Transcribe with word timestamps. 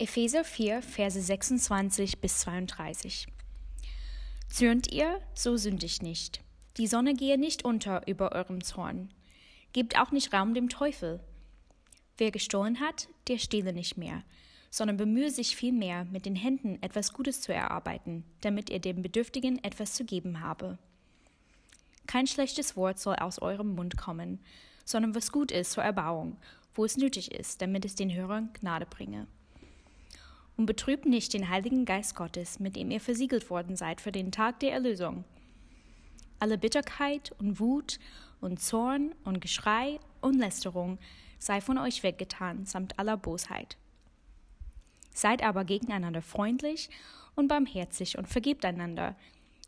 Epheser 0.00 0.44
4, 0.44 0.80
Verse 0.80 1.20
26 1.20 2.20
bis 2.20 2.38
32. 2.38 3.26
Zürnt 4.48 4.92
ihr, 4.92 5.20
so 5.34 5.56
sündigt 5.56 6.04
nicht. 6.04 6.40
Die 6.76 6.86
Sonne 6.86 7.14
gehe 7.14 7.36
nicht 7.36 7.64
unter 7.64 8.06
über 8.06 8.30
eurem 8.30 8.62
Zorn. 8.62 9.12
Gebt 9.72 9.98
auch 9.98 10.12
nicht 10.12 10.32
Raum 10.32 10.54
dem 10.54 10.68
Teufel. 10.68 11.18
Wer 12.16 12.30
gestohlen 12.30 12.78
hat, 12.78 13.08
der 13.26 13.38
stehle 13.38 13.72
nicht 13.72 13.96
mehr, 13.96 14.22
sondern 14.70 14.98
bemühe 14.98 15.32
sich 15.32 15.56
vielmehr, 15.56 16.04
mit 16.04 16.26
den 16.26 16.36
Händen 16.36 16.80
etwas 16.80 17.12
Gutes 17.12 17.40
zu 17.40 17.52
erarbeiten, 17.52 18.22
damit 18.40 18.70
er 18.70 18.78
dem 18.78 19.02
Bedürftigen 19.02 19.58
etwas 19.64 19.94
zu 19.94 20.04
geben 20.04 20.42
habe. 20.42 20.78
Kein 22.06 22.28
schlechtes 22.28 22.76
Wort 22.76 23.00
soll 23.00 23.16
aus 23.16 23.42
eurem 23.42 23.74
Mund 23.74 23.96
kommen, 23.96 24.38
sondern 24.84 25.16
was 25.16 25.32
gut 25.32 25.50
ist 25.50 25.72
zur 25.72 25.82
Erbauung, 25.82 26.36
wo 26.76 26.84
es 26.84 26.96
nötig 26.96 27.32
ist, 27.32 27.60
damit 27.60 27.84
es 27.84 27.96
den 27.96 28.14
Hörern 28.14 28.50
Gnade 28.52 28.86
bringe 28.86 29.26
und 30.58 30.66
betrübt 30.66 31.06
nicht 31.06 31.32
den 31.32 31.48
Heiligen 31.48 31.84
Geist 31.84 32.16
Gottes, 32.16 32.58
mit 32.58 32.76
dem 32.76 32.90
ihr 32.90 33.00
versiegelt 33.00 33.48
worden 33.48 33.76
seid 33.76 34.00
für 34.00 34.12
den 34.12 34.32
Tag 34.32 34.60
der 34.60 34.72
Erlösung. 34.72 35.24
Alle 36.40 36.58
Bitterkeit 36.58 37.32
und 37.38 37.60
Wut 37.60 37.98
und 38.40 38.60
Zorn 38.60 39.14
und 39.24 39.40
Geschrei 39.40 40.00
und 40.20 40.34
Lästerung 40.34 40.98
sei 41.38 41.60
von 41.60 41.78
euch 41.78 42.02
weggetan, 42.02 42.66
samt 42.66 42.98
aller 42.98 43.16
Bosheit. 43.16 43.78
Seid 45.14 45.44
aber 45.44 45.64
gegeneinander 45.64 46.22
freundlich 46.22 46.90
und 47.36 47.46
barmherzig 47.46 48.18
und 48.18 48.28
vergebt 48.28 48.64
einander, 48.64 49.16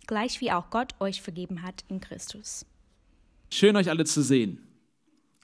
gleich 0.09 0.40
wie 0.40 0.50
auch 0.50 0.70
Gott 0.70 0.95
euch 1.00 1.22
vergeben 1.22 1.62
hat 1.62 1.84
in 1.88 2.00
Christus. 2.00 2.66
Schön 3.52 3.76
euch 3.76 3.90
alle 3.90 4.04
zu 4.04 4.22
sehen. 4.22 4.70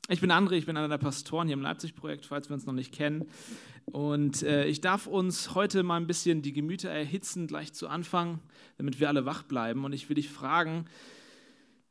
Ich 0.08 0.20
bin 0.20 0.30
André, 0.30 0.52
ich 0.52 0.66
bin 0.66 0.76
einer 0.76 0.86
der 0.86 0.98
Pastoren 0.98 1.48
hier 1.48 1.54
im 1.54 1.62
Leipzig-Projekt, 1.62 2.26
falls 2.26 2.48
wir 2.48 2.54
uns 2.54 2.64
noch 2.64 2.72
nicht 2.72 2.92
kennen. 2.92 3.28
Und 3.86 4.44
äh, 4.44 4.66
ich 4.66 4.80
darf 4.80 5.08
uns 5.08 5.56
heute 5.56 5.82
mal 5.82 5.96
ein 5.96 6.06
bisschen 6.06 6.42
die 6.42 6.52
Gemüter 6.52 6.88
erhitzen, 6.88 7.48
gleich 7.48 7.72
zu 7.72 7.88
Anfang, 7.88 8.38
damit 8.78 9.00
wir 9.00 9.08
alle 9.08 9.24
wach 9.24 9.42
bleiben. 9.42 9.84
Und 9.84 9.92
ich 9.92 10.08
will 10.08 10.14
dich 10.14 10.28
fragen, 10.30 10.84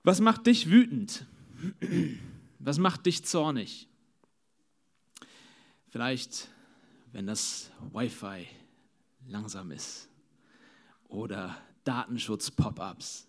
was 0.03 0.21
macht 0.21 0.47
dich 0.47 0.69
wütend? 0.69 1.25
Was 2.59 2.77
macht 2.77 3.05
dich 3.05 3.25
zornig? 3.25 3.89
Vielleicht, 5.89 6.47
wenn 7.11 7.27
das 7.27 7.69
Wi-Fi 7.91 8.47
langsam 9.27 9.71
ist 9.71 10.07
oder 11.09 11.57
Datenschutz-Pop-ups 11.83 13.27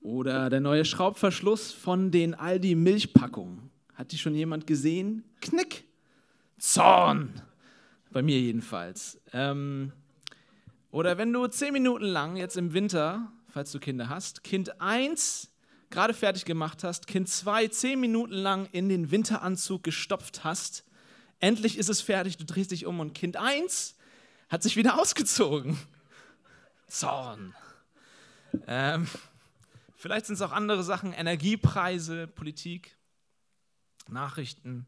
oder 0.00 0.50
der 0.50 0.60
neue 0.60 0.84
Schraubverschluss 0.84 1.72
von 1.72 2.10
den 2.10 2.34
Aldi 2.34 2.74
Milchpackungen. 2.74 3.70
Hat 3.94 4.12
die 4.12 4.18
schon 4.18 4.34
jemand 4.34 4.66
gesehen? 4.66 5.24
Knick! 5.40 5.84
Zorn! 6.58 7.40
Bei 8.10 8.22
mir 8.22 8.40
jedenfalls. 8.40 9.20
Ähm, 9.32 9.92
oder 10.90 11.18
wenn 11.18 11.32
du 11.32 11.46
zehn 11.46 11.72
Minuten 11.72 12.06
lang 12.06 12.36
jetzt 12.36 12.56
im 12.56 12.72
Winter, 12.72 13.30
falls 13.48 13.70
du 13.72 13.78
Kinder 13.78 14.08
hast, 14.08 14.42
Kind 14.42 14.80
1 14.80 15.48
gerade 15.90 16.14
fertig 16.14 16.44
gemacht 16.44 16.82
hast, 16.82 17.06
Kind 17.06 17.28
2 17.28 17.68
zehn 17.68 18.00
Minuten 18.00 18.34
lang 18.34 18.68
in 18.72 18.88
den 18.88 19.10
Winteranzug 19.10 19.82
gestopft 19.82 20.44
hast, 20.44 20.84
endlich 21.40 21.78
ist 21.78 21.88
es 21.88 22.00
fertig, 22.00 22.36
du 22.36 22.44
drehst 22.44 22.70
dich 22.70 22.86
um 22.86 23.00
und 23.00 23.14
Kind 23.14 23.36
1 23.36 23.96
hat 24.48 24.62
sich 24.62 24.76
wieder 24.76 24.98
ausgezogen. 25.00 25.78
Zorn. 26.88 27.54
Ähm, 28.66 29.06
Vielleicht 30.00 30.24
sind 30.24 30.36
es 30.36 30.40
auch 30.40 30.52
andere 30.52 30.82
Sachen, 30.82 31.12
Energiepreise, 31.12 32.26
Politik, 32.26 32.96
Nachrichten. 34.08 34.86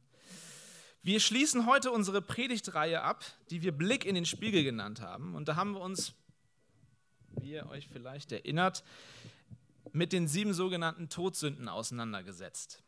Wir 1.03 1.21
schließen 1.21 1.67
heute 1.67 1.91
unsere 1.91 2.23
Predigtreihe 2.23 3.03
ab, 3.03 3.23
die 3.51 3.61
wir 3.61 3.73
Blick 3.73 4.07
in 4.07 4.15
den 4.15 4.25
Spiegel 4.25 4.65
genannt 4.65 5.03
haben. 5.03 5.35
Und 5.35 5.49
da 5.49 5.57
haben 5.57 5.73
wir 5.73 5.83
uns, 5.83 6.15
wie 7.43 7.51
ihr 7.51 7.69
euch 7.69 7.89
vielleicht 7.89 8.33
erinnert, 8.33 8.85
mit 9.93 10.15
den 10.15 10.29
sieben 10.29 10.55
sogenannten 10.55 11.11
Todsünden 11.11 11.69
auseinandergesetzt. 11.69 12.83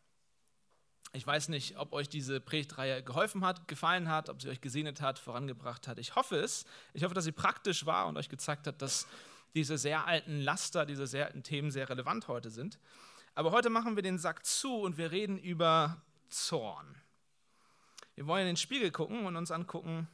Ich 1.12 1.26
weiß 1.26 1.50
nicht, 1.50 1.76
ob 1.76 1.92
euch 1.92 2.08
diese 2.08 2.40
Predigtreihe 2.40 3.02
geholfen 3.02 3.44
hat, 3.44 3.68
gefallen 3.68 4.08
hat, 4.08 4.30
ob 4.30 4.40
sie 4.40 4.48
euch 4.48 4.62
gesegnet 4.62 5.02
hat, 5.02 5.18
vorangebracht 5.18 5.86
hat. 5.88 5.98
Ich 5.98 6.16
hoffe 6.16 6.36
es. 6.36 6.64
Ich 6.94 7.04
hoffe, 7.04 7.12
dass 7.12 7.24
sie 7.24 7.32
praktisch 7.32 7.84
war 7.84 8.06
und 8.06 8.16
euch 8.16 8.30
gezeigt 8.30 8.66
hat, 8.66 8.80
dass 8.80 9.06
diese 9.54 9.78
sehr 9.78 10.06
alten 10.06 10.40
Laster, 10.40 10.84
diese 10.84 11.06
sehr 11.06 11.26
alten 11.26 11.42
Themen 11.42 11.70
sehr 11.70 11.88
relevant 11.88 12.28
heute 12.28 12.50
sind. 12.50 12.78
Aber 13.34 13.52
heute 13.52 13.70
machen 13.70 13.96
wir 13.96 14.02
den 14.02 14.18
Sack 14.18 14.44
zu 14.44 14.80
und 14.80 14.98
wir 14.98 15.10
reden 15.10 15.38
über 15.38 16.02
Zorn. 16.28 16.94
Wir 18.14 18.26
wollen 18.26 18.42
in 18.42 18.48
den 18.48 18.56
Spiegel 18.56 18.90
gucken 18.90 19.26
und 19.26 19.36
uns 19.36 19.50
angucken, 19.50 20.08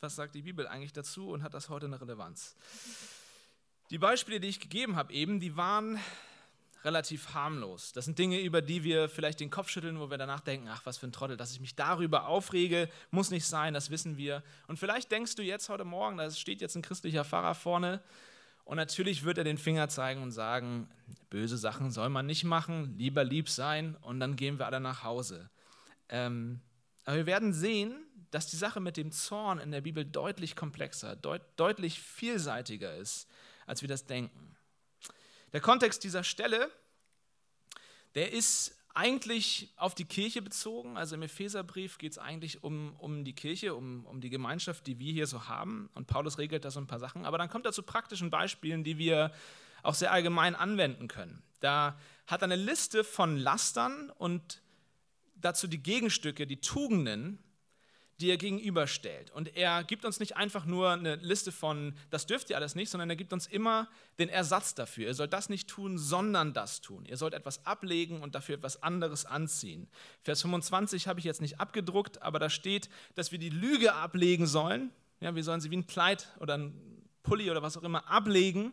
was 0.00 0.16
sagt 0.16 0.34
die 0.34 0.42
Bibel 0.42 0.66
eigentlich 0.66 0.92
dazu 0.92 1.30
und 1.30 1.42
hat 1.42 1.54
das 1.54 1.68
heute 1.68 1.86
eine 1.86 2.00
Relevanz. 2.00 2.56
Die 3.90 3.98
Beispiele, 3.98 4.40
die 4.40 4.48
ich 4.48 4.60
gegeben 4.60 4.96
habe 4.96 5.12
eben, 5.12 5.40
die 5.40 5.56
waren 5.56 5.98
relativ 6.84 7.34
harmlos. 7.34 7.92
Das 7.92 8.06
sind 8.06 8.18
Dinge, 8.18 8.40
über 8.40 8.60
die 8.60 8.82
wir 8.82 9.08
vielleicht 9.08 9.40
den 9.40 9.50
Kopf 9.50 9.68
schütteln, 9.68 10.00
wo 10.00 10.10
wir 10.10 10.18
danach 10.18 10.40
denken, 10.40 10.68
ach, 10.68 10.84
was 10.84 10.98
für 10.98 11.06
ein 11.06 11.12
Trottel, 11.12 11.36
dass 11.36 11.52
ich 11.52 11.60
mich 11.60 11.76
darüber 11.76 12.26
aufrege, 12.26 12.88
muss 13.10 13.30
nicht 13.30 13.46
sein, 13.46 13.72
das 13.72 13.90
wissen 13.90 14.16
wir. 14.16 14.42
Und 14.66 14.78
vielleicht 14.78 15.12
denkst 15.12 15.36
du 15.36 15.42
jetzt 15.42 15.68
heute 15.68 15.84
Morgen, 15.84 16.16
da 16.16 16.30
steht 16.30 16.60
jetzt 16.60 16.74
ein 16.74 16.82
christlicher 16.82 17.24
Pfarrer 17.24 17.54
vorne 17.54 18.02
und 18.72 18.78
natürlich 18.78 19.24
wird 19.24 19.36
er 19.36 19.44
den 19.44 19.58
Finger 19.58 19.90
zeigen 19.90 20.22
und 20.22 20.30
sagen, 20.30 20.88
böse 21.28 21.58
Sachen 21.58 21.90
soll 21.90 22.08
man 22.08 22.24
nicht 22.24 22.42
machen, 22.42 22.96
lieber 22.96 23.22
lieb 23.22 23.50
sein 23.50 23.96
und 23.96 24.18
dann 24.18 24.34
gehen 24.34 24.58
wir 24.58 24.64
alle 24.64 24.80
nach 24.80 25.04
Hause. 25.04 25.50
Ähm, 26.08 26.58
aber 27.04 27.18
wir 27.18 27.26
werden 27.26 27.52
sehen, 27.52 27.94
dass 28.30 28.46
die 28.46 28.56
Sache 28.56 28.80
mit 28.80 28.96
dem 28.96 29.12
Zorn 29.12 29.58
in 29.58 29.72
der 29.72 29.82
Bibel 29.82 30.06
deutlich 30.06 30.56
komplexer, 30.56 31.16
deut 31.16 31.42
deutlich 31.56 32.00
vielseitiger 32.00 32.96
ist, 32.96 33.28
als 33.66 33.82
wir 33.82 33.90
das 33.90 34.06
denken. 34.06 34.56
Der 35.52 35.60
Kontext 35.60 36.02
dieser 36.02 36.24
Stelle, 36.24 36.70
der 38.14 38.32
ist 38.32 38.74
eigentlich 38.94 39.72
auf 39.76 39.94
die 39.94 40.04
Kirche 40.04 40.42
bezogen. 40.42 40.96
Also 40.96 41.14
im 41.14 41.22
Epheserbrief 41.22 41.98
geht 41.98 42.12
es 42.12 42.18
eigentlich 42.18 42.62
um, 42.62 42.94
um 42.98 43.24
die 43.24 43.34
Kirche, 43.34 43.74
um, 43.74 44.04
um 44.06 44.20
die 44.20 44.30
Gemeinschaft, 44.30 44.86
die 44.86 44.98
wir 44.98 45.12
hier 45.12 45.26
so 45.26 45.48
haben. 45.48 45.90
Und 45.94 46.06
Paulus 46.06 46.38
regelt 46.38 46.64
da 46.64 46.70
so 46.70 46.80
ein 46.80 46.86
paar 46.86 46.98
Sachen. 46.98 47.24
Aber 47.24 47.38
dann 47.38 47.48
kommt 47.48 47.66
er 47.66 47.72
zu 47.72 47.82
praktischen 47.82 48.30
Beispielen, 48.30 48.84
die 48.84 48.98
wir 48.98 49.32
auch 49.82 49.94
sehr 49.94 50.12
allgemein 50.12 50.54
anwenden 50.54 51.08
können. 51.08 51.42
Da 51.60 51.98
hat 52.26 52.42
er 52.42 52.44
eine 52.44 52.56
Liste 52.56 53.04
von 53.04 53.36
Lastern 53.36 54.10
und 54.10 54.62
dazu 55.36 55.66
die 55.66 55.82
Gegenstücke, 55.82 56.46
die 56.46 56.60
Tugenden, 56.60 57.38
die 58.20 58.30
er 58.30 58.36
gegenüberstellt. 58.36 59.30
Und 59.32 59.56
er 59.56 59.82
gibt 59.84 60.04
uns 60.04 60.20
nicht 60.20 60.36
einfach 60.36 60.64
nur 60.64 60.90
eine 60.90 61.16
Liste 61.16 61.50
von, 61.50 61.94
das 62.10 62.26
dürft 62.26 62.50
ihr 62.50 62.56
alles 62.56 62.74
nicht, 62.74 62.90
sondern 62.90 63.10
er 63.10 63.16
gibt 63.16 63.32
uns 63.32 63.46
immer 63.46 63.88
den 64.18 64.28
Ersatz 64.28 64.74
dafür. 64.74 65.08
Ihr 65.08 65.14
sollt 65.14 65.32
das 65.32 65.48
nicht 65.48 65.68
tun, 65.68 65.98
sondern 65.98 66.52
das 66.52 66.80
tun. 66.80 67.04
Ihr 67.06 67.16
sollt 67.16 67.34
etwas 67.34 67.66
ablegen 67.66 68.20
und 68.20 68.34
dafür 68.34 68.56
etwas 68.56 68.82
anderes 68.82 69.24
anziehen. 69.24 69.88
Vers 70.22 70.42
25 70.42 71.08
habe 71.08 71.18
ich 71.18 71.24
jetzt 71.24 71.40
nicht 71.40 71.58
abgedruckt, 71.58 72.22
aber 72.22 72.38
da 72.38 72.50
steht, 72.50 72.88
dass 73.14 73.32
wir 73.32 73.38
die 73.38 73.50
Lüge 73.50 73.94
ablegen 73.94 74.46
sollen. 74.46 74.90
Ja, 75.20 75.34
wir 75.34 75.44
sollen 75.44 75.60
sie 75.60 75.70
wie 75.70 75.78
ein 75.78 75.86
Kleid 75.86 76.28
oder 76.40 76.58
ein 76.58 76.74
Pulli 77.22 77.50
oder 77.50 77.62
was 77.62 77.76
auch 77.76 77.82
immer 77.82 78.08
ablegen. 78.10 78.72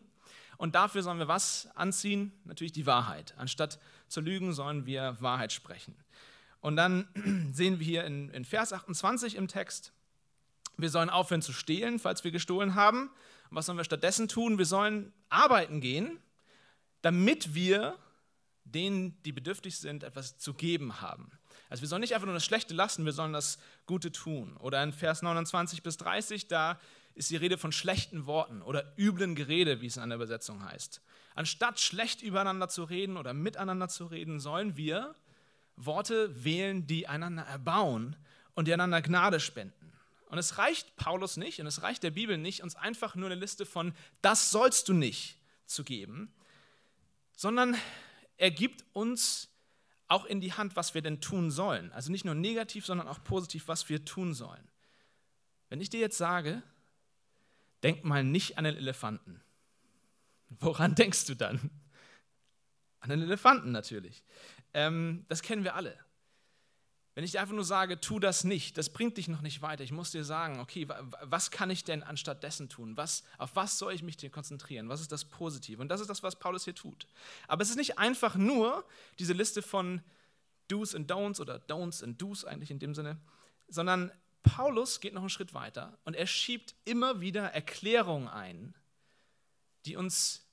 Und 0.57 0.75
dafür 0.75 1.03
sollen 1.03 1.19
wir 1.19 1.27
was 1.29 1.69
anziehen? 1.75 2.33
Natürlich 2.43 2.73
die 2.73 2.85
Wahrheit. 2.85 3.33
Anstatt 3.37 3.79
zu 4.09 4.19
lügen, 4.19 4.53
sollen 4.53 4.85
wir 4.85 5.15
Wahrheit 5.21 5.53
sprechen. 5.53 5.95
Und 6.61 6.75
dann 6.75 7.07
sehen 7.53 7.79
wir 7.79 7.85
hier 7.85 8.03
in, 8.05 8.29
in 8.29 8.45
Vers 8.45 8.73
28 8.73 9.35
im 9.35 9.47
Text, 9.47 9.93
wir 10.77 10.89
sollen 10.89 11.09
aufhören 11.09 11.41
zu 11.41 11.51
stehlen, 11.51 11.99
falls 11.99 12.23
wir 12.23 12.31
gestohlen 12.31 12.75
haben. 12.75 13.09
Und 13.49 13.57
was 13.57 13.65
sollen 13.65 13.77
wir 13.77 13.83
stattdessen 13.83 14.27
tun? 14.27 14.57
Wir 14.57 14.65
sollen 14.65 15.11
arbeiten 15.29 15.81
gehen, 15.81 16.19
damit 17.01 17.53
wir 17.53 17.97
denen, 18.63 19.21
die 19.23 19.31
bedürftig 19.31 19.77
sind, 19.77 20.03
etwas 20.03 20.37
zu 20.37 20.53
geben 20.53 21.01
haben. 21.01 21.31
Also 21.69 21.81
wir 21.81 21.87
sollen 21.87 22.01
nicht 22.01 22.13
einfach 22.13 22.25
nur 22.25 22.35
das 22.35 22.45
Schlechte 22.45 22.73
lassen, 22.73 23.05
wir 23.05 23.11
sollen 23.11 23.33
das 23.33 23.59
Gute 23.85 24.11
tun. 24.11 24.57
Oder 24.57 24.81
in 24.83 24.93
Vers 24.93 25.21
29 25.21 25.83
bis 25.83 25.97
30, 25.97 26.47
da 26.47 26.79
ist 27.13 27.29
die 27.29 27.35
Rede 27.35 27.57
von 27.57 27.71
schlechten 27.71 28.25
Worten 28.25 28.61
oder 28.61 28.93
üblen 28.97 29.35
Gerede, 29.35 29.81
wie 29.81 29.87
es 29.87 29.97
in 29.97 30.09
der 30.09 30.15
Übersetzung 30.15 30.63
heißt. 30.63 31.01
Anstatt 31.35 31.79
schlecht 31.79 32.21
übereinander 32.21 32.69
zu 32.69 32.83
reden 32.83 33.17
oder 33.17 33.33
miteinander 33.33 33.89
zu 33.89 34.05
reden, 34.05 34.39
sollen 34.39 34.77
wir 34.77 35.15
Worte 35.85 36.43
wählen, 36.43 36.85
die 36.87 37.07
einander 37.07 37.43
erbauen 37.43 38.15
und 38.53 38.67
die 38.67 38.73
einander 38.73 39.01
Gnade 39.01 39.39
spenden. 39.39 39.93
Und 40.27 40.37
es 40.37 40.57
reicht 40.57 40.95
Paulus 40.95 41.37
nicht 41.37 41.59
und 41.59 41.67
es 41.67 41.81
reicht 41.81 42.03
der 42.03 42.11
Bibel 42.11 42.37
nicht, 42.37 42.61
uns 42.61 42.75
einfach 42.75 43.15
nur 43.15 43.27
eine 43.27 43.39
Liste 43.39 43.65
von 43.65 43.93
das 44.21 44.51
sollst 44.51 44.87
du 44.87 44.93
nicht 44.93 45.37
zu 45.65 45.83
geben, 45.83 46.31
sondern 47.35 47.75
er 48.37 48.51
gibt 48.51 48.85
uns 48.93 49.49
auch 50.07 50.25
in 50.25 50.41
die 50.41 50.53
Hand, 50.53 50.75
was 50.75 50.93
wir 50.93 51.01
denn 51.01 51.21
tun 51.21 51.51
sollen. 51.51 51.91
Also 51.93 52.11
nicht 52.11 52.25
nur 52.25 52.35
negativ, 52.35 52.85
sondern 52.85 53.07
auch 53.07 53.23
positiv, 53.23 53.67
was 53.67 53.89
wir 53.89 54.05
tun 54.05 54.33
sollen. 54.33 54.67
Wenn 55.69 55.81
ich 55.81 55.89
dir 55.89 55.99
jetzt 55.99 56.17
sage, 56.17 56.63
denk 57.83 58.03
mal 58.03 58.23
nicht 58.23 58.57
an 58.57 58.63
den 58.63 58.75
Elefanten, 58.75 59.41
woran 60.49 60.95
denkst 60.95 61.25
du 61.25 61.35
dann? 61.35 61.69
An 62.99 63.09
den 63.09 63.21
Elefanten 63.21 63.71
natürlich. 63.71 64.23
Ähm, 64.73 65.25
das 65.27 65.41
kennen 65.41 65.63
wir 65.63 65.75
alle. 65.75 65.97
Wenn 67.15 67.25
ich 67.25 67.31
dir 67.31 67.41
einfach 67.41 67.55
nur 67.55 67.65
sage, 67.65 67.99
tu 67.99 68.19
das 68.19 68.43
nicht, 68.43 68.77
das 68.77 68.91
bringt 68.91 69.17
dich 69.17 69.27
noch 69.27 69.41
nicht 69.41 69.61
weiter. 69.61 69.83
Ich 69.83 69.91
muss 69.91 70.11
dir 70.11 70.23
sagen, 70.23 70.59
okay, 70.59 70.87
was 71.23 71.51
kann 71.51 71.69
ich 71.69 71.83
denn 71.83 72.01
anstatt 72.01 72.43
dessen 72.43 72.69
tun? 72.69 72.95
Was, 72.95 73.23
auf 73.37 73.55
was 73.55 73.77
soll 73.77 73.93
ich 73.93 74.03
mich 74.03 74.15
denn 74.15 74.31
konzentrieren? 74.31 74.87
Was 74.87 75.01
ist 75.01 75.11
das 75.11 75.25
Positive? 75.25 75.81
Und 75.81 75.89
das 75.89 75.99
ist 75.99 76.09
das, 76.09 76.23
was 76.23 76.37
Paulus 76.37 76.63
hier 76.63 76.75
tut. 76.75 77.07
Aber 77.47 77.61
es 77.61 77.69
ist 77.69 77.75
nicht 77.75 77.99
einfach 77.99 78.35
nur 78.35 78.85
diese 79.17 79.33
Liste 79.33 79.61
von 79.61 80.01
Do's 80.69 80.93
und 80.93 81.11
Don'ts 81.11 81.41
oder 81.41 81.57
Don'ts 81.57 82.03
und 82.03 82.21
Do's 82.21 82.45
eigentlich 82.45 82.71
in 82.71 82.79
dem 82.79 82.95
Sinne, 82.95 83.19
sondern 83.67 84.11
Paulus 84.43 85.01
geht 85.01 85.13
noch 85.13 85.21
einen 85.21 85.29
Schritt 85.29 85.53
weiter 85.53 85.97
und 86.05 86.15
er 86.15 86.27
schiebt 86.27 86.75
immer 86.85 87.19
wieder 87.19 87.51
Erklärungen 87.51 88.27
ein, 88.27 88.73
die 89.85 89.97
uns 89.97 90.47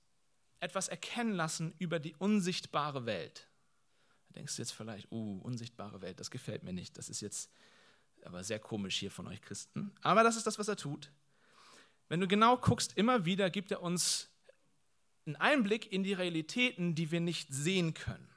etwas 0.58 0.88
erkennen 0.88 1.32
lassen 1.34 1.74
über 1.78 1.98
die 1.98 2.16
unsichtbare 2.16 3.06
Welt. 3.06 3.46
Denkst 4.36 4.56
du 4.56 4.62
jetzt 4.62 4.72
vielleicht, 4.72 5.10
uh, 5.10 5.40
unsichtbare 5.42 6.02
Welt, 6.02 6.20
das 6.20 6.30
gefällt 6.30 6.62
mir 6.62 6.72
nicht. 6.72 6.96
Das 6.98 7.08
ist 7.08 7.20
jetzt 7.20 7.50
aber 8.24 8.44
sehr 8.44 8.58
komisch 8.58 8.98
hier 8.98 9.10
von 9.10 9.26
euch 9.26 9.40
Christen. 9.40 9.92
Aber 10.02 10.22
das 10.22 10.36
ist 10.36 10.46
das, 10.46 10.58
was 10.58 10.68
er 10.68 10.76
tut. 10.76 11.10
Wenn 12.08 12.20
du 12.20 12.28
genau 12.28 12.56
guckst, 12.56 12.96
immer 12.96 13.24
wieder 13.24 13.50
gibt 13.50 13.70
er 13.70 13.82
uns 13.82 14.30
einen 15.26 15.36
Einblick 15.36 15.90
in 15.92 16.04
die 16.04 16.12
Realitäten, 16.12 16.94
die 16.94 17.10
wir 17.10 17.20
nicht 17.20 17.52
sehen 17.52 17.94
können. 17.94 18.28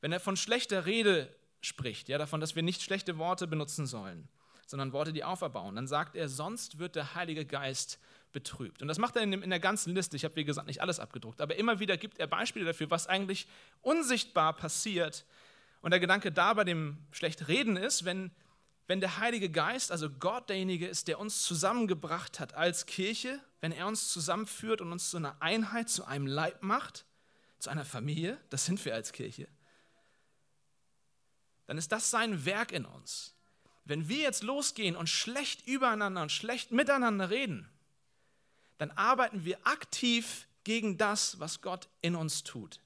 Wenn 0.00 0.12
er 0.12 0.20
von 0.20 0.36
schlechter 0.36 0.84
Rede 0.84 1.34
spricht, 1.60 2.08
ja, 2.08 2.18
davon, 2.18 2.40
dass 2.40 2.56
wir 2.56 2.62
nicht 2.62 2.82
schlechte 2.82 3.16
Worte 3.18 3.46
benutzen 3.46 3.86
sollen, 3.86 4.28
sondern 4.66 4.92
Worte, 4.92 5.12
die 5.12 5.24
auferbauen, 5.24 5.76
dann 5.76 5.86
sagt 5.86 6.16
er, 6.16 6.28
sonst 6.28 6.78
wird 6.78 6.96
der 6.96 7.14
Heilige 7.14 7.46
Geist 7.46 7.98
betrübt. 8.32 8.82
Und 8.82 8.88
das 8.88 8.98
macht 8.98 9.16
er 9.16 9.22
in, 9.22 9.50
der 9.50 9.60
ganzen 9.60 9.94
Liste. 9.94 10.16
Ich 10.16 10.24
habe, 10.24 10.36
wie 10.36 10.44
gesagt, 10.44 10.66
nicht 10.66 10.80
alles 10.80 11.00
abgedruckt, 11.00 11.40
aber 11.40 11.56
immer 11.56 11.80
wieder 11.80 11.96
gibt 11.96 12.18
er 12.18 12.26
Beispiele 12.26 12.64
dafür, 12.64 12.90
was 12.90 13.06
eigentlich 13.06 13.46
unsichtbar 13.80 14.54
passiert. 14.54 15.24
Und 15.80 15.90
der 15.90 16.00
Gedanke 16.00 16.32
da 16.32 16.54
bei 16.54 16.64
dem 16.64 16.98
Schlechtreden 17.10 17.76
ist, 17.76 18.04
wenn, 18.04 18.30
wenn 18.86 19.00
der 19.00 19.18
Heilige 19.18 19.50
Geist, 19.50 19.92
also 19.92 20.10
Gott 20.10 20.48
derjenige 20.48 20.86
ist, 20.86 21.08
der 21.08 21.18
uns 21.18 21.42
zusammengebracht 21.42 22.40
hat 22.40 22.54
als 22.54 22.86
Kirche, 22.86 23.40
wenn 23.60 23.72
er 23.72 23.86
uns 23.86 24.08
zusammenführt 24.08 24.80
und 24.80 24.92
uns 24.92 25.10
zu 25.10 25.16
einer 25.16 25.36
Einheit, 25.40 25.88
zu 25.88 26.04
einem 26.04 26.26
Leib 26.26 26.62
macht, 26.62 27.04
zu 27.58 27.70
einer 27.70 27.84
Familie, 27.84 28.38
das 28.50 28.64
sind 28.64 28.84
wir 28.84 28.94
als 28.94 29.12
Kirche, 29.12 29.48
dann 31.66 31.78
ist 31.78 31.92
das 31.92 32.10
sein 32.10 32.44
Werk 32.44 32.72
in 32.72 32.84
uns. 32.84 33.34
Wenn 33.84 34.08
wir 34.08 34.18
jetzt 34.18 34.42
losgehen 34.42 34.94
und 34.94 35.08
schlecht 35.08 35.66
übereinander 35.66 36.22
und 36.22 36.30
schlecht 36.30 36.70
miteinander 36.70 37.30
reden, 37.30 37.68
dann 38.82 38.90
arbeiten 38.98 39.44
wir 39.44 39.64
aktiv 39.64 40.48
gegen 40.64 40.98
das, 40.98 41.38
was 41.38 41.60
Gott 41.60 41.88
in 42.00 42.16
uns 42.16 42.42
tut. 42.42 42.80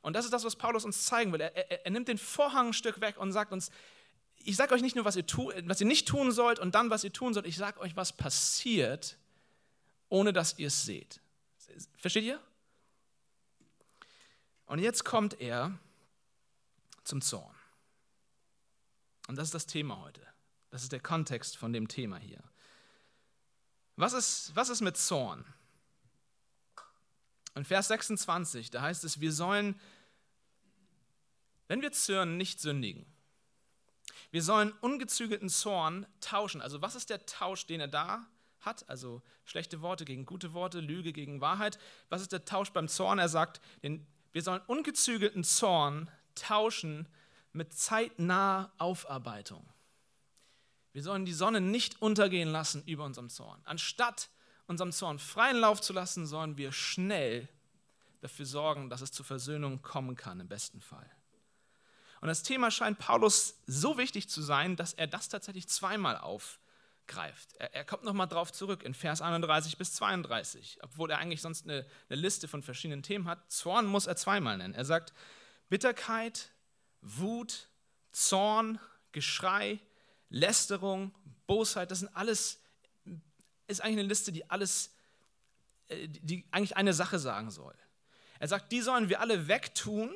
Und 0.00 0.12
das 0.12 0.24
ist 0.24 0.30
das, 0.30 0.44
was 0.44 0.54
Paulus 0.54 0.84
uns 0.84 1.04
zeigen 1.04 1.32
will. 1.32 1.40
Er, 1.40 1.54
er, 1.56 1.84
er 1.84 1.90
nimmt 1.90 2.06
den 2.06 2.16
Vorhang 2.16 2.68
ein 2.68 2.72
Stück 2.72 3.00
weg 3.00 3.16
und 3.18 3.32
sagt 3.32 3.52
uns, 3.52 3.72
ich 4.36 4.54
sage 4.54 4.72
euch 4.72 4.82
nicht 4.82 4.94
nur, 4.94 5.04
was 5.04 5.16
ihr, 5.16 5.26
tu, 5.26 5.50
was 5.64 5.80
ihr 5.80 5.86
nicht 5.88 6.06
tun 6.06 6.30
sollt 6.30 6.60
und 6.60 6.76
dann, 6.76 6.90
was 6.90 7.02
ihr 7.02 7.12
tun 7.12 7.34
sollt, 7.34 7.44
ich 7.44 7.56
sage 7.56 7.80
euch, 7.80 7.96
was 7.96 8.12
passiert, 8.12 9.18
ohne 10.08 10.32
dass 10.32 10.60
ihr 10.60 10.68
es 10.68 10.84
seht. 10.84 11.20
Versteht 11.98 12.22
ihr? 12.22 12.40
Und 14.66 14.78
jetzt 14.78 15.04
kommt 15.04 15.40
er 15.40 15.76
zum 17.02 17.20
Zorn. 17.20 17.54
Und 19.26 19.34
das 19.34 19.48
ist 19.48 19.54
das 19.54 19.66
Thema 19.66 20.00
heute. 20.02 20.24
Das 20.70 20.84
ist 20.84 20.92
der 20.92 21.00
Kontext 21.00 21.56
von 21.56 21.72
dem 21.72 21.88
Thema 21.88 22.18
hier. 22.18 22.44
Was 23.96 24.12
ist, 24.12 24.54
was 24.54 24.68
ist 24.68 24.82
mit 24.82 24.96
Zorn? 24.96 25.44
In 27.54 27.64
Vers 27.64 27.88
26, 27.88 28.70
da 28.70 28.82
heißt 28.82 29.04
es, 29.04 29.20
wir 29.20 29.32
sollen, 29.32 29.80
wenn 31.68 31.80
wir 31.80 31.92
zürnen, 31.92 32.36
nicht 32.36 32.60
sündigen. 32.60 33.06
Wir 34.30 34.42
sollen 34.42 34.72
ungezügelten 34.82 35.48
Zorn 35.48 36.06
tauschen. 36.20 36.60
Also 36.60 36.82
was 36.82 36.94
ist 36.94 37.08
der 37.08 37.24
Tausch, 37.24 37.66
den 37.66 37.80
er 37.80 37.88
da 37.88 38.26
hat? 38.60 38.86
Also 38.90 39.22
schlechte 39.44 39.80
Worte 39.80 40.04
gegen 40.04 40.26
gute 40.26 40.52
Worte, 40.52 40.80
Lüge 40.80 41.14
gegen 41.14 41.40
Wahrheit. 41.40 41.78
Was 42.10 42.20
ist 42.20 42.32
der 42.32 42.44
Tausch 42.44 42.72
beim 42.72 42.88
Zorn? 42.88 43.18
Er 43.18 43.30
sagt, 43.30 43.62
wir 43.80 44.42
sollen 44.42 44.60
ungezügelten 44.66 45.44
Zorn 45.44 46.10
tauschen 46.34 47.08
mit 47.52 47.72
zeitnaher 47.72 48.70
Aufarbeitung. 48.76 49.66
Wir 50.96 51.02
sollen 51.02 51.26
die 51.26 51.34
Sonne 51.34 51.60
nicht 51.60 52.00
untergehen 52.00 52.48
lassen 52.48 52.82
über 52.86 53.04
unserem 53.04 53.28
Zorn. 53.28 53.60
Anstatt 53.66 54.30
unserem 54.66 54.92
Zorn 54.92 55.18
freien 55.18 55.58
Lauf 55.58 55.82
zu 55.82 55.92
lassen, 55.92 56.26
sollen 56.26 56.56
wir 56.56 56.72
schnell 56.72 57.50
dafür 58.22 58.46
sorgen, 58.46 58.88
dass 58.88 59.02
es 59.02 59.12
zur 59.12 59.26
Versöhnung 59.26 59.82
kommen 59.82 60.16
kann, 60.16 60.40
im 60.40 60.48
besten 60.48 60.80
Fall. 60.80 61.06
Und 62.22 62.28
das 62.28 62.42
Thema 62.42 62.70
scheint 62.70 62.98
Paulus 62.98 63.58
so 63.66 63.98
wichtig 63.98 64.30
zu 64.30 64.40
sein, 64.40 64.74
dass 64.74 64.94
er 64.94 65.06
das 65.06 65.28
tatsächlich 65.28 65.68
zweimal 65.68 66.16
aufgreift. 66.16 67.52
Er, 67.58 67.74
er 67.74 67.84
kommt 67.84 68.04
nochmal 68.04 68.26
drauf 68.26 68.50
zurück 68.50 68.82
in 68.82 68.94
Vers 68.94 69.20
31 69.20 69.76
bis 69.76 69.92
32, 69.96 70.78
obwohl 70.80 71.10
er 71.10 71.18
eigentlich 71.18 71.42
sonst 71.42 71.64
eine, 71.64 71.84
eine 72.08 72.18
Liste 72.18 72.48
von 72.48 72.62
verschiedenen 72.62 73.02
Themen 73.02 73.28
hat. 73.28 73.52
Zorn 73.52 73.84
muss 73.84 74.06
er 74.06 74.16
zweimal 74.16 74.56
nennen. 74.56 74.72
Er 74.72 74.86
sagt 74.86 75.12
Bitterkeit, 75.68 76.52
Wut, 77.02 77.68
Zorn, 78.12 78.80
Geschrei, 79.12 79.78
Lästerung, 80.28 81.14
Bosheit, 81.46 81.90
das 81.90 82.00
sind 82.00 82.14
alles, 82.14 82.60
ist 83.66 83.80
eigentlich 83.80 83.98
eine 83.98 84.08
Liste, 84.08 84.32
die 84.32 84.48
alles, 84.50 84.94
äh, 85.88 86.08
die 86.08 86.46
eigentlich 86.50 86.76
eine 86.76 86.92
Sache 86.92 87.18
sagen 87.18 87.50
soll. 87.50 87.74
Er 88.38 88.48
sagt, 88.48 88.72
die 88.72 88.80
sollen 88.80 89.08
wir 89.08 89.20
alle 89.20 89.48
wegtun, 89.48 90.12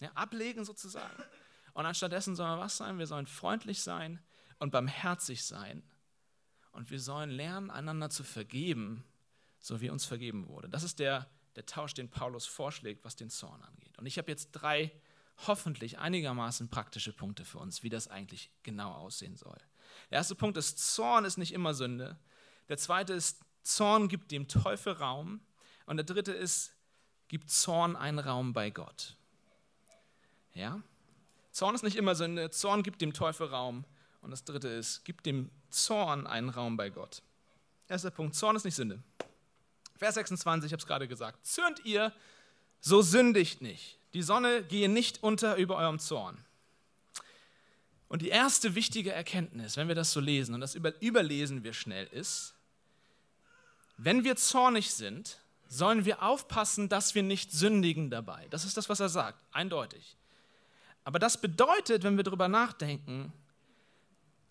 ja, 0.00 0.10
ablegen 0.14 0.64
sozusagen. 0.64 1.22
Und 1.72 1.86
anstattdessen 1.86 2.34
sollen 2.36 2.58
wir 2.58 2.60
was 2.60 2.76
sein? 2.76 2.98
Wir 2.98 3.06
sollen 3.06 3.26
freundlich 3.26 3.82
sein 3.82 4.22
und 4.58 4.70
barmherzig 4.70 5.44
sein. 5.44 5.82
Und 6.72 6.90
wir 6.90 7.00
sollen 7.00 7.30
lernen, 7.30 7.70
einander 7.70 8.10
zu 8.10 8.24
vergeben, 8.24 9.04
so 9.60 9.80
wie 9.80 9.90
uns 9.90 10.04
vergeben 10.04 10.48
wurde. 10.48 10.68
Das 10.68 10.82
ist 10.82 10.98
der, 10.98 11.28
der 11.56 11.66
Tausch, 11.66 11.94
den 11.94 12.10
Paulus 12.10 12.46
vorschlägt, 12.46 13.04
was 13.04 13.16
den 13.16 13.30
Zorn 13.30 13.62
angeht. 13.62 13.96
Und 13.98 14.06
ich 14.06 14.18
habe 14.18 14.30
jetzt 14.30 14.50
drei 14.52 14.90
hoffentlich 15.46 15.98
einigermaßen 15.98 16.68
praktische 16.68 17.12
Punkte 17.12 17.44
für 17.44 17.58
uns, 17.58 17.82
wie 17.82 17.90
das 17.90 18.08
eigentlich 18.08 18.50
genau 18.62 18.92
aussehen 18.92 19.36
soll. 19.36 19.58
Der 20.10 20.18
erste 20.18 20.34
Punkt 20.34 20.56
ist, 20.56 20.94
Zorn 20.94 21.24
ist 21.24 21.38
nicht 21.38 21.52
immer 21.52 21.74
Sünde. 21.74 22.18
Der 22.68 22.78
zweite 22.78 23.12
ist, 23.12 23.40
Zorn 23.62 24.08
gibt 24.08 24.30
dem 24.30 24.48
Teufel 24.48 24.92
Raum. 24.92 25.40
Und 25.86 25.96
der 25.96 26.04
dritte 26.04 26.32
ist, 26.32 26.72
gibt 27.28 27.50
Zorn 27.50 27.96
einen 27.96 28.18
Raum 28.18 28.52
bei 28.52 28.70
Gott. 28.70 29.16
Ja? 30.54 30.82
Zorn 31.50 31.74
ist 31.74 31.82
nicht 31.82 31.96
immer 31.96 32.14
Sünde, 32.14 32.50
Zorn 32.50 32.82
gibt 32.82 33.00
dem 33.00 33.12
Teufel 33.12 33.48
Raum. 33.48 33.84
Und 34.20 34.30
das 34.30 34.44
dritte 34.44 34.68
ist, 34.68 35.04
gibt 35.04 35.26
dem 35.26 35.50
Zorn 35.70 36.26
einen 36.26 36.48
Raum 36.48 36.76
bei 36.76 36.90
Gott. 36.90 37.22
Erster 37.88 38.10
Punkt, 38.10 38.34
Zorn 38.34 38.56
ist 38.56 38.64
nicht 38.64 38.74
Sünde. 38.74 39.02
Vers 39.96 40.14
26, 40.14 40.68
ich 40.68 40.72
habe 40.72 40.80
es 40.80 40.86
gerade 40.86 41.06
gesagt. 41.06 41.46
Zürnt 41.46 41.84
ihr, 41.84 42.12
so 42.80 43.02
sündigt 43.02 43.60
nicht. 43.60 43.98
Die 44.14 44.22
Sonne 44.22 44.62
gehe 44.62 44.88
nicht 44.88 45.22
unter 45.22 45.56
über 45.56 45.76
eurem 45.76 45.98
Zorn. 45.98 46.44
Und 48.08 48.22
die 48.22 48.28
erste 48.28 48.74
wichtige 48.74 49.12
Erkenntnis, 49.12 49.76
wenn 49.76 49.88
wir 49.88 49.94
das 49.96 50.12
so 50.12 50.20
lesen, 50.20 50.54
und 50.54 50.60
das 50.60 50.76
überlesen 50.76 51.64
wir 51.64 51.72
schnell, 51.72 52.06
ist, 52.06 52.54
wenn 53.96 54.24
wir 54.24 54.36
zornig 54.36 54.92
sind, 54.92 55.40
sollen 55.68 56.04
wir 56.04 56.22
aufpassen, 56.22 56.88
dass 56.88 57.14
wir 57.14 57.22
nicht 57.22 57.50
sündigen 57.50 58.10
dabei. 58.10 58.46
Das 58.50 58.64
ist 58.64 58.76
das, 58.76 58.88
was 58.88 59.00
er 59.00 59.08
sagt, 59.08 59.38
eindeutig. 59.52 60.16
Aber 61.02 61.18
das 61.18 61.40
bedeutet, 61.40 62.04
wenn 62.04 62.16
wir 62.16 62.24
darüber 62.24 62.48
nachdenken, 62.48 63.32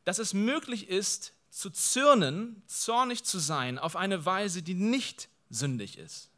dass 0.03 0.19
es 0.19 0.33
möglich 0.33 0.89
ist, 0.89 1.33
zu 1.49 1.69
zürnen, 1.69 2.61
zornig 2.67 3.23
zu 3.23 3.39
sein, 3.39 3.79
auf 3.79 3.95
eine 3.95 4.25
Weise, 4.25 4.61
die 4.61 4.73
nicht 4.73 5.29
sündig 5.49 5.97
ist. 5.97 6.29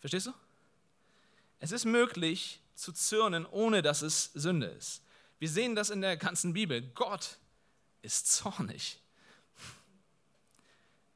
Verstehst 0.00 0.26
du? 0.26 0.32
Es 1.60 1.72
ist 1.72 1.84
möglich 1.84 2.60
zu 2.74 2.92
zürnen, 2.92 3.46
ohne 3.46 3.82
dass 3.82 4.02
es 4.02 4.30
Sünde 4.34 4.66
ist. 4.66 5.02
Wir 5.38 5.48
sehen 5.48 5.74
das 5.74 5.90
in 5.90 6.00
der 6.00 6.16
ganzen 6.16 6.52
Bibel. 6.52 6.82
Gott 6.94 7.38
ist 8.02 8.30
zornig. 8.32 9.00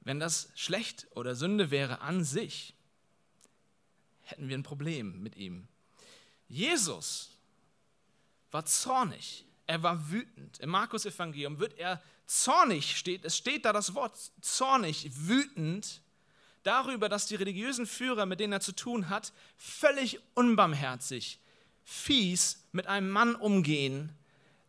Wenn 0.00 0.18
das 0.18 0.48
schlecht 0.56 1.06
oder 1.12 1.36
Sünde 1.36 1.70
wäre 1.70 2.00
an 2.00 2.24
sich, 2.24 2.74
hätten 4.22 4.48
wir 4.48 4.58
ein 4.58 4.64
Problem 4.64 5.22
mit 5.22 5.36
ihm. 5.36 5.68
Jesus 6.48 7.30
war 8.50 8.64
zornig. 8.64 9.44
Er 9.66 9.82
war 9.82 10.10
wütend. 10.10 10.58
Im 10.58 10.70
Markus-Evangelium 10.70 11.58
wird 11.58 11.78
er 11.78 12.02
zornig, 12.26 12.96
steht, 12.96 13.24
es 13.24 13.36
steht 13.36 13.64
da 13.64 13.72
das 13.72 13.94
Wort 13.94 14.16
zornig, 14.40 15.08
wütend 15.14 16.02
darüber, 16.62 17.08
dass 17.08 17.26
die 17.26 17.34
religiösen 17.34 17.86
Führer, 17.86 18.26
mit 18.26 18.40
denen 18.40 18.52
er 18.52 18.60
zu 18.60 18.72
tun 18.72 19.08
hat, 19.08 19.32
völlig 19.56 20.20
unbarmherzig, 20.34 21.38
fies 21.84 22.64
mit 22.72 22.86
einem 22.86 23.10
Mann 23.10 23.34
umgehen, 23.34 24.12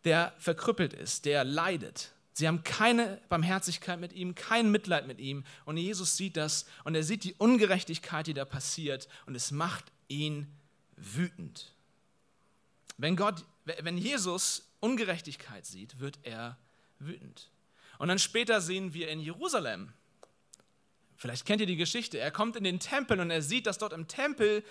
der 0.04 0.34
verkrüppelt 0.38 0.94
ist, 0.94 1.26
der 1.26 1.44
leidet. 1.44 2.12
Sie 2.34 2.48
haben 2.48 2.64
keine 2.64 3.22
Barmherzigkeit 3.30 4.00
mit 4.00 4.14
ihm, 4.14 4.34
kein 4.34 4.72
Mitleid 4.72 5.06
mit 5.06 5.20
ihm. 5.20 5.44
Und 5.66 5.78
Jesus 5.78 6.18
sieht 6.18 6.36
das 6.36 6.66
und 6.84 6.96
er 6.96 7.04
sieht 7.04 7.24
die 7.24 7.36
Ungerechtigkeit, 7.36 8.26
die 8.26 8.34
da 8.34 8.44
passiert 8.44 9.08
und 9.28 9.36
es 9.36 9.52
macht 9.52 9.86
ihn 10.08 10.48
wütend. 10.96 11.74
Wenn, 12.98 13.16
Gott, 13.16 13.46
wenn 13.66 13.98
Jesus 13.98 14.68
Ungerechtigkeit 14.80 15.66
sieht, 15.66 16.00
wird 16.00 16.20
er 16.24 16.58
wütend. 17.00 17.50
Und 18.00 18.08
dann 18.08 18.20
später 18.20 18.62
sehen 18.62 18.94
wir 18.94 19.10
in 19.10 19.20
Jerusalem, 19.20 19.94
vielleicht 21.24 21.46
kennt 21.46 21.62
ihr 21.62 21.68
die 21.68 21.78
Geschichte, 21.78 22.20
er 22.20 22.32
kommt 22.32 22.58
in 22.58 22.66
den 22.66 22.82
Tempel 22.82 23.22
und 23.22 23.32
er 23.32 23.42
sieht, 23.42 23.66
dass 23.66 23.78
dort 23.78 23.94
im 23.94 24.10
Tempel 24.10 24.62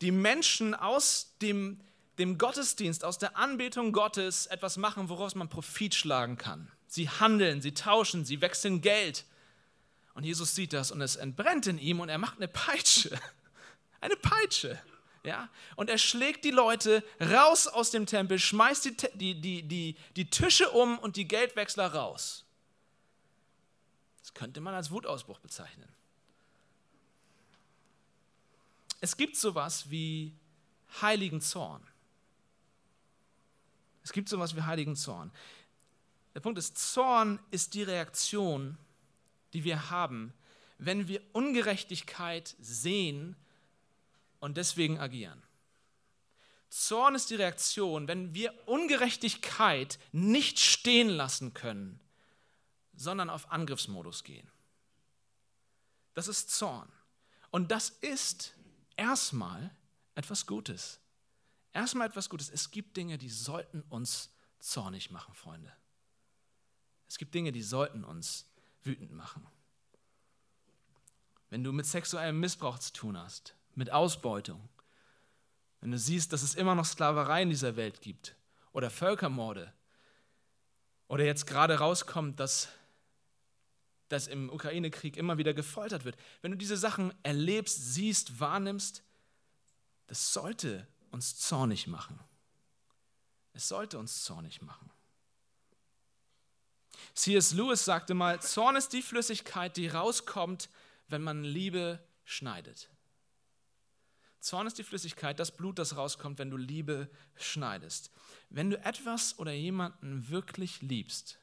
die 0.00 0.12
Menschen 0.12 0.72
aus 0.72 1.34
dem, 1.42 1.80
dem 2.16 2.38
Gottesdienst, 2.38 3.04
aus 3.04 3.18
der 3.18 3.36
Anbetung 3.36 3.90
Gottes 3.90 4.46
etwas 4.46 4.76
machen, 4.76 5.08
woraus 5.08 5.34
man 5.34 5.48
Profit 5.48 5.96
schlagen 5.96 6.38
kann. 6.38 6.70
Sie 6.86 7.10
handeln, 7.10 7.60
sie 7.60 7.74
tauschen, 7.74 8.24
sie 8.24 8.40
wechseln 8.40 8.82
Geld. 8.82 9.24
Und 10.14 10.22
Jesus 10.22 10.54
sieht 10.54 10.72
das 10.74 10.92
und 10.92 11.00
es 11.00 11.16
entbrennt 11.16 11.66
in 11.66 11.76
ihm 11.76 11.98
und 11.98 12.08
er 12.08 12.18
macht 12.18 12.36
eine 12.36 12.46
Peitsche. 12.48 13.10
Eine 14.00 14.16
Peitsche. 14.16 14.80
Ja? 15.24 15.50
Und 15.76 15.90
er 15.90 15.98
schlägt 15.98 16.44
die 16.44 16.52
Leute 16.52 17.04
raus 17.20 17.66
aus 17.66 17.90
dem 17.90 18.06
Tempel, 18.06 18.38
schmeißt 18.38 18.84
die, 18.84 18.96
die, 19.14 19.40
die, 19.40 19.62
die, 19.64 19.96
die 20.16 20.30
Tische 20.30 20.70
um 20.70 20.98
und 21.00 21.16
die 21.16 21.28
Geldwechsler 21.28 21.92
raus. 21.92 22.46
Das 24.30 24.34
könnte 24.34 24.60
man 24.60 24.74
als 24.74 24.92
Wutausbruch 24.92 25.40
bezeichnen. 25.40 25.88
Es 29.00 29.16
gibt 29.16 29.36
sowas 29.36 29.90
wie 29.90 30.32
heiligen 31.02 31.40
Zorn. 31.40 31.84
Es 34.04 34.12
gibt 34.12 34.28
sowas 34.28 34.54
wie 34.54 34.62
heiligen 34.62 34.94
Zorn. 34.94 35.32
Der 36.34 36.40
Punkt 36.40 36.58
ist, 36.58 36.78
Zorn 36.78 37.40
ist 37.50 37.74
die 37.74 37.82
Reaktion, 37.82 38.78
die 39.52 39.64
wir 39.64 39.90
haben, 39.90 40.32
wenn 40.78 41.08
wir 41.08 41.20
Ungerechtigkeit 41.32 42.54
sehen 42.60 43.34
und 44.38 44.56
deswegen 44.56 45.00
agieren. 45.00 45.42
Zorn 46.68 47.16
ist 47.16 47.30
die 47.30 47.34
Reaktion, 47.34 48.06
wenn 48.06 48.32
wir 48.32 48.54
Ungerechtigkeit 48.68 49.98
nicht 50.12 50.60
stehen 50.60 51.08
lassen 51.08 51.52
können, 51.52 51.98
sondern 53.00 53.30
auf 53.30 53.50
Angriffsmodus 53.50 54.24
gehen. 54.24 54.46
Das 56.12 56.28
ist 56.28 56.50
Zorn. 56.50 56.92
Und 57.50 57.70
das 57.70 57.88
ist 57.88 58.54
erstmal 58.94 59.74
etwas 60.14 60.44
Gutes. 60.44 61.00
Erstmal 61.72 62.08
etwas 62.08 62.28
Gutes. 62.28 62.50
Es 62.50 62.70
gibt 62.70 62.98
Dinge, 62.98 63.16
die 63.16 63.30
sollten 63.30 63.80
uns 63.88 64.34
zornig 64.58 65.10
machen, 65.10 65.32
Freunde. 65.32 65.72
Es 67.08 67.16
gibt 67.16 67.34
Dinge, 67.34 67.52
die 67.52 67.62
sollten 67.62 68.04
uns 68.04 68.46
wütend 68.82 69.12
machen. 69.12 69.46
Wenn 71.48 71.64
du 71.64 71.72
mit 71.72 71.86
sexuellem 71.86 72.38
Missbrauch 72.38 72.78
zu 72.78 72.92
tun 72.92 73.18
hast, 73.18 73.56
mit 73.74 73.90
Ausbeutung, 73.90 74.68
wenn 75.80 75.90
du 75.90 75.98
siehst, 75.98 76.34
dass 76.34 76.42
es 76.42 76.54
immer 76.54 76.74
noch 76.74 76.84
Sklaverei 76.84 77.42
in 77.42 77.48
dieser 77.48 77.76
Welt 77.76 78.02
gibt 78.02 78.36
oder 78.72 78.90
Völkermorde 78.90 79.72
oder 81.08 81.24
jetzt 81.24 81.46
gerade 81.46 81.78
rauskommt, 81.78 82.38
dass, 82.38 82.68
dass 84.10 84.26
im 84.26 84.50
Ukraine-Krieg 84.50 85.16
immer 85.16 85.38
wieder 85.38 85.54
gefoltert 85.54 86.04
wird, 86.04 86.16
wenn 86.42 86.50
du 86.50 86.56
diese 86.56 86.76
Sachen 86.76 87.14
erlebst, 87.22 87.94
siehst, 87.94 88.40
wahrnimmst, 88.40 89.02
das 90.06 90.32
sollte 90.32 90.86
uns 91.10 91.38
zornig 91.38 91.86
machen. 91.86 92.18
Es 93.52 93.68
sollte 93.68 93.98
uns 93.98 94.24
zornig 94.24 94.62
machen. 94.62 94.90
C.S. 97.14 97.52
Lewis 97.52 97.84
sagte 97.84 98.14
mal, 98.14 98.40
Zorn 98.40 98.76
ist 98.76 98.92
die 98.92 99.02
Flüssigkeit, 99.02 99.76
die 99.76 99.88
rauskommt, 99.88 100.68
wenn 101.08 101.22
man 101.22 101.44
Liebe 101.44 102.04
schneidet. 102.24 102.88
Zorn 104.40 104.66
ist 104.66 104.78
die 104.78 104.84
Flüssigkeit, 104.84 105.38
das 105.38 105.50
Blut, 105.50 105.78
das 105.78 105.96
rauskommt, 105.96 106.38
wenn 106.38 106.50
du 106.50 106.56
Liebe 106.56 107.10
schneidest. 107.36 108.10
Wenn 108.48 108.70
du 108.70 108.82
etwas 108.82 109.38
oder 109.38 109.52
jemanden 109.52 110.30
wirklich 110.30 110.80
liebst, 110.80 111.39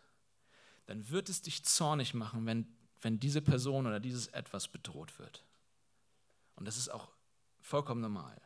dann 0.88 1.10
wird 1.10 1.30
es 1.30 1.42
dich 1.42 1.64
zornig 1.64 2.14
machen, 2.14 2.46
wenn, 2.46 2.68
wenn 3.02 3.20
diese 3.20 3.42
Person 3.42 3.86
oder 3.86 4.00
dieses 4.00 4.28
etwas 4.28 4.68
bedroht 4.68 5.20
wird. 5.20 5.46
Und 6.56 6.66
das 6.66 6.78
ist 6.78 6.90
auch 6.90 7.10
vollkommen 7.62 8.02
normal 8.02 8.42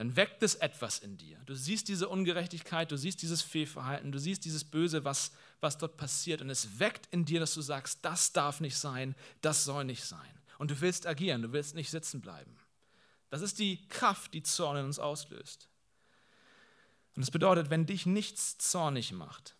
dann 0.00 0.16
weckt 0.16 0.42
es 0.42 0.54
etwas 0.54 0.98
in 0.98 1.18
dir. 1.18 1.36
Du 1.44 1.54
siehst 1.54 1.88
diese 1.88 2.08
Ungerechtigkeit, 2.08 2.90
du 2.90 2.96
siehst 2.96 3.20
dieses 3.20 3.42
Fehlverhalten, 3.42 4.12
du 4.12 4.18
siehst 4.18 4.46
dieses 4.46 4.64
Böse, 4.64 5.04
was, 5.04 5.30
was 5.60 5.76
dort 5.76 5.98
passiert. 5.98 6.40
Und 6.40 6.48
es 6.48 6.78
weckt 6.78 7.06
in 7.10 7.26
dir, 7.26 7.38
dass 7.38 7.52
du 7.52 7.60
sagst, 7.60 7.98
das 8.02 8.32
darf 8.32 8.60
nicht 8.60 8.78
sein, 8.78 9.14
das 9.42 9.64
soll 9.64 9.84
nicht 9.84 10.02
sein. 10.02 10.40
Und 10.56 10.70
du 10.70 10.80
willst 10.80 11.06
agieren, 11.06 11.42
du 11.42 11.52
willst 11.52 11.74
nicht 11.74 11.90
sitzen 11.90 12.22
bleiben. 12.22 12.56
Das 13.28 13.42
ist 13.42 13.58
die 13.58 13.86
Kraft, 13.88 14.32
die 14.32 14.42
Zorn 14.42 14.78
in 14.78 14.86
uns 14.86 14.98
auslöst. 14.98 15.68
Und 17.14 17.20
das 17.20 17.30
bedeutet, 17.30 17.68
wenn 17.68 17.84
dich 17.84 18.06
nichts 18.06 18.56
zornig 18.56 19.12
macht, 19.12 19.54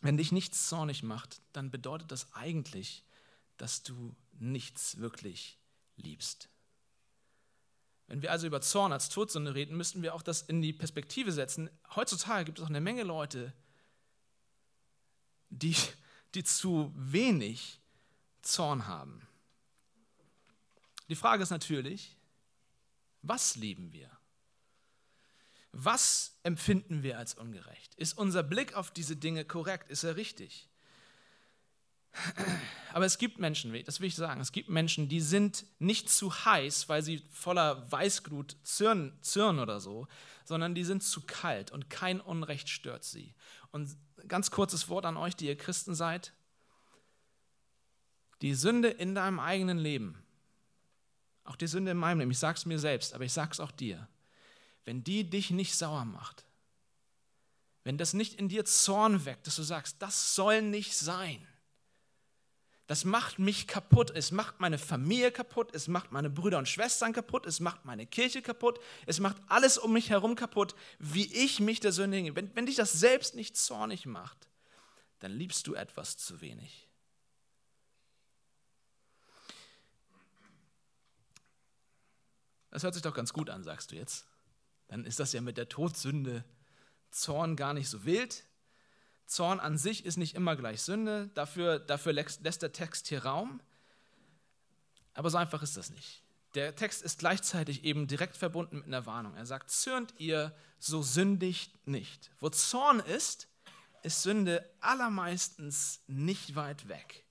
wenn 0.00 0.16
dich 0.16 0.32
nichts 0.32 0.68
zornig 0.68 1.02
macht, 1.02 1.40
dann 1.52 1.70
bedeutet 1.70 2.12
das 2.12 2.32
eigentlich, 2.34 3.04
dass 3.56 3.82
du 3.82 4.14
nichts 4.32 4.98
wirklich 4.98 5.58
liebst. 5.96 6.48
Wenn 8.06 8.22
wir 8.22 8.30
also 8.30 8.46
über 8.46 8.60
Zorn 8.60 8.92
als 8.92 9.08
Todsünde 9.08 9.54
reden, 9.54 9.76
müssten 9.76 10.02
wir 10.02 10.14
auch 10.14 10.22
das 10.22 10.42
in 10.42 10.62
die 10.62 10.72
Perspektive 10.72 11.32
setzen. 11.32 11.68
Heutzutage 11.94 12.44
gibt 12.44 12.58
es 12.58 12.64
auch 12.64 12.68
eine 12.68 12.80
Menge 12.80 13.02
Leute, 13.02 13.52
die, 15.48 15.76
die 16.34 16.44
zu 16.44 16.92
wenig 16.94 17.80
Zorn 18.42 18.86
haben. 18.86 19.26
Die 21.08 21.16
Frage 21.16 21.42
ist 21.42 21.50
natürlich, 21.50 22.16
was 23.22 23.56
lieben 23.56 23.92
wir? 23.92 24.15
Was 25.78 26.38
empfinden 26.42 27.02
wir 27.02 27.18
als 27.18 27.34
ungerecht? 27.34 27.94
Ist 27.96 28.16
unser 28.16 28.42
Blick 28.42 28.74
auf 28.74 28.90
diese 28.90 29.14
Dinge 29.14 29.44
korrekt? 29.44 29.90
Ist 29.90 30.04
er 30.04 30.16
richtig? 30.16 30.70
Aber 32.94 33.04
es 33.04 33.18
gibt 33.18 33.38
Menschen, 33.38 33.78
das 33.84 34.00
will 34.00 34.06
ich 34.06 34.14
sagen, 34.14 34.40
es 34.40 34.52
gibt 34.52 34.70
Menschen, 34.70 35.10
die 35.10 35.20
sind 35.20 35.66
nicht 35.78 36.08
zu 36.08 36.32
heiß, 36.32 36.88
weil 36.88 37.02
sie 37.02 37.22
voller 37.30 37.92
Weißglut 37.92 38.56
zürnen, 38.62 39.18
zürnen 39.20 39.60
oder 39.60 39.78
so, 39.78 40.08
sondern 40.46 40.74
die 40.74 40.82
sind 40.82 41.02
zu 41.02 41.20
kalt 41.20 41.72
und 41.72 41.90
kein 41.90 42.22
Unrecht 42.22 42.70
stört 42.70 43.04
sie. 43.04 43.34
Und 43.70 43.94
ganz 44.28 44.50
kurzes 44.50 44.88
Wort 44.88 45.04
an 45.04 45.18
euch, 45.18 45.36
die 45.36 45.44
ihr 45.44 45.58
Christen 45.58 45.94
seid. 45.94 46.32
Die 48.40 48.54
Sünde 48.54 48.88
in 48.88 49.14
deinem 49.14 49.40
eigenen 49.40 49.76
Leben, 49.76 50.24
auch 51.44 51.56
die 51.56 51.66
Sünde 51.66 51.90
in 51.90 51.98
meinem 51.98 52.20
Leben, 52.20 52.30
ich 52.30 52.38
sage 52.38 52.56
es 52.56 52.64
mir 52.64 52.78
selbst, 52.78 53.12
aber 53.12 53.24
ich 53.24 53.32
sage 53.34 53.50
es 53.52 53.60
auch 53.60 53.72
dir, 53.72 54.08
wenn 54.86 55.04
die 55.04 55.28
dich 55.28 55.50
nicht 55.50 55.76
sauer 55.76 56.06
macht, 56.06 56.46
wenn 57.84 57.98
das 57.98 58.14
nicht 58.14 58.34
in 58.34 58.48
dir 58.48 58.64
Zorn 58.64 59.26
weckt, 59.26 59.46
dass 59.46 59.56
du 59.56 59.62
sagst, 59.62 59.96
das 60.00 60.34
soll 60.34 60.62
nicht 60.62 60.96
sein, 60.96 61.46
das 62.86 63.04
macht 63.04 63.38
mich 63.40 63.66
kaputt. 63.66 64.12
Es 64.12 64.30
macht 64.30 64.60
meine 64.60 64.78
Familie 64.78 65.32
kaputt. 65.32 65.74
Es 65.74 65.88
macht 65.88 66.12
meine 66.12 66.30
Brüder 66.30 66.58
und 66.58 66.68
Schwestern 66.68 67.12
kaputt. 67.12 67.44
Es 67.44 67.58
macht 67.58 67.84
meine 67.84 68.06
Kirche 68.06 68.42
kaputt. 68.42 68.78
Es 69.06 69.18
macht 69.18 69.36
alles 69.48 69.76
um 69.76 69.92
mich 69.92 70.10
herum 70.10 70.36
kaputt, 70.36 70.76
wie 70.98 71.32
ich 71.32 71.58
mich 71.58 71.80
der 71.80 71.90
Sünde 71.90 72.16
hinge. 72.16 72.36
Wenn, 72.36 72.54
wenn 72.54 72.66
dich 72.66 72.76
das 72.76 72.92
selbst 72.92 73.34
nicht 73.34 73.56
zornig 73.56 74.06
macht, 74.06 74.48
dann 75.18 75.32
liebst 75.32 75.66
du 75.66 75.74
etwas 75.74 76.16
zu 76.16 76.40
wenig. 76.40 76.88
Das 82.70 82.84
hört 82.84 82.94
sich 82.94 83.02
doch 83.02 83.14
ganz 83.14 83.32
gut 83.32 83.50
an, 83.50 83.64
sagst 83.64 83.90
du 83.90 83.96
jetzt. 83.96 84.26
Dann 84.88 85.04
ist 85.04 85.20
das 85.20 85.32
ja 85.32 85.40
mit 85.40 85.56
der 85.56 85.68
Todsünde 85.68 86.44
Zorn 87.10 87.56
gar 87.56 87.74
nicht 87.74 87.88
so 87.88 88.04
wild. 88.04 88.44
Zorn 89.26 89.58
an 89.58 89.78
sich 89.78 90.04
ist 90.04 90.16
nicht 90.16 90.34
immer 90.34 90.54
gleich 90.54 90.82
Sünde, 90.82 91.30
dafür, 91.34 91.78
dafür 91.78 92.12
lässt 92.12 92.62
der 92.62 92.72
Text 92.72 93.08
hier 93.08 93.24
Raum. 93.24 93.60
Aber 95.14 95.30
so 95.30 95.38
einfach 95.38 95.62
ist 95.62 95.76
das 95.76 95.90
nicht. 95.90 96.22
Der 96.54 96.76
Text 96.76 97.02
ist 97.02 97.18
gleichzeitig 97.18 97.84
eben 97.84 98.06
direkt 98.06 98.36
verbunden 98.36 98.76
mit 98.78 98.86
einer 98.86 99.06
Warnung. 99.06 99.34
Er 99.34 99.46
sagt, 99.46 99.70
zürnt 99.70 100.14
ihr, 100.18 100.54
so 100.78 101.02
sündigt 101.02 101.86
nicht. 101.86 102.30
Wo 102.40 102.48
Zorn 102.48 103.00
ist, 103.00 103.48
ist 104.02 104.22
Sünde 104.22 104.68
allermeistens 104.80 106.00
nicht 106.06 106.54
weit 106.54 106.88
weg. 106.88 107.24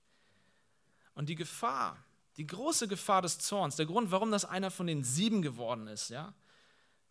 Und 1.14 1.28
die 1.28 1.34
Gefahr, 1.34 1.96
die 2.36 2.46
große 2.46 2.86
Gefahr 2.86 3.22
des 3.22 3.38
Zorns, 3.38 3.76
der 3.76 3.86
Grund, 3.86 4.10
warum 4.10 4.30
das 4.30 4.44
einer 4.44 4.70
von 4.70 4.86
den 4.86 5.02
sieben 5.02 5.40
geworden 5.42 5.86
ist, 5.86 6.10
ja, 6.10 6.34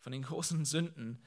von 0.06 0.12
den 0.12 0.22
großen 0.22 0.66
Sünden, 0.66 1.20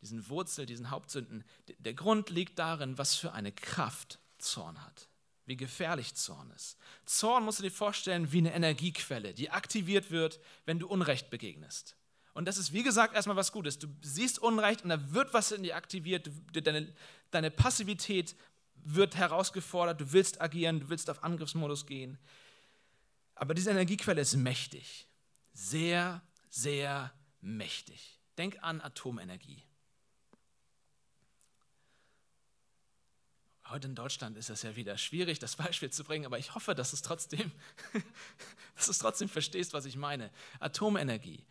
diesen 0.00 0.30
Wurzel, 0.30 0.64
diesen 0.64 0.90
Hauptsünden. 0.90 1.44
Der 1.78 1.92
Grund 1.92 2.30
liegt 2.30 2.58
darin, 2.58 2.96
was 2.96 3.14
für 3.14 3.32
eine 3.32 3.52
Kraft 3.52 4.18
Zorn 4.38 4.82
hat, 4.82 5.10
wie 5.44 5.58
gefährlich 5.58 6.14
Zorn 6.14 6.50
ist. 6.52 6.78
Zorn 7.04 7.44
musst 7.44 7.58
du 7.58 7.64
dir 7.64 7.70
vorstellen 7.70 8.32
wie 8.32 8.38
eine 8.38 8.54
Energiequelle, 8.54 9.34
die 9.34 9.50
aktiviert 9.50 10.10
wird, 10.10 10.40
wenn 10.64 10.78
du 10.78 10.88
Unrecht 10.88 11.28
begegnest. 11.28 11.96
Und 12.32 12.46
das 12.46 12.56
ist, 12.56 12.72
wie 12.72 12.82
gesagt, 12.82 13.14
erstmal 13.14 13.36
was 13.36 13.52
Gutes. 13.52 13.78
Du 13.78 13.88
siehst 14.00 14.38
Unrecht 14.38 14.84
und 14.84 14.88
da 14.88 15.12
wird 15.12 15.34
was 15.34 15.52
in 15.52 15.62
dir 15.62 15.76
aktiviert. 15.76 16.30
Deine, 16.54 16.90
deine 17.30 17.50
Passivität 17.50 18.34
wird 18.74 19.16
herausgefordert. 19.16 20.00
Du 20.00 20.12
willst 20.14 20.40
agieren, 20.40 20.80
du 20.80 20.88
willst 20.88 21.10
auf 21.10 21.22
Angriffsmodus 21.22 21.84
gehen. 21.84 22.16
Aber 23.34 23.52
diese 23.52 23.70
Energiequelle 23.70 24.22
ist 24.22 24.34
mächtig. 24.34 25.06
Sehr, 25.52 26.22
sehr 26.48 27.12
mächtig. 27.40 28.18
Denk 28.36 28.62
an 28.62 28.80
Atomenergie. 28.80 29.62
Heute 33.68 33.88
in 33.88 33.94
Deutschland 33.94 34.36
ist 34.38 34.48
es 34.48 34.62
ja 34.62 34.76
wieder 34.76 34.96
schwierig, 34.96 35.38
das 35.38 35.56
Beispiel 35.56 35.90
zu 35.90 36.02
bringen, 36.02 36.24
aber 36.24 36.38
ich 36.38 36.54
hoffe, 36.54 36.74
dass, 36.74 36.94
es 36.94 37.02
trotzdem, 37.02 37.52
dass 38.76 38.86
du 38.86 38.92
es 38.92 38.98
trotzdem 38.98 39.28
verstehst, 39.28 39.74
was 39.74 39.84
ich 39.84 39.96
meine. 39.96 40.30
Atomenergie, 40.58 41.44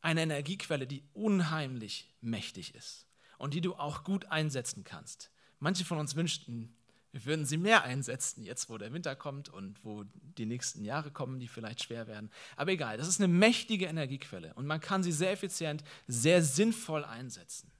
eine 0.00 0.22
Energiequelle, 0.22 0.86
die 0.86 1.02
unheimlich 1.12 2.10
mächtig 2.22 2.74
ist 2.74 3.06
und 3.36 3.52
die 3.52 3.60
du 3.60 3.74
auch 3.74 4.04
gut 4.04 4.26
einsetzen 4.26 4.84
kannst. 4.84 5.30
Manche 5.58 5.84
von 5.84 5.98
uns 5.98 6.14
wünschten, 6.14 6.74
wir 7.14 7.24
würden 7.26 7.46
sie 7.46 7.58
mehr 7.58 7.84
einsetzen, 7.84 8.42
jetzt 8.42 8.68
wo 8.68 8.76
der 8.76 8.92
Winter 8.92 9.14
kommt 9.14 9.48
und 9.48 9.84
wo 9.84 10.02
die 10.36 10.46
nächsten 10.46 10.84
Jahre 10.84 11.12
kommen, 11.12 11.38
die 11.38 11.46
vielleicht 11.46 11.84
schwer 11.84 12.08
werden. 12.08 12.28
Aber 12.56 12.72
egal, 12.72 12.96
das 12.98 13.06
ist 13.06 13.20
eine 13.20 13.32
mächtige 13.32 13.86
Energiequelle 13.86 14.52
und 14.54 14.66
man 14.66 14.80
kann 14.80 15.04
sie 15.04 15.12
sehr 15.12 15.30
effizient, 15.30 15.84
sehr 16.08 16.42
sinnvoll 16.42 17.04
einsetzen. 17.04 17.70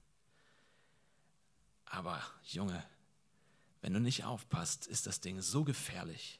Aber 1.83 2.23
Junge, 2.43 2.81
wenn 3.81 3.91
du 3.91 3.99
nicht 3.99 4.23
aufpasst, 4.23 4.87
ist 4.87 5.05
das 5.05 5.19
Ding 5.19 5.41
so 5.41 5.65
gefährlich. 5.65 6.39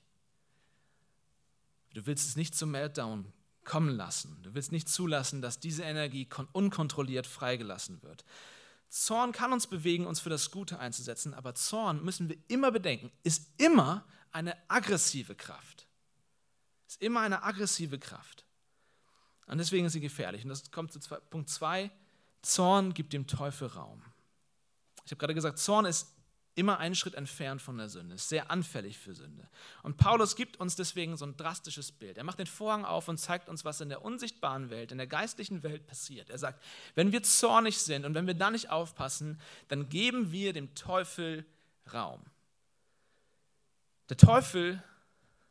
Du 1.95 2.05
willst 2.05 2.29
es 2.29 2.37
nicht 2.37 2.55
zum 2.55 2.71
Meltdown 2.71 3.25
kommen 3.65 3.93
lassen. 3.93 4.41
Du 4.41 4.53
willst 4.53 4.71
nicht 4.71 4.87
zulassen, 4.87 5.41
dass 5.41 5.59
diese 5.59 5.83
Energie 5.83 6.29
unkontrolliert 6.53 7.27
freigelassen 7.27 8.01
wird. 8.03 8.23
Zorn 8.95 9.33
kann 9.33 9.51
uns 9.51 9.67
bewegen, 9.67 10.07
uns 10.07 10.21
für 10.21 10.29
das 10.29 10.51
Gute 10.51 10.79
einzusetzen, 10.79 11.33
aber 11.33 11.53
Zorn, 11.53 12.01
müssen 12.01 12.29
wir 12.29 12.37
immer 12.47 12.71
bedenken, 12.71 13.11
ist 13.23 13.51
immer 13.57 14.05
eine 14.31 14.55
aggressive 14.69 15.35
Kraft. 15.35 15.85
Ist 16.87 17.01
immer 17.01 17.19
eine 17.19 17.43
aggressive 17.43 17.99
Kraft. 17.99 18.45
Und 19.47 19.57
deswegen 19.57 19.85
ist 19.85 19.91
sie 19.93 19.99
gefährlich. 19.99 20.43
Und 20.43 20.49
das 20.49 20.71
kommt 20.71 20.93
zu 20.93 20.99
Punkt 21.29 21.49
2. 21.49 21.91
Zorn 22.41 22.93
gibt 22.93 23.11
dem 23.11 23.27
Teufel 23.27 23.67
Raum. 23.67 24.01
Ich 25.03 25.11
habe 25.11 25.17
gerade 25.17 25.35
gesagt, 25.35 25.59
Zorn 25.59 25.83
ist 25.83 26.14
immer 26.55 26.79
einen 26.79 26.95
Schritt 26.95 27.15
entfernt 27.15 27.61
von 27.61 27.77
der 27.77 27.89
Sünde, 27.89 28.15
ist 28.15 28.29
sehr 28.29 28.49
anfällig 28.49 28.97
für 28.97 29.13
Sünde. 29.13 29.47
Und 29.83 29.97
Paulus 29.97 30.35
gibt 30.35 30.57
uns 30.57 30.75
deswegen 30.75 31.17
so 31.17 31.25
ein 31.25 31.35
drastisches 31.37 31.91
Bild. 31.91 32.17
Er 32.17 32.23
macht 32.23 32.39
den 32.39 32.47
Vorhang 32.47 32.85
auf 32.85 33.07
und 33.07 33.17
zeigt 33.17 33.49
uns, 33.49 33.65
was 33.65 33.81
in 33.81 33.89
der 33.89 34.03
unsichtbaren 34.03 34.69
Welt, 34.69 34.91
in 34.91 34.97
der 34.97 35.07
geistlichen 35.07 35.63
Welt 35.63 35.85
passiert. 35.85 36.29
Er 36.29 36.37
sagt, 36.37 36.63
wenn 36.95 37.11
wir 37.11 37.23
zornig 37.23 37.77
sind 37.79 38.05
und 38.05 38.15
wenn 38.15 38.25
wir 38.25 38.33
da 38.33 38.51
nicht 38.51 38.69
aufpassen, 38.69 39.39
dann 39.67 39.89
geben 39.89 40.31
wir 40.31 40.53
dem 40.53 40.73
Teufel 40.75 41.45
Raum. 41.93 42.21
Der 44.09 44.17
Teufel 44.17 44.81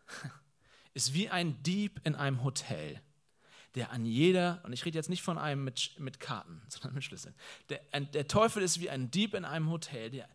ist 0.94 1.12
wie 1.12 1.28
ein 1.28 1.62
Dieb 1.62 2.00
in 2.04 2.14
einem 2.14 2.42
Hotel 2.42 3.00
der 3.74 3.90
an 3.90 4.04
jeder, 4.04 4.60
und 4.62 4.72
ich 4.72 4.84
rede 4.84 4.96
jetzt 4.96 5.10
nicht 5.10 5.22
von 5.22 5.38
einem 5.38 5.64
mit, 5.64 5.98
mit 5.98 6.20
Karten, 6.20 6.62
sondern 6.68 6.94
mit 6.94 7.04
Schlüsseln, 7.04 7.34
der, 7.68 7.80
der 8.00 8.28
Teufel 8.28 8.62
ist 8.62 8.80
wie 8.80 8.90
ein 8.90 9.10
Dieb 9.10 9.34
in 9.34 9.44
einem 9.44 9.70
Hotel, 9.70 10.10
der 10.10 10.28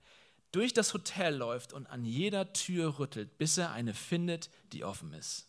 durch 0.51 0.73
das 0.73 0.93
Hotel 0.93 1.35
läuft 1.35 1.73
und 1.73 1.87
an 1.87 2.05
jeder 2.05 2.53
Tür 2.53 2.99
rüttelt, 2.99 3.37
bis 3.37 3.57
er 3.57 3.71
eine 3.71 3.93
findet, 3.93 4.49
die 4.71 4.83
offen 4.83 5.13
ist, 5.13 5.47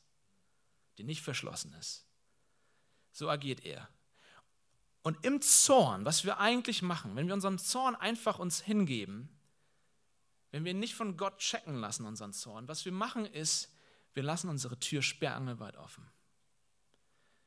die 0.99 1.05
nicht 1.05 1.23
verschlossen 1.23 1.73
ist. 1.75 2.07
So 3.13 3.29
agiert 3.31 3.65
er. 3.65 3.89
Und 5.03 5.25
im 5.25 5.41
Zorn, 5.41 6.05
was 6.05 6.25
wir 6.25 6.39
eigentlich 6.39 6.83
machen, 6.83 7.17
wenn 7.17 7.27
wir 7.27 7.35
unseren 7.35 7.59
Zorn 7.59 7.97
einfach 7.97 8.39
uns 8.39 8.61
hingeben, 8.61 9.31
wenn 10.51 10.65
wir 10.65 10.75
nicht 10.75 10.95
von 10.95 11.17
Gott 11.17 11.39
checken 11.39 11.77
lassen, 11.77 12.05
unseren 12.05 12.33
Zorn, 12.33 12.69
was 12.69 12.85
wir 12.85 12.93
machen 12.93 13.25
ist, 13.25 13.73
wir 14.13 14.23
lassen 14.23 14.51
unsere 14.51 14.79
Tür 14.79 15.01
sperrangelweit 15.01 15.77
offen. 15.77 16.07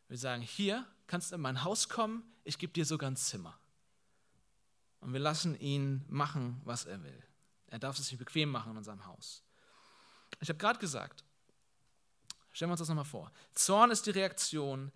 Wir 0.07 0.17
sagen, 0.17 0.41
hier 0.41 0.87
kannst 1.05 1.31
du 1.31 1.35
in 1.35 1.41
mein 1.41 1.63
Haus 1.63 1.89
kommen, 1.89 2.23
ich 2.43 2.57
gebe 2.57 2.73
dir 2.73 2.85
sogar 2.85 3.11
ein 3.11 3.15
Zimmer. 3.15 3.59
Und 4.99 5.13
wir 5.13 5.19
lassen 5.19 5.59
ihn 5.59 6.05
machen, 6.07 6.61
was 6.63 6.85
er 6.85 7.03
will. 7.03 7.23
Er 7.73 7.79
darf 7.79 7.97
es 7.97 8.05
sich 8.05 8.19
bequem 8.19 8.49
machen 8.49 8.73
in 8.73 8.77
unserem 8.77 9.03
Haus. 9.07 9.41
Ich 10.39 10.47
habe 10.47 10.59
gerade 10.59 10.77
gesagt, 10.77 11.25
stellen 12.51 12.69
wir 12.69 12.73
uns 12.73 12.79
das 12.81 12.87
nochmal 12.87 13.03
vor. 13.03 13.31
Zorn 13.55 13.89
ist 13.89 14.05
die 14.05 14.11
Reaktion, 14.11 14.91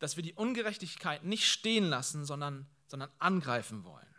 dass 0.00 0.16
wir 0.16 0.24
die 0.24 0.34
Ungerechtigkeit 0.34 1.22
nicht 1.22 1.46
stehen 1.48 1.84
lassen, 1.84 2.24
sondern, 2.24 2.66
sondern 2.88 3.08
angreifen 3.20 3.84
wollen. 3.84 4.16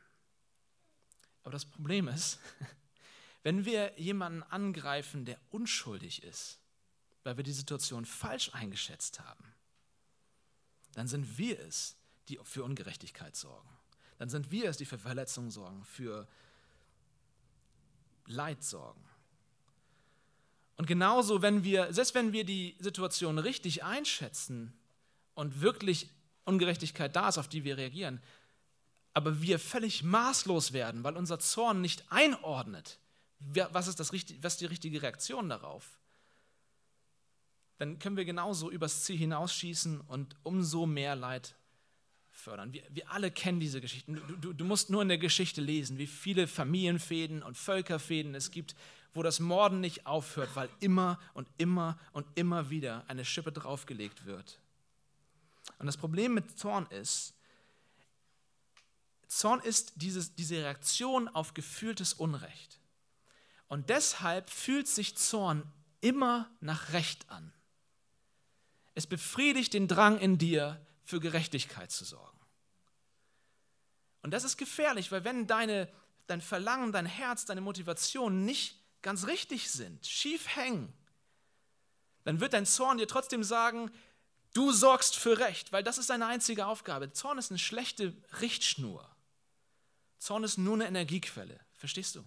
Aber 1.44 1.52
das 1.52 1.66
Problem 1.66 2.08
ist, 2.08 2.40
wenn 3.44 3.66
wir 3.66 4.00
jemanden 4.00 4.44
angreifen, 4.44 5.26
der 5.26 5.38
unschuldig 5.50 6.24
ist, 6.24 6.62
weil 7.26 7.36
wir 7.36 7.44
die 7.44 7.52
Situation 7.52 8.06
falsch 8.06 8.50
eingeschätzt 8.54 9.20
haben, 9.20 9.54
dann 10.94 11.10
sind 11.10 11.38
wir 11.38 11.60
es, 11.60 11.98
die 12.30 12.40
für 12.44 12.64
Ungerechtigkeit 12.64 13.36
sorgen. 13.36 13.68
Dann 14.20 14.30
sind 14.30 14.52
wir 14.52 14.70
es, 14.70 14.78
die 14.78 14.86
für 14.86 14.98
Verletzungen 14.98 15.52
sorgen, 15.52 15.84
für 15.84 16.30
Leid 18.28 18.64
sorgen. 18.64 19.04
Und 20.78 20.86
genauso, 20.86 21.42
wenn 21.42 21.64
wir, 21.64 21.92
selbst 21.92 22.14
wenn 22.14 22.34
wir 22.34 22.44
die 22.44 22.76
Situation 22.80 23.40
richtig 23.40 23.84
einschätzen 23.84 24.74
und 25.34 25.62
wirklich 25.62 26.10
Ungerechtigkeit 26.46 27.16
da 27.16 27.30
ist, 27.30 27.40
auf 27.40 27.48
die 27.48 27.64
wir 27.64 27.78
reagieren, 27.78 28.22
aber 29.14 29.42
wir 29.42 29.58
völlig 29.58 30.04
maßlos 30.04 30.74
werden, 30.74 31.04
weil 31.04 31.18
unser 31.18 31.40
Zorn 31.40 31.82
nicht 31.82 32.12
einordnet, 32.12 33.00
was 33.40 33.88
ist, 33.88 34.00
das, 34.00 34.14
was 34.14 34.54
ist 34.54 34.62
die 34.62 34.66
richtige 34.66 35.02
Reaktion 35.02 35.50
darauf, 35.50 35.98
dann 37.80 37.98
können 38.00 38.18
wir 38.18 38.26
genauso 38.26 38.70
übers 38.70 39.04
Ziel 39.04 39.18
hinausschießen 39.18 40.02
und 40.02 40.36
umso 40.44 40.86
mehr 40.86 41.16
Leid 41.16 41.56
fördern. 42.38 42.72
Wir, 42.74 42.84
wir 42.90 43.12
alle 43.12 43.32
kennen 43.32 43.60
diese 43.60 43.82
Geschichten. 43.82 44.16
Du, 44.16 44.36
du, 44.36 44.54
du 44.54 44.66
musst 44.66 44.90
nur 44.90 45.02
in 45.02 45.08
der 45.08 45.18
Geschichte 45.18 45.62
lesen, 45.62 45.98
wie 45.98 46.08
viele 46.08 46.48
Familienfäden 46.48 47.44
und 47.44 47.58
Völkerfäden 47.58 48.36
es 48.36 48.52
gibt, 48.52 48.76
wo 49.14 49.24
das 49.24 49.40
Morden 49.40 49.82
nicht 49.82 50.06
aufhört, 50.06 50.50
weil 50.56 50.70
immer 50.80 51.20
und 51.34 51.48
immer 51.58 51.98
und 52.14 52.28
immer 52.36 52.70
wieder 52.70 53.04
eine 53.08 53.26
Schippe 53.26 53.52
draufgelegt 53.52 54.26
wird. 54.26 54.60
Und 55.80 55.88
das 55.88 55.98
Problem 55.98 56.34
mit 56.34 56.58
Zorn 56.58 56.86
ist, 56.88 57.34
Zorn 59.28 59.60
ist 59.60 59.94
dieses, 59.96 60.36
diese 60.36 60.58
Reaktion 60.58 61.28
auf 61.28 61.54
gefühltes 61.54 62.14
Unrecht. 62.14 62.80
Und 63.68 63.90
deshalb 63.90 64.50
fühlt 64.50 64.88
sich 64.88 65.18
Zorn 65.18 65.64
immer 66.00 66.50
nach 66.62 66.94
Recht 66.94 67.30
an. 67.30 67.52
Es 68.96 69.06
befriedigt 69.06 69.74
den 69.74 69.88
Drang 69.88 70.18
in 70.18 70.38
dir, 70.38 70.80
für 71.08 71.22
Gerechtigkeit 71.22 71.90
zu 71.90 72.04
sorgen. 72.04 72.38
Und 74.22 74.32
das 74.32 74.44
ist 74.44 74.58
gefährlich, 74.58 75.10
weil 75.10 75.24
wenn 75.24 75.48
deine, 75.48 75.90
dein 76.28 76.42
Verlangen, 76.42 76.92
dein 76.92 77.06
Herz, 77.06 77.46
deine 77.46 77.62
Motivation 77.62 78.44
nicht 78.44 78.78
ganz 79.02 79.26
richtig 79.26 79.72
sind, 79.72 80.06
schief 80.06 80.54
hängen, 80.58 80.92
dann 82.26 82.42
wird 82.42 82.52
dein 82.52 82.66
Zorn 82.66 82.98
dir 82.98 83.08
trotzdem 83.08 83.42
sagen, 83.42 83.90
du 84.54 84.74
sorgst 84.74 85.16
für 85.16 85.40
Recht, 85.40 85.72
weil 85.72 85.82
das 85.82 85.98
ist 85.98 86.10
deine 86.10 86.26
einzige 86.26 86.66
Aufgabe. 86.66 87.14
Zorn 87.14 87.38
ist 87.38 87.52
eine 87.52 87.60
schlechte 87.60 88.14
Richtschnur. 88.42 89.10
Zorn 90.20 90.44
ist 90.44 90.58
nur 90.58 90.74
eine 90.74 90.88
Energiequelle. 90.88 91.58
Verstehst 91.72 92.16
du? 92.16 92.26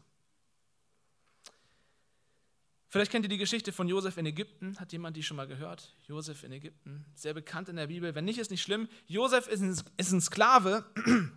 Vielleicht 2.90 3.12
kennt 3.12 3.24
ihr 3.24 3.28
die 3.28 3.38
Geschichte 3.38 3.70
von 3.72 3.86
Josef 3.86 4.16
in 4.16 4.26
Ägypten. 4.26 4.76
Hat 4.80 4.90
jemand 4.90 5.16
die 5.16 5.22
schon 5.22 5.36
mal 5.36 5.46
gehört? 5.46 5.94
Josef 6.08 6.42
in 6.42 6.50
Ägypten, 6.50 7.04
sehr 7.14 7.34
bekannt 7.34 7.68
in 7.68 7.76
der 7.76 7.86
Bibel. 7.86 8.16
Wenn 8.16 8.24
nicht, 8.24 8.40
ist 8.40 8.50
nicht 8.50 8.62
schlimm. 8.62 8.88
Josef 9.06 9.46
ist 9.46 9.60
ein, 9.60 9.80
ist 9.96 10.10
ein 10.10 10.20
Sklave 10.20 10.84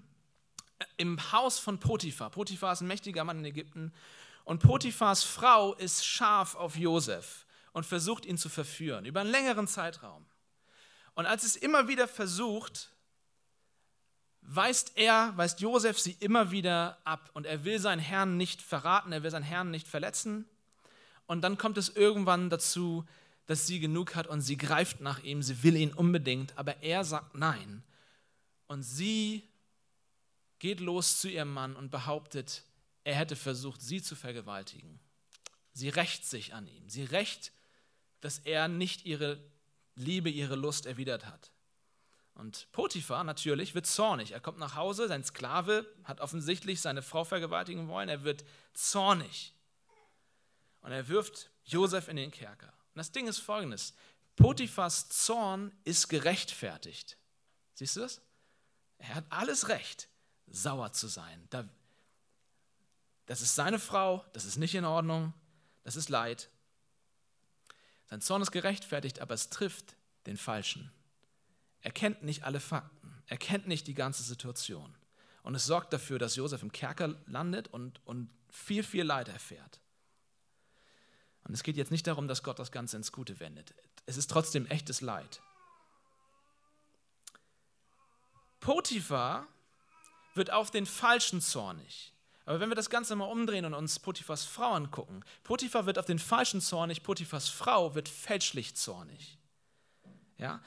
im 0.98 1.32
Haus 1.32 1.60
von 1.60 1.80
Potiphar. 1.80 2.32
Potiphar 2.32 2.74
ist 2.74 2.82
ein 2.82 2.88
mächtiger 2.88 3.24
Mann 3.24 3.38
in 3.38 3.46
Ägypten. 3.46 3.94
Und 4.46 4.64
Potiphars 4.64 5.24
Frau 5.24 5.76
ist 5.76 6.04
scharf 6.04 6.56
auf 6.56 6.76
Josef 6.76 7.46
und 7.72 7.86
versucht 7.86 8.26
ihn 8.26 8.40
zu 8.40 8.50
verführen 8.50 9.06
über 9.06 9.22
einen 9.22 9.30
längeren 9.30 9.68
Zeitraum. 9.68 10.26
Und 11.14 11.28
als 11.28 11.44
es 11.44 11.56
immer 11.56 11.88
wieder 11.88 12.08
versucht, 12.08 12.90
weist 14.42 14.94
er, 14.96 15.34
weist 15.38 15.62
Josef 15.62 16.00
sie 16.00 16.18
immer 16.20 16.50
wieder 16.50 16.98
ab 17.04 17.30
und 17.36 17.46
er 17.46 17.64
will 17.64 17.78
seinen 17.78 18.00
Herrn 18.00 18.38
nicht 18.38 18.64
verraten, 18.64 19.12
er 19.12 19.22
will 19.22 19.30
seinen 19.30 19.44
Herrn 19.44 19.70
nicht 19.70 19.88
verletzen. 19.88 20.50
Und 21.26 21.42
dann 21.42 21.58
kommt 21.58 21.78
es 21.78 21.90
irgendwann 21.90 22.50
dazu, 22.50 23.06
dass 23.46 23.68
sie 23.68 23.80
genug 23.80 24.16
hat 24.16 24.28
und 24.28 24.42
sie 24.42 24.58
greift 24.58 25.02
nach 25.02 25.24
ihm, 25.24 25.42
sie 25.42 25.64
will 25.64 25.76
ihn 25.76 25.94
unbedingt, 25.94 26.58
aber 26.58 26.82
er 26.82 27.04
sagt 27.04 27.36
nein. 27.36 27.84
Und 28.68 28.84
sie 28.84 29.48
geht 30.60 30.80
los 30.80 31.20
zu 31.20 31.30
ihrem 31.30 31.54
Mann 31.54 31.76
und 31.76 31.92
behauptet, 31.92 32.64
er 33.04 33.16
hätte 33.16 33.36
versucht, 33.36 33.82
sie 33.82 34.02
zu 34.02 34.16
vergewaltigen. 34.16 35.00
Sie 35.74 35.90
rächt 35.90 36.26
sich 36.26 36.54
an 36.54 36.68
ihm. 36.68 36.88
Sie 36.90 37.04
rächt, 37.04 37.52
dass 38.22 38.40
er 38.40 38.68
nicht 38.68 39.06
ihre 39.06 39.44
Liebe, 39.96 40.30
ihre 40.30 40.56
Lust 40.56 40.86
erwidert 40.86 41.26
hat. 41.26 41.52
Und 42.36 42.72
Potiphar 42.72 43.24
natürlich 43.24 43.76
wird 43.76 43.86
zornig. 43.86 44.32
Er 44.32 44.40
kommt 44.40 44.58
nach 44.58 44.76
Hause, 44.76 45.08
sein 45.08 45.24
Sklave 45.24 45.86
hat 46.04 46.20
offensichtlich 46.20 46.82
seine 46.82 47.02
Frau 47.02 47.24
vergewaltigen 47.24 47.88
wollen. 47.88 48.10
Er 48.10 48.24
wird 48.24 48.44
zornig. 48.74 49.53
Und 50.84 50.92
er 50.92 51.08
wirft 51.08 51.50
Josef 51.66 52.08
in 52.08 52.18
den 52.18 52.32
Kerker. 52.32 52.68
Und 52.68 53.00
das 53.00 53.12
Ding 53.12 53.28
ist 53.28 53.40
folgendes: 53.40 53.94
Potiphars 54.36 55.10
Zorn 55.10 55.72
ist 55.84 56.10
gerechtfertigt. 56.10 57.18
Siehst 57.74 57.96
du 57.96 58.02
das? 58.02 58.22
Er 59.00 59.16
hat 59.16 59.26
alles 59.30 59.70
Recht 59.70 60.08
sauer 60.48 60.94
zu 60.94 61.08
sein. 61.08 61.48
Da, 61.50 61.68
Das 63.26 63.42
ist 63.42 63.56
seine 63.56 63.80
Frau, 63.80 64.24
das 64.34 64.46
ist 64.46 64.58
nicht 64.58 64.76
in 64.76 64.86
Ordnung, 64.86 65.34
das 65.84 65.96
ist 65.96 66.10
Leid. 66.10 66.50
Sein 68.10 68.22
Zorn 68.22 68.42
ist 68.42 68.52
gerechtfertigt, 68.52 69.20
aber 69.20 69.34
es 69.34 69.50
trifft 69.50 69.96
den 70.26 70.38
Falschen. 70.38 70.92
Er 71.82 71.92
kennt 71.92 72.24
nicht 72.24 72.44
alle 72.44 72.60
Fakten, 72.60 73.24
er 73.28 73.38
kennt 73.38 73.68
nicht 73.68 73.88
die 73.88 73.94
ganze 73.94 74.24
Situation. 74.24 74.96
Und 75.42 75.56
es 75.56 75.66
sorgt 75.66 75.92
dafür, 75.92 76.20
dass 76.20 76.36
Josef 76.36 76.62
im 76.62 76.72
Kerker 76.72 77.16
landet 77.26 77.68
und, 77.68 78.00
und 78.06 78.30
viel, 78.50 78.84
viel 78.84 79.04
Leid 79.04 79.28
erfährt. 79.28 79.82
Und 81.46 81.54
es 81.54 81.64
geht 81.64 81.78
jetzt 81.78 81.92
nicht 81.92 82.08
darum, 82.08 82.28
dass 82.28 82.44
Gott 82.44 82.60
das 82.60 82.72
Ganze 82.72 82.98
ins 82.98 83.12
Gute 83.12 83.40
wendet. 83.40 83.74
Es 84.06 84.18
ist 84.18 84.30
trotzdem 84.30 84.66
echtes 84.68 85.02
Leid. 85.02 85.42
Potiphar 88.60 89.48
wird 90.36 90.52
auf 90.52 90.72
den 90.72 90.86
Falschen 90.86 91.42
zornig. 91.42 92.14
Aber 92.46 92.60
wenn 92.60 92.70
wir 92.70 92.76
das 92.76 92.90
Ganze 92.90 93.16
mal 93.16 93.26
umdrehen 93.26 93.66
und 93.66 93.74
uns 93.74 94.00
Potiphas 94.00 94.46
Frau 94.46 94.74
angucken, 94.74 95.24
Potiphar 95.44 95.86
wird 95.86 96.00
auf 96.00 96.06
den 96.06 96.20
Falschen 96.20 96.62
zornig, 96.62 97.04
Potiphas 97.04 97.50
Frau 97.50 97.96
wird 97.96 98.10
fälschlich 98.10 98.76
zornig. 98.76 99.38
Ja? 100.38 100.62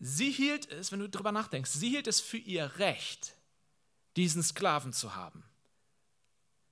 Sie 0.00 0.30
hielt 0.30 0.70
es, 0.70 0.92
wenn 0.92 1.00
du 1.00 1.08
darüber 1.08 1.32
nachdenkst, 1.32 1.70
sie 1.70 1.90
hielt 1.90 2.06
es 2.06 2.20
für 2.20 2.38
ihr 2.38 2.78
Recht, 2.78 3.34
diesen 4.16 4.42
Sklaven 4.42 4.92
zu 4.92 5.14
haben. 5.14 5.44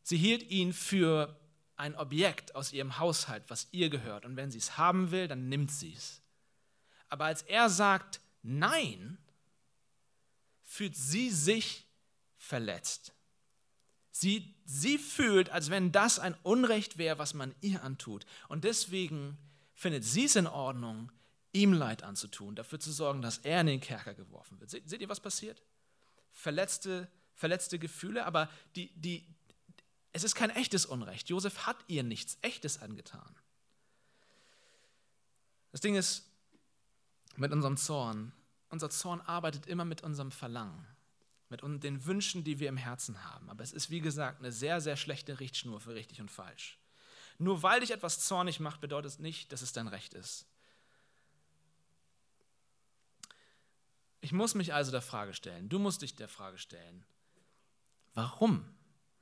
Sie 0.02 0.18
hielt 0.18 0.42
ihn 0.50 0.72
für 0.72 1.39
ein 1.80 1.96
Objekt 1.96 2.54
aus 2.54 2.72
ihrem 2.72 2.98
Haushalt, 2.98 3.42
was 3.48 3.68
ihr 3.72 3.88
gehört. 3.88 4.26
Und 4.26 4.36
wenn 4.36 4.50
sie 4.50 4.58
es 4.58 4.76
haben 4.76 5.10
will, 5.10 5.28
dann 5.28 5.48
nimmt 5.48 5.72
sie 5.72 5.94
es. 5.94 6.20
Aber 7.08 7.24
als 7.24 7.42
er 7.42 7.70
sagt 7.70 8.20
Nein, 8.42 9.18
fühlt 10.62 10.96
sie 10.96 11.30
sich 11.30 11.86
verletzt. 12.36 13.12
Sie, 14.10 14.54
sie 14.64 14.98
fühlt, 14.98 15.50
als 15.50 15.70
wenn 15.70 15.92
das 15.92 16.18
ein 16.18 16.34
Unrecht 16.42 16.96
wäre, 16.96 17.18
was 17.18 17.34
man 17.34 17.54
ihr 17.60 17.82
antut. 17.82 18.24
Und 18.48 18.64
deswegen 18.64 19.36
findet 19.74 20.04
sie 20.04 20.24
es 20.24 20.36
in 20.36 20.46
Ordnung, 20.46 21.10
ihm 21.52 21.72
Leid 21.72 22.02
anzutun, 22.02 22.56
dafür 22.56 22.80
zu 22.80 22.92
sorgen, 22.92 23.22
dass 23.22 23.38
er 23.38 23.60
in 23.62 23.66
den 23.66 23.80
Kerker 23.80 24.14
geworfen 24.14 24.60
wird. 24.60 24.70
Seht, 24.70 25.00
ihr, 25.00 25.08
was 25.08 25.20
passiert? 25.20 25.62
Verletzte, 26.30 27.08
verletzte 27.34 27.78
Gefühle, 27.78 28.24
aber 28.24 28.48
die, 28.76 28.90
die, 29.00 29.26
es 30.12 30.24
ist 30.24 30.34
kein 30.34 30.50
echtes 30.50 30.86
Unrecht. 30.86 31.28
Josef 31.28 31.66
hat 31.66 31.76
ihr 31.86 32.02
nichts 32.02 32.38
Echtes 32.42 32.80
angetan. 32.80 33.34
Das 35.72 35.80
Ding 35.80 35.94
ist, 35.94 36.28
mit 37.36 37.52
unserem 37.52 37.76
Zorn, 37.76 38.32
unser 38.70 38.90
Zorn 38.90 39.20
arbeitet 39.20 39.66
immer 39.66 39.84
mit 39.84 40.02
unserem 40.02 40.32
Verlangen, 40.32 40.86
mit 41.48 41.62
den 41.62 42.04
Wünschen, 42.06 42.44
die 42.44 42.58
wir 42.58 42.68
im 42.68 42.76
Herzen 42.76 43.24
haben. 43.24 43.48
Aber 43.50 43.62
es 43.62 43.72
ist, 43.72 43.90
wie 43.90 44.00
gesagt, 44.00 44.40
eine 44.40 44.52
sehr, 44.52 44.80
sehr 44.80 44.96
schlechte 44.96 45.38
Richtschnur 45.40 45.80
für 45.80 45.94
richtig 45.94 46.20
und 46.20 46.30
falsch. 46.30 46.78
Nur 47.38 47.62
weil 47.62 47.80
dich 47.80 47.92
etwas 47.92 48.20
zornig 48.20 48.60
macht, 48.60 48.80
bedeutet 48.80 49.12
es 49.12 49.18
nicht, 49.18 49.52
dass 49.52 49.62
es 49.62 49.72
dein 49.72 49.88
Recht 49.88 50.14
ist. 50.14 50.46
Ich 54.20 54.32
muss 54.32 54.54
mich 54.54 54.74
also 54.74 54.90
der 54.90 55.02
Frage 55.02 55.32
stellen, 55.32 55.68
du 55.68 55.78
musst 55.78 56.02
dich 56.02 56.14
der 56.14 56.28
Frage 56.28 56.58
stellen, 56.58 57.04
warum 58.12 58.68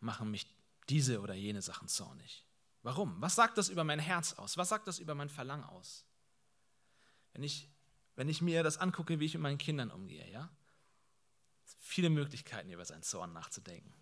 machen 0.00 0.30
mich 0.30 0.46
diese 0.88 1.20
oder 1.20 1.34
jene 1.34 1.62
Sachen 1.62 1.88
zornig? 1.88 2.46
Warum? 2.82 3.20
Was 3.20 3.34
sagt 3.34 3.58
das 3.58 3.68
über 3.68 3.84
mein 3.84 3.98
Herz 3.98 4.34
aus? 4.34 4.56
Was 4.56 4.68
sagt 4.68 4.86
das 4.86 4.98
über 4.98 5.14
mein 5.14 5.28
Verlangen 5.28 5.64
aus? 5.64 6.04
Wenn 7.32 7.42
ich, 7.42 7.68
wenn 8.14 8.28
ich 8.28 8.40
mir 8.40 8.62
das 8.62 8.78
angucke, 8.78 9.20
wie 9.20 9.26
ich 9.26 9.34
mit 9.34 9.42
meinen 9.42 9.58
Kindern 9.58 9.90
umgehe, 9.90 10.30
ja? 10.30 10.50
Viele 11.80 12.10
Möglichkeiten, 12.10 12.70
über 12.70 12.84
seinen 12.84 13.02
Zorn 13.02 13.32
nachzudenken. 13.32 13.92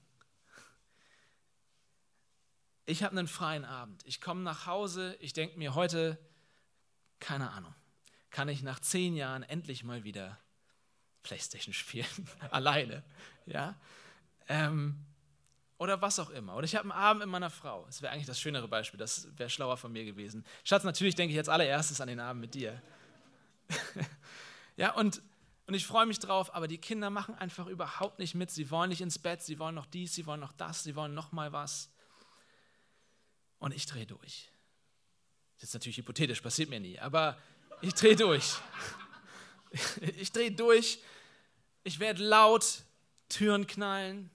Ich 2.85 3.03
habe 3.03 3.19
einen 3.19 3.27
freien 3.27 3.65
Abend. 3.65 4.05
Ich 4.07 4.21
komme 4.21 4.43
nach 4.43 4.67
Hause, 4.67 5.17
ich 5.21 5.33
denke 5.33 5.59
mir 5.59 5.75
heute, 5.75 6.19
keine 7.19 7.51
Ahnung, 7.51 7.75
kann 8.31 8.49
ich 8.49 8.63
nach 8.63 8.79
zehn 8.79 9.17
Jahren 9.17 9.43
endlich 9.43 9.83
mal 9.83 10.05
wieder 10.05 10.39
Playstation 11.25 11.75
spielen, 11.75 12.07
alleine, 12.51 13.03
ja? 13.47 13.75
Ähm, 14.49 15.05
oder 15.79 16.01
was 16.01 16.19
auch 16.19 16.31
immer. 16.31 16.57
Oder 16.57 16.65
ich 16.65 16.75
habe 16.75 16.85
einen 16.85 16.93
Abend 16.93 17.21
mit 17.21 17.29
meiner 17.29 17.51
Frau. 17.51 17.85
Das 17.87 18.01
wäre 18.01 18.13
eigentlich 18.13 18.27
das 18.27 18.41
schönere 18.41 18.69
Beispiel, 18.69 18.99
das 18.99 19.29
wäre 19.37 19.51
schlauer 19.51 19.77
von 19.77 19.93
mir 19.93 20.05
gewesen. 20.05 20.45
Schatz, 20.65 20.85
natürlich 20.85 21.15
denke 21.15 21.33
ich 21.33 21.37
jetzt 21.37 21.49
allererstes 21.49 22.01
an 22.01 22.09
den 22.09 22.21
Abend 22.21 22.41
mit 22.41 22.55
dir. 22.55 22.81
ja, 24.77 24.93
und, 24.95 25.21
und 25.67 25.75
ich 25.75 25.87
freue 25.87 26.07
mich 26.07 26.19
drauf, 26.19 26.55
aber 26.55 26.69
die 26.69 26.79
Kinder 26.79 27.11
machen 27.11 27.35
einfach 27.35 27.67
überhaupt 27.67 28.19
nicht 28.19 28.35
mit. 28.35 28.51
Sie 28.51 28.71
wollen 28.71 28.89
nicht 28.89 29.01
ins 29.01 29.19
Bett, 29.19 29.43
sie 29.43 29.59
wollen 29.59 29.75
noch 29.75 29.87
dies, 29.87 30.15
sie 30.15 30.27
wollen 30.27 30.41
noch 30.41 30.53
das, 30.53 30.83
sie 30.83 30.97
wollen 30.97 31.15
noch 31.15 31.33
mal 31.33 31.53
was. 31.53 31.91
Und 33.59 33.75
ich 33.75 33.87
drehe 33.87 34.07
durch. 34.07 34.49
Das 35.59 35.71
ist 35.71 35.75
natürlich 35.75 35.97
hypothetisch, 35.99 36.41
passiert 36.41 36.69
mir 36.71 36.81
nie, 36.81 36.99
aber 36.99 37.39
ich 37.81 37.95
drehe 37.95 38.17
durch. 38.17 38.57
Ich 40.17 40.33
drehe 40.33 40.53
durch, 40.53 41.01
ich 41.83 41.99
werde 41.99 42.25
laut, 42.25 42.83
Türen 43.29 43.67
knallen, 43.67 44.31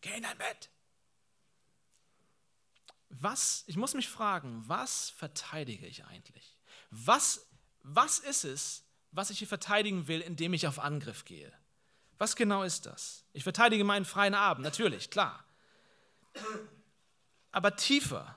Geh 0.00 0.14
in 0.14 0.22
dein 0.22 0.38
Bett. 0.38 0.70
Was, 3.10 3.64
ich 3.66 3.76
muss 3.76 3.94
mich 3.94 4.08
fragen, 4.08 4.62
was 4.66 5.10
verteidige 5.10 5.86
ich 5.86 6.04
eigentlich? 6.04 6.56
Was, 6.90 7.46
was 7.82 8.18
ist 8.18 8.44
es, 8.44 8.84
was 9.12 9.30
ich 9.30 9.38
hier 9.38 9.48
verteidigen 9.48 10.08
will, 10.08 10.20
indem 10.20 10.52
ich 10.52 10.66
auf 10.66 10.78
Angriff 10.78 11.24
gehe? 11.24 11.52
Was 12.18 12.36
genau 12.36 12.62
ist 12.62 12.86
das? 12.86 13.24
Ich 13.32 13.44
verteidige 13.44 13.84
meinen 13.84 14.04
freien 14.04 14.34
Abend, 14.34 14.64
natürlich, 14.64 15.10
klar. 15.10 15.44
Aber 17.50 17.76
tiefer. 17.76 18.36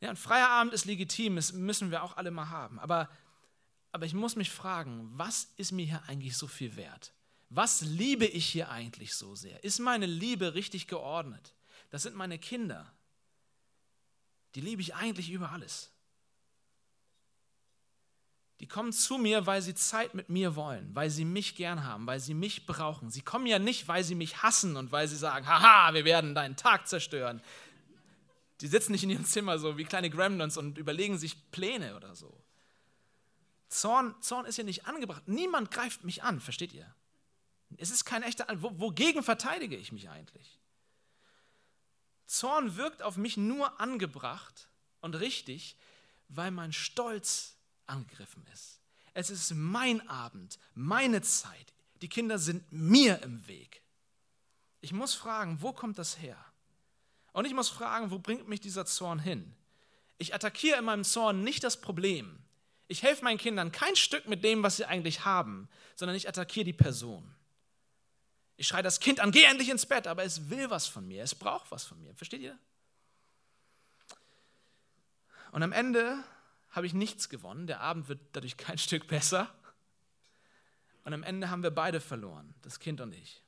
Ja, 0.00 0.10
ein 0.10 0.16
freier 0.16 0.48
Abend 0.48 0.74
ist 0.74 0.84
legitim, 0.84 1.36
das 1.36 1.52
müssen 1.52 1.90
wir 1.90 2.02
auch 2.02 2.16
alle 2.16 2.30
mal 2.30 2.48
haben. 2.48 2.78
Aber, 2.78 3.08
aber 3.92 4.06
ich 4.06 4.14
muss 4.14 4.36
mich 4.36 4.50
fragen, 4.50 5.10
was 5.14 5.44
ist 5.56 5.72
mir 5.72 5.86
hier 5.86 6.02
eigentlich 6.08 6.36
so 6.36 6.46
viel 6.46 6.76
wert? 6.76 7.14
Was 7.56 7.82
liebe 7.82 8.26
ich 8.26 8.46
hier 8.46 8.68
eigentlich 8.70 9.14
so 9.14 9.36
sehr? 9.36 9.62
Ist 9.62 9.78
meine 9.78 10.06
Liebe 10.06 10.54
richtig 10.54 10.88
geordnet? 10.88 11.54
Das 11.90 12.02
sind 12.02 12.16
meine 12.16 12.36
Kinder. 12.36 12.92
Die 14.56 14.60
liebe 14.60 14.82
ich 14.82 14.96
eigentlich 14.96 15.30
über 15.30 15.52
alles. 15.52 15.92
Die 18.58 18.66
kommen 18.66 18.92
zu 18.92 19.18
mir, 19.18 19.46
weil 19.46 19.62
sie 19.62 19.74
Zeit 19.76 20.14
mit 20.14 20.28
mir 20.30 20.56
wollen, 20.56 20.92
weil 20.96 21.10
sie 21.10 21.24
mich 21.24 21.54
gern 21.54 21.84
haben, 21.84 22.08
weil 22.08 22.18
sie 22.18 22.34
mich 22.34 22.66
brauchen. 22.66 23.10
Sie 23.10 23.22
kommen 23.22 23.46
ja 23.46 23.60
nicht, 23.60 23.86
weil 23.86 24.02
sie 24.02 24.16
mich 24.16 24.42
hassen 24.42 24.76
und 24.76 24.90
weil 24.90 25.06
sie 25.06 25.16
sagen, 25.16 25.46
haha, 25.46 25.94
wir 25.94 26.04
werden 26.04 26.34
deinen 26.34 26.56
Tag 26.56 26.88
zerstören. 26.88 27.40
Die 28.62 28.66
sitzen 28.66 28.92
nicht 28.92 29.04
in 29.04 29.10
ihrem 29.10 29.24
Zimmer 29.24 29.60
so 29.60 29.78
wie 29.78 29.84
kleine 29.84 30.10
Gremlins 30.10 30.56
und 30.56 30.76
überlegen 30.76 31.18
sich 31.18 31.52
Pläne 31.52 31.94
oder 31.94 32.16
so. 32.16 32.36
Zorn, 33.68 34.20
Zorn 34.20 34.44
ist 34.44 34.56
ja 34.56 34.64
nicht 34.64 34.86
angebracht. 34.86 35.22
Niemand 35.26 35.70
greift 35.70 36.02
mich 36.02 36.24
an, 36.24 36.40
versteht 36.40 36.72
ihr? 36.72 36.92
Es 37.78 37.90
ist 37.90 38.04
kein 38.04 38.22
echter, 38.22 38.46
wogegen 38.60 39.22
verteidige 39.22 39.76
ich 39.76 39.92
mich 39.92 40.08
eigentlich? 40.08 40.58
Zorn 42.26 42.76
wirkt 42.76 43.02
auf 43.02 43.16
mich 43.16 43.36
nur 43.36 43.80
angebracht 43.80 44.68
und 45.00 45.14
richtig, 45.14 45.76
weil 46.28 46.50
mein 46.50 46.72
Stolz 46.72 47.56
angegriffen 47.86 48.46
ist. 48.52 48.80
Es 49.12 49.30
ist 49.30 49.54
mein 49.54 50.08
Abend, 50.08 50.58
meine 50.74 51.22
Zeit. 51.22 51.74
Die 52.02 52.08
Kinder 52.08 52.38
sind 52.38 52.70
mir 52.72 53.22
im 53.22 53.46
Weg. 53.46 53.82
Ich 54.80 54.92
muss 54.92 55.14
fragen, 55.14 55.62
wo 55.62 55.72
kommt 55.72 55.98
das 55.98 56.20
her? 56.20 56.36
Und 57.32 57.46
ich 57.46 57.54
muss 57.54 57.68
fragen, 57.68 58.10
wo 58.10 58.18
bringt 58.18 58.48
mich 58.48 58.60
dieser 58.60 58.86
Zorn 58.86 59.18
hin? 59.18 59.54
Ich 60.18 60.34
attackiere 60.34 60.78
in 60.78 60.84
meinem 60.84 61.04
Zorn 61.04 61.42
nicht 61.42 61.64
das 61.64 61.80
Problem. 61.80 62.38
Ich 62.86 63.02
helfe 63.02 63.24
meinen 63.24 63.38
Kindern 63.38 63.72
kein 63.72 63.96
Stück 63.96 64.28
mit 64.28 64.44
dem, 64.44 64.62
was 64.62 64.76
sie 64.76 64.84
eigentlich 64.84 65.24
haben, 65.24 65.68
sondern 65.96 66.16
ich 66.16 66.28
attackiere 66.28 66.64
die 66.64 66.72
Person. 66.72 67.33
Ich 68.56 68.68
schreie 68.68 68.82
das 68.82 69.00
Kind 69.00 69.20
an, 69.20 69.32
geh 69.32 69.44
endlich 69.44 69.68
ins 69.68 69.86
Bett, 69.86 70.06
aber 70.06 70.24
es 70.24 70.48
will 70.50 70.70
was 70.70 70.86
von 70.86 71.06
mir, 71.06 71.22
es 71.22 71.34
braucht 71.34 71.70
was 71.70 71.84
von 71.84 72.00
mir. 72.00 72.14
Versteht 72.14 72.40
ihr? 72.40 72.58
Und 75.52 75.62
am 75.62 75.72
Ende 75.72 76.22
habe 76.70 76.86
ich 76.86 76.94
nichts 76.94 77.28
gewonnen. 77.28 77.66
Der 77.66 77.80
Abend 77.80 78.08
wird 78.08 78.20
dadurch 78.32 78.56
kein 78.56 78.78
Stück 78.86 79.06
besser. 79.06 79.52
Und 81.04 81.12
am 81.12 81.22
Ende 81.22 81.50
haben 81.50 81.62
wir 81.62 81.70
beide 81.70 82.00
verloren, 82.00 82.54
das 82.62 82.80
Kind 82.80 83.00
und 83.00 83.12
ich. 83.12 83.42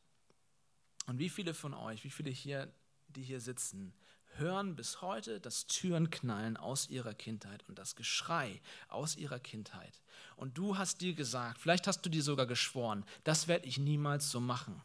Und 1.06 1.18
wie 1.18 1.28
viele 1.28 1.54
von 1.54 1.72
euch, 1.72 2.04
wie 2.04 2.10
viele 2.10 2.30
hier, 2.30 2.72
die 3.08 3.22
hier 3.22 3.40
sitzen, 3.40 3.94
hören 4.34 4.76
bis 4.76 5.00
heute 5.00 5.40
das 5.40 5.66
Türenknallen 5.66 6.56
aus 6.56 6.90
ihrer 6.90 7.14
Kindheit 7.14 7.64
und 7.68 7.78
das 7.78 7.96
Geschrei 7.96 8.60
aus 8.88 9.16
ihrer 9.16 9.38
Kindheit. 9.38 10.02
Und 10.36 10.58
du 10.58 10.76
hast 10.76 11.00
dir 11.00 11.14
gesagt, 11.14 11.58
vielleicht 11.60 11.86
hast 11.86 12.02
du 12.02 12.10
dir 12.10 12.22
sogar 12.22 12.46
geschworen, 12.46 13.04
das 13.24 13.48
werde 13.48 13.66
ich 13.66 13.78
niemals 13.78 14.30
so 14.30 14.40
machen. 14.40 14.82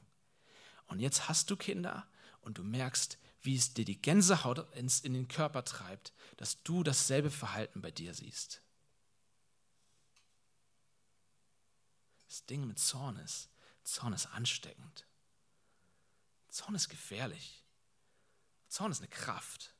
Und 0.91 0.99
jetzt 0.99 1.29
hast 1.29 1.49
du 1.49 1.55
Kinder 1.55 2.05
und 2.41 2.57
du 2.57 2.63
merkst, 2.63 3.17
wie 3.43 3.55
es 3.55 3.73
dir 3.73 3.85
die 3.85 4.01
Gänsehaut 4.01 4.75
ins, 4.75 4.99
in 4.99 5.13
den 5.13 5.29
Körper 5.29 5.63
treibt, 5.63 6.11
dass 6.35 6.61
du 6.63 6.83
dasselbe 6.83 7.31
Verhalten 7.31 7.81
bei 7.81 7.91
dir 7.91 8.13
siehst. 8.13 8.61
Das 12.27 12.45
Ding 12.45 12.67
mit 12.67 12.77
Zorn 12.77 13.15
ist, 13.19 13.49
Zorn 13.83 14.11
ist 14.11 14.25
ansteckend. 14.27 15.05
Zorn 16.49 16.75
ist 16.75 16.89
gefährlich. 16.89 17.63
Zorn 18.67 18.91
ist 18.91 18.99
eine 18.99 19.07
Kraft. 19.07 19.73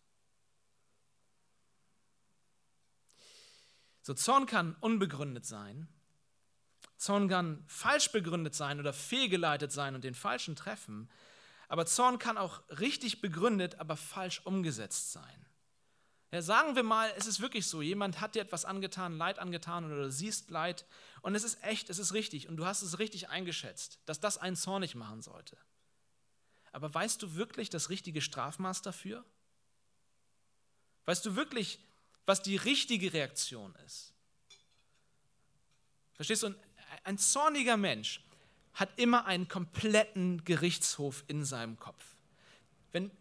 So, 4.01 4.13
Zorn 4.13 4.45
kann 4.45 4.75
unbegründet 4.75 5.45
sein. 5.45 5.89
Zorn 7.01 7.27
kann 7.27 7.63
falsch 7.65 8.11
begründet 8.11 8.53
sein 8.53 8.79
oder 8.79 8.93
fehlgeleitet 8.93 9.71
sein 9.71 9.95
und 9.95 10.03
den 10.03 10.13
Falschen 10.13 10.55
treffen. 10.55 11.09
Aber 11.67 11.87
Zorn 11.87 12.19
kann 12.19 12.37
auch 12.37 12.61
richtig 12.69 13.21
begründet, 13.21 13.79
aber 13.79 13.97
falsch 13.97 14.41
umgesetzt 14.45 15.11
sein. 15.11 15.47
Ja, 16.31 16.43
sagen 16.43 16.75
wir 16.75 16.83
mal, 16.83 17.11
es 17.17 17.25
ist 17.25 17.41
wirklich 17.41 17.65
so, 17.65 17.81
jemand 17.81 18.21
hat 18.21 18.35
dir 18.35 18.43
etwas 18.43 18.65
angetan, 18.65 19.17
Leid 19.17 19.39
angetan 19.39 19.85
oder 19.85 20.03
du 20.03 20.11
siehst 20.11 20.51
Leid 20.51 20.85
und 21.23 21.33
es 21.33 21.43
ist 21.43 21.63
echt, 21.63 21.89
es 21.89 21.97
ist 21.97 22.13
richtig 22.13 22.47
und 22.47 22.57
du 22.57 22.67
hast 22.67 22.83
es 22.83 22.99
richtig 22.99 23.29
eingeschätzt, 23.29 23.99
dass 24.05 24.19
das 24.19 24.37
einen 24.37 24.55
zornig 24.55 24.93
machen 24.93 25.23
sollte. 25.23 25.57
Aber 26.71 26.93
weißt 26.93 27.19
du 27.23 27.33
wirklich 27.33 27.71
das 27.71 27.89
richtige 27.89 28.21
Strafmaß 28.21 28.83
dafür? 28.83 29.25
Weißt 31.05 31.25
du 31.25 31.35
wirklich, 31.35 31.79
was 32.27 32.43
die 32.43 32.57
richtige 32.57 33.11
Reaktion 33.11 33.73
ist? 33.87 34.13
Verstehst 36.13 36.43
du? 36.43 36.53
Ein 37.03 37.17
zorniger 37.17 37.77
Mensch 37.77 38.23
hat 38.73 38.89
immer 38.97 39.25
einen 39.25 39.47
kompletten 39.47 40.43
Gerichtshof 40.45 41.23
in 41.27 41.43
seinem 41.45 41.77
Kopf. 41.77 42.15
Wenn 42.91 43.11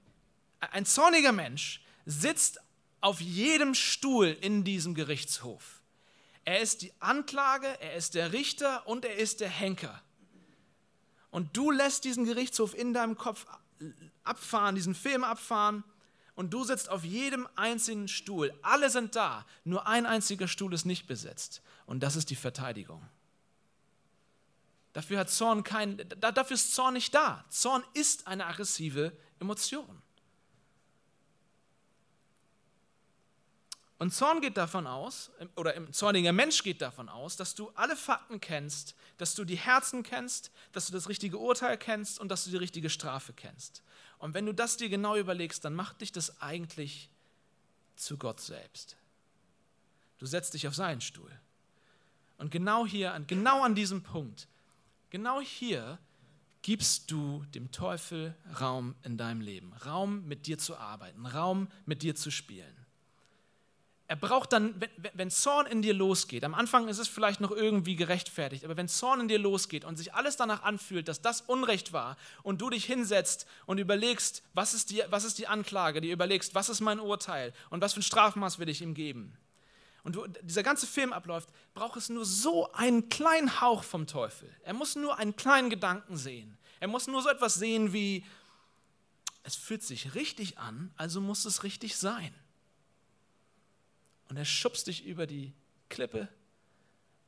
ein 0.60 0.84
zorniger 0.84 1.32
Mensch 1.32 1.82
sitzt 2.04 2.60
auf 3.00 3.20
jedem 3.20 3.74
Stuhl 3.74 4.36
in 4.40 4.64
diesem 4.64 4.94
Gerichtshof. 4.94 5.80
Er 6.44 6.60
ist 6.60 6.82
die 6.82 6.92
Anklage, 7.00 7.66
er 7.80 7.94
ist 7.94 8.14
der 8.14 8.32
Richter 8.32 8.86
und 8.86 9.04
er 9.04 9.16
ist 9.16 9.40
der 9.40 9.48
Henker. 9.48 10.02
Und 11.30 11.56
du 11.56 11.70
lässt 11.70 12.04
diesen 12.04 12.24
Gerichtshof 12.24 12.74
in 12.74 12.92
deinem 12.92 13.16
Kopf 13.16 13.46
abfahren, 14.24 14.74
diesen 14.74 14.94
Film 14.94 15.24
abfahren 15.24 15.84
und 16.34 16.52
du 16.52 16.64
sitzt 16.64 16.88
auf 16.88 17.04
jedem 17.04 17.48
einzigen 17.56 18.08
Stuhl. 18.08 18.52
Alle 18.62 18.90
sind 18.90 19.16
da, 19.16 19.46
nur 19.64 19.86
ein 19.86 20.06
einziger 20.06 20.48
Stuhl 20.48 20.74
ist 20.74 20.84
nicht 20.84 21.06
besetzt 21.06 21.62
und 21.86 22.02
das 22.02 22.16
ist 22.16 22.30
die 22.30 22.36
Verteidigung. 22.36 23.02
Dafür 24.92 25.18
hat 25.18 25.30
Zorn 25.30 25.62
kein, 25.62 25.96
dafür 26.20 26.54
ist 26.54 26.74
Zorn 26.74 26.94
nicht 26.94 27.14
da. 27.14 27.44
Zorn 27.48 27.84
ist 27.94 28.26
eine 28.26 28.46
aggressive 28.46 29.12
Emotion. 29.38 30.02
Und 33.98 34.14
Zorn 34.14 34.40
geht 34.40 34.56
davon 34.56 34.86
aus, 34.86 35.30
oder 35.56 35.74
ein 35.74 35.92
zorniger 35.92 36.32
Mensch 36.32 36.62
geht 36.62 36.80
davon 36.80 37.10
aus, 37.10 37.36
dass 37.36 37.54
du 37.54 37.68
alle 37.74 37.96
Fakten 37.96 38.40
kennst, 38.40 38.94
dass 39.18 39.34
du 39.34 39.44
die 39.44 39.58
Herzen 39.58 40.02
kennst, 40.02 40.50
dass 40.72 40.86
du 40.86 40.94
das 40.94 41.10
richtige 41.10 41.36
Urteil 41.36 41.76
kennst 41.76 42.18
und 42.18 42.30
dass 42.30 42.44
du 42.44 42.50
die 42.50 42.56
richtige 42.56 42.88
Strafe 42.88 43.34
kennst. 43.34 43.82
Und 44.16 44.32
wenn 44.32 44.46
du 44.46 44.54
das 44.54 44.78
dir 44.78 44.88
genau 44.88 45.16
überlegst, 45.16 45.66
dann 45.66 45.74
macht 45.74 46.00
dich 46.00 46.12
das 46.12 46.40
eigentlich 46.40 47.10
zu 47.94 48.16
Gott 48.16 48.40
selbst. 48.40 48.96
Du 50.18 50.24
setzt 50.24 50.54
dich 50.54 50.66
auf 50.66 50.74
seinen 50.74 51.02
Stuhl. 51.02 51.30
Und 52.38 52.50
genau 52.50 52.86
hier, 52.86 53.22
genau 53.26 53.62
an 53.62 53.74
diesem 53.74 54.02
Punkt, 54.02 54.48
genau 55.10 55.40
hier 55.40 55.98
gibst 56.62 57.10
du 57.10 57.44
dem 57.54 57.70
Teufel 57.70 58.34
Raum 58.60 58.94
in 59.02 59.16
deinem 59.16 59.40
Leben, 59.40 59.72
Raum 59.84 60.26
mit 60.26 60.46
dir 60.46 60.58
zu 60.58 60.76
arbeiten, 60.76 61.26
Raum 61.26 61.68
mit 61.86 62.02
dir 62.02 62.14
zu 62.14 62.30
spielen. 62.30 62.80
Er 64.06 64.16
braucht 64.16 64.52
dann, 64.52 64.74
wenn, 64.80 64.90
wenn 65.14 65.30
Zorn 65.30 65.66
in 65.66 65.82
dir 65.82 65.94
losgeht, 65.94 66.42
am 66.42 66.52
Anfang 66.52 66.88
ist 66.88 66.98
es 66.98 67.06
vielleicht 67.06 67.40
noch 67.40 67.52
irgendwie 67.52 67.94
gerechtfertigt, 67.94 68.64
aber 68.64 68.76
wenn 68.76 68.88
Zorn 68.88 69.20
in 69.20 69.28
dir 69.28 69.38
losgeht 69.38 69.84
und 69.84 69.96
sich 69.96 70.14
alles 70.14 70.36
danach 70.36 70.64
anfühlt, 70.64 71.06
dass 71.06 71.22
das 71.22 71.42
Unrecht 71.42 71.92
war 71.92 72.16
und 72.42 72.60
du 72.60 72.70
dich 72.70 72.84
hinsetzt 72.84 73.46
und 73.66 73.78
überlegst, 73.78 74.42
was 74.52 74.74
ist 74.74 74.90
die, 74.90 75.04
was 75.10 75.22
ist 75.22 75.38
die 75.38 75.46
Anklage, 75.46 76.00
die 76.00 76.10
überlegst, 76.10 76.56
was 76.56 76.68
ist 76.68 76.80
mein 76.80 76.98
Urteil 76.98 77.52
und 77.70 77.82
was 77.82 77.92
für 77.92 78.00
ein 78.00 78.02
Strafmaß 78.02 78.58
will 78.58 78.68
ich 78.68 78.82
ihm 78.82 78.94
geben. 78.94 79.38
Und 80.02 80.18
dieser 80.42 80.62
ganze 80.62 80.86
Film 80.86 81.12
abläuft, 81.12 81.50
braucht 81.74 81.96
es 81.96 82.08
nur 82.08 82.24
so 82.24 82.72
einen 82.72 83.08
kleinen 83.08 83.60
Hauch 83.60 83.84
vom 83.84 84.06
Teufel. 84.06 84.50
Er 84.62 84.72
muss 84.72 84.96
nur 84.96 85.18
einen 85.18 85.36
kleinen 85.36 85.70
Gedanken 85.70 86.16
sehen. 86.16 86.56
Er 86.80 86.88
muss 86.88 87.06
nur 87.06 87.22
so 87.22 87.28
etwas 87.28 87.56
sehen 87.56 87.92
wie, 87.92 88.24
es 89.42 89.56
fühlt 89.56 89.82
sich 89.82 90.14
richtig 90.14 90.58
an, 90.58 90.92
also 90.96 91.20
muss 91.20 91.44
es 91.44 91.62
richtig 91.62 91.96
sein 91.96 92.34
und 94.30 94.36
er 94.36 94.44
schubst 94.44 94.86
dich 94.86 95.04
über 95.04 95.26
die 95.26 95.52
Klippe 95.88 96.28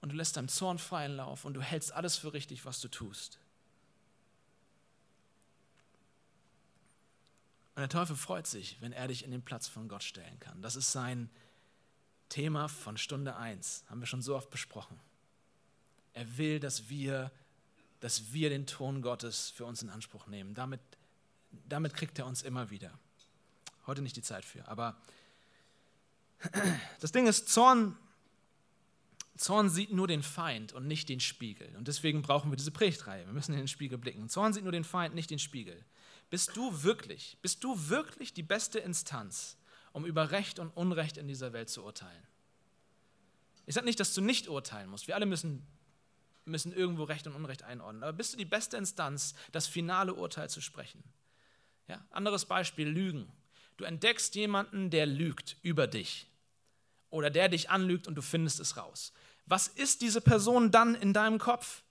und 0.00 0.12
du 0.12 0.16
lässt 0.16 0.36
deinem 0.36 0.48
Zorn 0.48 0.78
freien 0.78 1.16
Lauf 1.16 1.44
und 1.44 1.54
du 1.54 1.60
hältst 1.60 1.92
alles 1.92 2.16
für 2.16 2.32
richtig, 2.32 2.64
was 2.64 2.80
du 2.80 2.88
tust. 2.88 3.40
Und 7.74 7.80
der 7.80 7.88
Teufel 7.88 8.14
freut 8.14 8.46
sich, 8.46 8.80
wenn 8.80 8.92
er 8.92 9.08
dich 9.08 9.24
in 9.24 9.32
den 9.32 9.42
Platz 9.42 9.66
von 9.66 9.88
Gott 9.88 10.04
stellen 10.04 10.38
kann. 10.38 10.62
Das 10.62 10.76
ist 10.76 10.92
sein 10.92 11.28
Thema 12.32 12.66
von 12.68 12.96
Stunde 12.96 13.36
1, 13.36 13.84
haben 13.90 14.00
wir 14.00 14.06
schon 14.06 14.22
so 14.22 14.34
oft 14.34 14.48
besprochen. 14.48 14.98
Er 16.14 16.38
will, 16.38 16.60
dass 16.60 16.88
wir, 16.88 17.30
dass 18.00 18.32
wir 18.32 18.48
den 18.48 18.66
Ton 18.66 19.02
Gottes 19.02 19.50
für 19.50 19.66
uns 19.66 19.82
in 19.82 19.90
Anspruch 19.90 20.26
nehmen. 20.28 20.54
Damit, 20.54 20.80
damit 21.68 21.92
kriegt 21.92 22.18
er 22.18 22.24
uns 22.24 22.40
immer 22.40 22.70
wieder. 22.70 22.98
Heute 23.86 24.00
nicht 24.00 24.16
die 24.16 24.22
Zeit 24.22 24.46
für, 24.46 24.66
aber 24.66 24.96
das 27.00 27.12
Ding 27.12 27.26
ist, 27.26 27.50
Zorn, 27.50 27.98
Zorn 29.36 29.68
sieht 29.68 29.92
nur 29.92 30.08
den 30.08 30.22
Feind 30.22 30.72
und 30.72 30.86
nicht 30.86 31.10
den 31.10 31.20
Spiegel. 31.20 31.68
Und 31.76 31.86
deswegen 31.86 32.22
brauchen 32.22 32.50
wir 32.50 32.56
diese 32.56 32.70
Predigtreihe. 32.70 33.26
Wir 33.26 33.34
müssen 33.34 33.52
in 33.52 33.58
den 33.58 33.68
Spiegel 33.68 33.98
blicken. 33.98 34.30
Zorn 34.30 34.54
sieht 34.54 34.62
nur 34.62 34.72
den 34.72 34.84
Feind, 34.84 35.14
nicht 35.14 35.28
den 35.28 35.38
Spiegel. 35.38 35.84
Bist 36.30 36.56
du 36.56 36.82
wirklich, 36.82 37.36
bist 37.42 37.62
du 37.62 37.90
wirklich 37.90 38.32
die 38.32 38.42
beste 38.42 38.78
Instanz, 38.78 39.58
um 39.92 40.04
über 40.04 40.30
Recht 40.30 40.58
und 40.58 40.70
Unrecht 40.70 41.16
in 41.16 41.28
dieser 41.28 41.52
Welt 41.52 41.70
zu 41.70 41.84
urteilen? 41.84 42.26
Ich 43.66 43.74
sage 43.74 43.86
nicht, 43.86 44.00
dass 44.00 44.14
du 44.14 44.20
nicht 44.20 44.48
urteilen 44.48 44.90
musst. 44.90 45.06
Wir 45.06 45.14
alle 45.14 45.26
müssen, 45.26 45.66
müssen 46.44 46.72
irgendwo 46.72 47.04
Recht 47.04 47.26
und 47.26 47.34
Unrecht 47.34 47.62
einordnen. 47.62 48.02
Aber 48.02 48.12
bist 48.12 48.32
du 48.32 48.36
die 48.36 48.44
beste 48.44 48.76
Instanz, 48.76 49.34
das 49.52 49.66
finale 49.66 50.14
Urteil 50.14 50.50
zu 50.50 50.60
sprechen? 50.60 51.02
Ja? 51.88 52.04
Anderes 52.10 52.44
Beispiel, 52.44 52.88
Lügen. 52.88 53.30
Du 53.76 53.84
entdeckst 53.84 54.34
jemanden, 54.34 54.90
der 54.90 55.06
lügt 55.06 55.56
über 55.62 55.86
dich 55.86 56.26
oder 57.10 57.30
der 57.30 57.48
dich 57.48 57.70
anlügt 57.70 58.06
und 58.06 58.14
du 58.14 58.22
findest 58.22 58.60
es 58.60 58.76
raus. 58.76 59.12
Was 59.46 59.68
ist 59.68 60.02
diese 60.02 60.20
Person 60.20 60.70
dann 60.70 60.94
in 60.94 61.12
deinem 61.12 61.38
Kopf? 61.38 61.82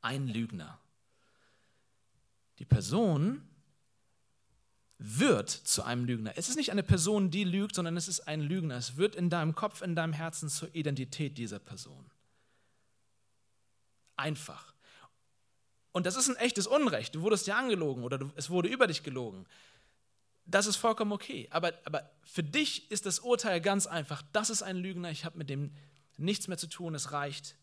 Ein 0.00 0.28
Lügner. 0.28 0.78
Die 2.58 2.64
Person 2.64 3.48
wird 5.04 5.50
zu 5.50 5.82
einem 5.82 6.04
Lügner. 6.04 6.32
Es 6.36 6.48
ist 6.48 6.56
nicht 6.56 6.70
eine 6.70 6.82
Person, 6.82 7.30
die 7.30 7.44
lügt, 7.44 7.74
sondern 7.74 7.96
es 7.96 8.08
ist 8.08 8.20
ein 8.20 8.40
Lügner. 8.40 8.76
Es 8.76 8.96
wird 8.96 9.14
in 9.16 9.30
deinem 9.30 9.54
Kopf, 9.54 9.82
in 9.82 9.94
deinem 9.94 10.12
Herzen 10.12 10.48
zur 10.48 10.74
Identität 10.74 11.38
dieser 11.38 11.58
Person. 11.58 12.10
Einfach. 14.16 14.74
Und 15.92 16.06
das 16.06 16.16
ist 16.16 16.28
ein 16.28 16.36
echtes 16.36 16.66
Unrecht. 16.66 17.14
Du 17.14 17.22
wurdest 17.22 17.46
ja 17.46 17.58
angelogen 17.58 18.04
oder 18.04 18.30
es 18.36 18.50
wurde 18.50 18.68
über 18.68 18.86
dich 18.86 19.02
gelogen 19.02 19.46
das 20.44 20.66
ist 20.66 20.76
vollkommen 20.76 21.12
okay. 21.12 21.48
Aber, 21.50 21.72
aber 21.84 22.10
für 22.22 22.42
dich 22.42 22.90
ist 22.90 23.06
das 23.06 23.20
Urteil 23.20 23.60
ganz 23.60 23.86
einfach. 23.86 24.22
Das 24.32 24.50
ist 24.50 24.62
ein 24.62 24.76
Lügner, 24.76 25.10
ich 25.10 25.24
habe 25.24 25.38
mit 25.38 25.50
dem 25.50 25.72
nichts 26.16 26.48
mehr 26.48 26.58
zu 26.58 26.66
tun, 26.66 26.94
es 26.94 27.12
reicht. 27.12 27.56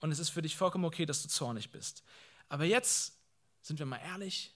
Und 0.00 0.12
es 0.12 0.18
ist 0.18 0.30
für 0.30 0.42
dich 0.42 0.56
vollkommen 0.56 0.84
okay, 0.84 1.06
dass 1.06 1.22
du 1.22 1.28
zornig 1.28 1.70
bist. 1.70 2.02
Aber 2.48 2.64
jetzt 2.64 3.18
sind 3.62 3.78
wir 3.78 3.86
mal 3.86 3.98
ehrlich 3.98 4.54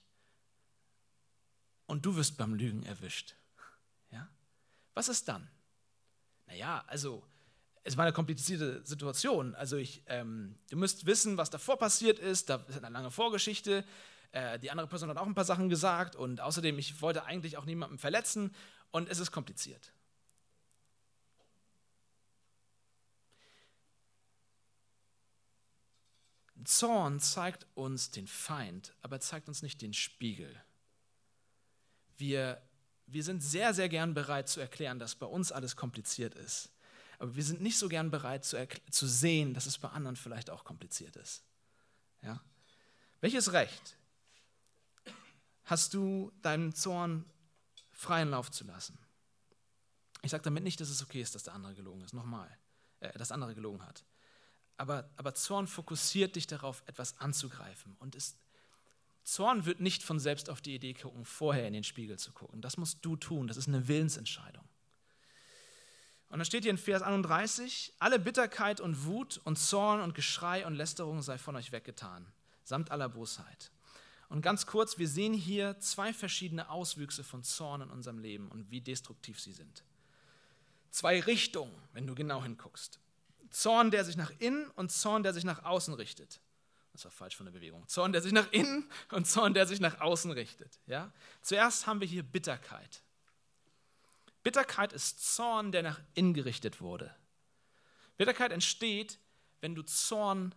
und 1.93 2.03
du 2.03 2.15
wirst 2.15 2.37
beim 2.37 2.55
Lügen 2.55 2.81
erwischt. 2.81 3.35
Ja? 4.09 4.27
Was 4.95 5.09
ist 5.09 5.27
dann? 5.27 5.47
Naja, 6.47 6.83
also 6.87 7.23
es 7.83 7.97
war 7.97 8.03
eine 8.03 8.13
komplizierte 8.13 8.83
Situation. 8.83 9.53
Also 9.53 9.77
ich, 9.77 10.01
ähm, 10.07 10.57
du 10.71 10.77
müsst 10.77 11.05
wissen, 11.05 11.37
was 11.37 11.51
davor 11.51 11.77
passiert 11.77 12.17
ist. 12.17 12.49
Da 12.49 12.55
ist 12.67 12.77
eine 12.77 12.89
lange 12.89 13.11
Vorgeschichte. 13.11 13.85
Äh, 14.31 14.57
die 14.57 14.71
andere 14.71 14.87
Person 14.87 15.07
hat 15.07 15.17
auch 15.17 15.27
ein 15.27 15.35
paar 15.35 15.45
Sachen 15.45 15.69
gesagt 15.69 16.15
und 16.15 16.41
außerdem, 16.41 16.79
ich 16.79 16.99
wollte 16.99 17.25
eigentlich 17.25 17.57
auch 17.57 17.65
niemanden 17.65 17.99
verletzen 17.99 18.55
und 18.89 19.07
es 19.07 19.19
ist 19.19 19.31
kompliziert. 19.31 19.93
Zorn 26.65 27.19
zeigt 27.19 27.67
uns 27.75 28.09
den 28.09 28.25
Feind, 28.25 28.95
aber 29.03 29.19
zeigt 29.19 29.47
uns 29.47 29.61
nicht 29.61 29.83
den 29.83 29.93
Spiegel. 29.93 30.59
Wir, 32.23 32.61
wir 33.07 33.23
sind 33.23 33.43
sehr, 33.43 33.73
sehr 33.73 33.89
gern 33.89 34.13
bereit 34.13 34.47
zu 34.47 34.61
erklären, 34.61 34.97
dass 34.97 35.13
bei 35.15 35.25
uns 35.25 35.51
alles 35.51 35.75
kompliziert 35.75 36.35
ist. 36.35 36.71
Aber 37.19 37.35
wir 37.35 37.43
sind 37.43 37.61
nicht 37.61 37.77
so 37.77 37.89
gern 37.89 38.11
bereit 38.11 38.45
zu, 38.45 38.65
zu 38.89 39.07
sehen, 39.07 39.53
dass 39.53 39.65
es 39.65 39.77
bei 39.77 39.89
anderen 39.89 40.15
vielleicht 40.15 40.49
auch 40.49 40.63
kompliziert 40.63 41.17
ist. 41.17 41.43
Ja? 42.21 42.41
Welches 43.19 43.51
Recht 43.51 43.97
hast 45.65 45.93
du 45.93 46.31
deinem 46.41 46.73
Zorn 46.73 47.25
freien 47.91 48.29
Lauf 48.29 48.51
zu 48.51 48.63
lassen. 48.63 48.97
Ich 50.21 50.31
sage 50.31 50.43
damit 50.43 50.63
nicht, 50.63 50.79
dass 50.79 50.89
es 50.89 51.03
okay 51.03 51.21
ist, 51.21 51.35
dass 51.35 51.43
der 51.43 51.53
andere 51.53 51.75
gelogen 51.75 52.01
ist. 52.01 52.13
Nochmal, 52.13 52.49
äh, 52.99 53.17
dass 53.17 53.31
andere 53.31 53.53
gelogen 53.53 53.85
hat. 53.85 54.03
Aber, 54.77 55.09
aber 55.17 55.35
Zorn 55.35 55.67
fokussiert 55.67 56.35
dich 56.35 56.47
darauf, 56.47 56.83
etwas 56.85 57.17
anzugreifen. 57.19 57.95
Und 57.99 58.15
es, 58.15 58.37
Zorn 59.23 59.65
wird 59.65 59.79
nicht 59.79 60.03
von 60.03 60.19
selbst 60.19 60.49
auf 60.49 60.61
die 60.61 60.75
Idee 60.75 60.93
gucken, 60.93 61.25
vorher 61.25 61.67
in 61.67 61.73
den 61.73 61.83
Spiegel 61.83 62.19
zu 62.19 62.31
gucken. 62.33 62.61
Das 62.61 62.77
musst 62.77 62.99
du 63.01 63.15
tun. 63.15 63.47
Das 63.47 63.57
ist 63.57 63.67
eine 63.67 63.87
Willensentscheidung. 63.87 64.63
Und 66.29 66.39
dann 66.39 66.45
steht 66.45 66.63
hier 66.63 66.71
in 66.71 66.79
Vers 66.79 67.03
31, 67.03 67.93
alle 67.99 68.17
Bitterkeit 68.17 68.81
und 68.81 69.05
Wut 69.05 69.39
und 69.43 69.57
Zorn 69.59 70.01
und 70.01 70.15
Geschrei 70.15 70.65
und 70.65 70.73
Lästerung 70.73 71.21
sei 71.21 71.37
von 71.37 71.55
euch 71.55 71.71
weggetan, 71.71 72.25
samt 72.63 72.89
aller 72.89 73.07
Bosheit. 73.07 73.71
Und 74.29 74.41
ganz 74.41 74.65
kurz, 74.65 74.97
wir 74.97 75.07
sehen 75.07 75.35
hier 75.35 75.79
zwei 75.79 76.11
verschiedene 76.11 76.69
Auswüchse 76.69 77.23
von 77.23 77.43
Zorn 77.43 77.81
in 77.81 77.91
unserem 77.91 78.17
Leben 78.17 78.47
und 78.47 78.71
wie 78.71 78.81
destruktiv 78.81 79.39
sie 79.39 79.53
sind. 79.53 79.83
Zwei 80.89 81.19
Richtungen, 81.19 81.71
wenn 81.91 82.07
du 82.07 82.15
genau 82.15 82.41
hinguckst. 82.41 82.99
Zorn, 83.51 83.91
der 83.91 84.03
sich 84.03 84.17
nach 84.17 84.31
innen 84.39 84.71
und 84.71 84.91
Zorn, 84.91 85.21
der 85.21 85.33
sich 85.33 85.43
nach 85.43 85.63
außen 85.63 85.93
richtet. 85.93 86.39
Das 86.93 87.05
war 87.05 87.11
falsch 87.11 87.35
von 87.35 87.47
der 87.47 87.53
Bewegung. 87.53 87.87
Zorn, 87.87 88.13
der 88.13 88.21
sich 88.21 88.31
nach 88.31 88.51
innen 88.51 88.89
und 89.11 89.25
Zorn, 89.25 89.53
der 89.53 89.65
sich 89.65 89.79
nach 89.79 89.99
außen 89.99 90.31
richtet. 90.31 90.79
Ja? 90.85 91.11
Zuerst 91.41 91.87
haben 91.87 91.99
wir 91.99 92.07
hier 92.07 92.23
Bitterkeit. 92.23 93.01
Bitterkeit 94.43 94.93
ist 94.93 95.35
Zorn, 95.35 95.71
der 95.71 95.81
nach 95.81 95.99
innen 96.13 96.33
gerichtet 96.33 96.81
wurde. 96.81 97.13
Bitterkeit 98.17 98.51
entsteht, 98.51 99.19
wenn 99.59 99.73
du 99.73 99.81
Zorn 99.81 100.53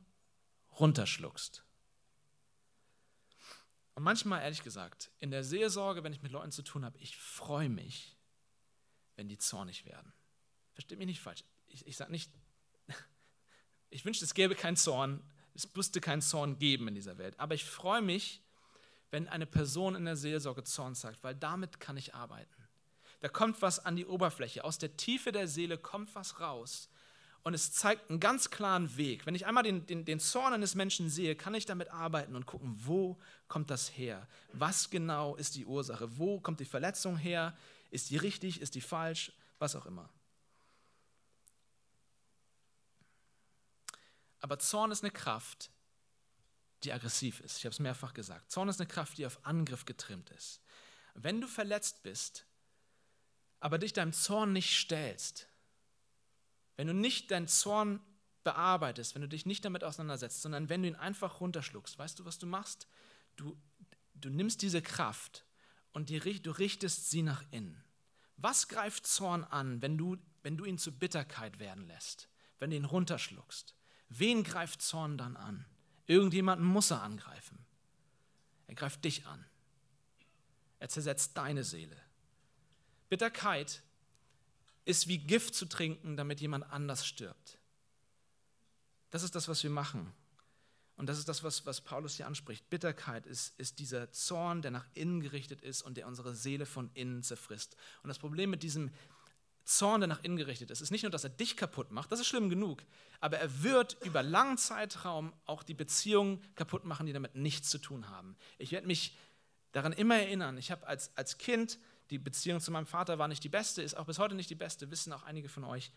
runterschluckst. 0.79 1.65
Und 3.95 4.03
manchmal, 4.03 4.43
ehrlich 4.43 4.63
gesagt, 4.63 5.11
in 5.21 5.31
der 5.31 5.43
Seelsorge, 5.43 6.05
wenn 6.05 6.13
ich 6.13 6.21
mit 6.21 6.33
Leuten 6.33 6.53
zu 6.53 6.63
tun 6.63 6.85
habe, 6.85 6.99
ich 6.99 7.17
freue 7.17 7.71
mich, 7.71 8.15
wenn 9.15 9.29
die 9.29 9.39
zornig 9.39 9.87
werden. 9.87 10.13
Versteht 10.75 10.99
mich 10.99 11.07
nicht 11.07 11.21
falsch. 11.21 11.45
Ich, 11.69 11.87
ich 11.87 11.97
sage 11.97 12.13
nicht, 12.13 12.31
ich 13.89 14.05
wünschte, 14.05 14.27
es 14.27 14.35
gäbe 14.35 14.55
keinen 14.55 14.77
Zorn, 14.77 15.23
es 15.57 15.75
müsste 15.75 16.01
keinen 16.01 16.23
Zorn 16.23 16.59
geben 16.59 16.89
in 16.89 16.95
dieser 16.95 17.19
Welt. 17.19 17.39
Aber 17.39 17.55
ich 17.55 17.65
freue 17.65 18.03
mich, 18.03 18.41
wenn 19.11 19.29
eine 19.29 19.47
Person 19.47 19.95
in 19.95 20.05
der 20.05 20.17
Seelsorge 20.17 20.65
Zorn 20.65 20.95
sagt, 20.95 21.23
weil 21.25 21.35
damit 21.35 21.81
kann 21.81 21.97
ich 21.97 22.15
arbeiten. 22.15 22.51
Da 23.21 23.29
kommt 23.29 23.63
was 23.63 23.85
an 23.85 23.97
die 23.97 24.07
Oberfläche. 24.07 24.65
Aus 24.65 24.79
der 24.79 24.97
Tiefe 24.97 25.33
der 25.33 25.49
Seele 25.49 25.79
kommt 25.79 26.15
was 26.15 26.41
raus. 26.41 26.89
Und 27.43 27.55
es 27.55 27.73
zeigt 27.73 28.11
einen 28.11 28.21
ganz 28.21 28.51
klaren 28.51 28.97
Weg. 28.97 29.25
Wenn 29.25 29.37
ich 29.37 29.47
einmal 29.47 29.63
den, 29.63 29.87
den, 29.87 30.05
den 30.05 30.19
Zorn 30.19 30.53
eines 30.53 30.75
Menschen 30.75 31.09
sehe, 31.09 31.37
kann 31.37 31.55
ich 31.55 31.65
damit 31.65 31.93
arbeiten 31.93 32.35
und 32.35 32.45
gucken, 32.45 32.75
wo 32.77 33.17
kommt 33.47 33.71
das 33.71 33.97
her? 33.97 34.27
Was 34.53 34.91
genau 34.91 35.37
ist 35.37 35.55
die 35.55 35.65
Ursache? 35.65 36.19
Wo 36.19 36.41
kommt 36.41 36.61
die 36.61 36.65
Verletzung 36.65 37.17
her? 37.17 37.57
Ist 37.91 38.11
die 38.11 38.17
richtig? 38.17 38.61
Ist 38.61 38.75
die 38.75 38.81
falsch? 38.81 39.33
Was 39.61 39.77
auch 39.77 39.87
immer. 39.87 40.11
Aber 44.47 44.61
Zorn 44.61 44.93
ist 44.93 45.03
eine 45.03 45.11
Kraft, 45.11 45.73
die 46.85 46.93
aggressiv 46.93 47.41
ist. 47.41 47.59
Ich 47.59 47.65
habe 47.65 47.73
es 47.73 47.81
mehrfach 47.81 48.15
gesagt. 48.15 48.49
Zorn 48.49 48.69
ist 48.69 48.81
eine 48.81 48.87
Kraft, 48.87 49.19
die 49.19 49.27
auf 49.27 49.45
Angriff 49.45 49.87
getrimmt 49.87 50.31
ist. 50.31 50.61
Wenn 51.15 51.41
du 51.41 51.49
verletzt 51.49 52.05
bist, 52.05 52.47
aber 53.59 53.79
dich 53.79 53.93
deinem 53.93 54.13
Zorn 54.13 54.53
nicht 54.53 54.79
stellst, 54.79 55.49
wenn 56.77 56.87
du 56.87 56.95
nicht 56.95 57.33
deinen 57.33 57.49
Zorn 57.49 57.99
bearbeitest, 58.45 59.17
wenn 59.17 59.23
du 59.23 59.29
dich 59.29 59.47
nicht 59.47 59.65
damit 59.65 59.83
auseinandersetzt, 59.83 60.43
sondern 60.43 60.69
wenn 60.69 60.83
du 60.83 60.89
ihn 60.91 60.95
einfach 60.95 61.41
runterschluckst, 61.41 61.99
weißt 61.99 62.21
du, 62.21 62.25
was 62.25 62.39
du 62.39 62.47
machst? 62.47 62.87
Du, 63.35 63.61
du 64.15 64.31
nimmst 64.31 64.63
diese 64.63 64.81
Kraft 64.81 65.45
und 65.91 66.09
die, 66.09 66.21
du 66.21 66.53
richtest 66.53 67.11
sie 67.11 67.23
nach 67.23 67.43
innen. 67.51 67.83
Was 68.37 68.69
greift 68.69 69.09
Zorn 69.09 69.43
an, 69.43 69.83
wenn 69.83 69.99
du, 69.99 70.19
wenn 70.45 70.57
du 70.57 70.65
ihn 70.67 70.79
zu 70.79 70.97
Bitterkeit 70.97 71.59
werden 71.59 71.89
lässt, 71.89 72.29
wenn 72.61 72.71
du 72.71 72.77
ihn 72.77 72.85
runterschluckst? 72.85 73.76
Wen 74.09 74.45
greift 74.45 74.83
Zorn 74.83 75.19
dann 75.19 75.37
an? 75.37 75.65
Irgendjemanden 76.07 76.67
muss 76.67 76.91
er 76.91 77.03
angreifen. 77.03 77.59
Er 78.67 78.75
greift 78.75 79.05
dich 79.05 79.27
an. 79.27 79.45
Er 80.79 80.89
zersetzt 80.89 81.37
deine 81.37 81.65
Seele. 81.65 81.97
Bitterkeit 83.09 83.83
ist 84.85 85.09
wie 85.09 85.19
Gift 85.19 85.55
zu 85.55 85.67
trinken, 85.67 86.17
damit 86.17 86.41
jemand 86.41 86.71
anders 86.71 87.07
stirbt. 87.07 87.59
Das 89.11 89.23
ist 89.23 89.35
das, 89.35 89.49
was 89.49 89.63
wir 89.63 89.71
machen. 89.71 90.13
Und 90.97 91.09
das 91.09 91.19
ist 91.19 91.29
das, 91.29 91.43
was, 91.43 91.67
was 91.67 91.83
Paulus 91.83 92.17
hier 92.17 92.27
anspricht. 92.27 92.71
Bitterkeit 92.71 93.27
ist, 93.27 93.59
ist 93.59 93.79
dieser 93.79 94.13
Zorn, 94.13 94.63
der 94.63 94.71
nach 94.71 94.87
innen 94.95 95.21
gerichtet 95.21 95.61
ist 95.61 95.83
und 95.83 95.97
der 95.97 96.07
unsere 96.07 96.35
Seele 96.35 96.65
von 96.65 96.91
innen 96.95 97.23
zerfrisst. 97.23 97.77
Und 98.03 98.09
das 98.09 98.19
Problem 98.19 98.49
mit 98.49 98.63
diesem 98.63 98.91
Zorn, 99.67 100.01
der 100.01 100.09
nach 100.09 100.23
innen 100.23 100.37
gerichtet 100.37 100.71
ist, 100.71 100.81
ist 100.81 100.91
nicht 100.91 101.03
nur, 101.03 101.11
dass 101.11 101.25
er 101.25 101.31
dich 101.31 101.57
kaputt 101.57 101.91
macht, 101.91 102.11
das 102.13 102.21
ist 102.21 102.29
schlimm 102.29 102.49
genug, 102.49 102.83
aber 103.21 103.39
er 103.39 103.63
wird 103.63 103.97
über 104.05 104.23
langen 104.23 104.59
Zeitraum 104.59 105.33
auch 105.45 105.63
die 105.63 105.75
Beziehungen 105.75 106.41
kaputt 106.55 106.85
machen, 106.85 107.07
die 107.07 107.13
damit 107.13 107.35
nichts 107.35 107.69
zu 107.69 107.79
tun 107.79 108.09
haben. 108.09 108.37
Ich 108.59 108.71
werde 108.73 108.87
mich 108.87 109.17
daran 109.73 109.93
immer 109.93 110.17
erinnern, 110.17 110.57
ich 110.57 110.71
habe 110.71 110.87
als, 110.87 111.11
als 111.17 111.37
Kind 111.37 111.79
die 112.11 112.19
Beziehung 112.19 112.61
zu 112.61 112.71
meinem 112.71 112.87
Vater 112.87 113.19
war 113.19 113.27
nicht 113.27 113.43
die 113.43 113.49
beste, 113.49 113.83
ist 113.83 113.97
auch 113.97 114.07
bis 114.07 114.21
heute 114.21 114.37
nicht 114.37 114.49
die 114.49 114.55
beste, 114.55 114.91
wissen 114.91 115.13
auch 115.13 115.25
einige 115.25 115.49
von 115.49 115.65
euch. 115.65 115.91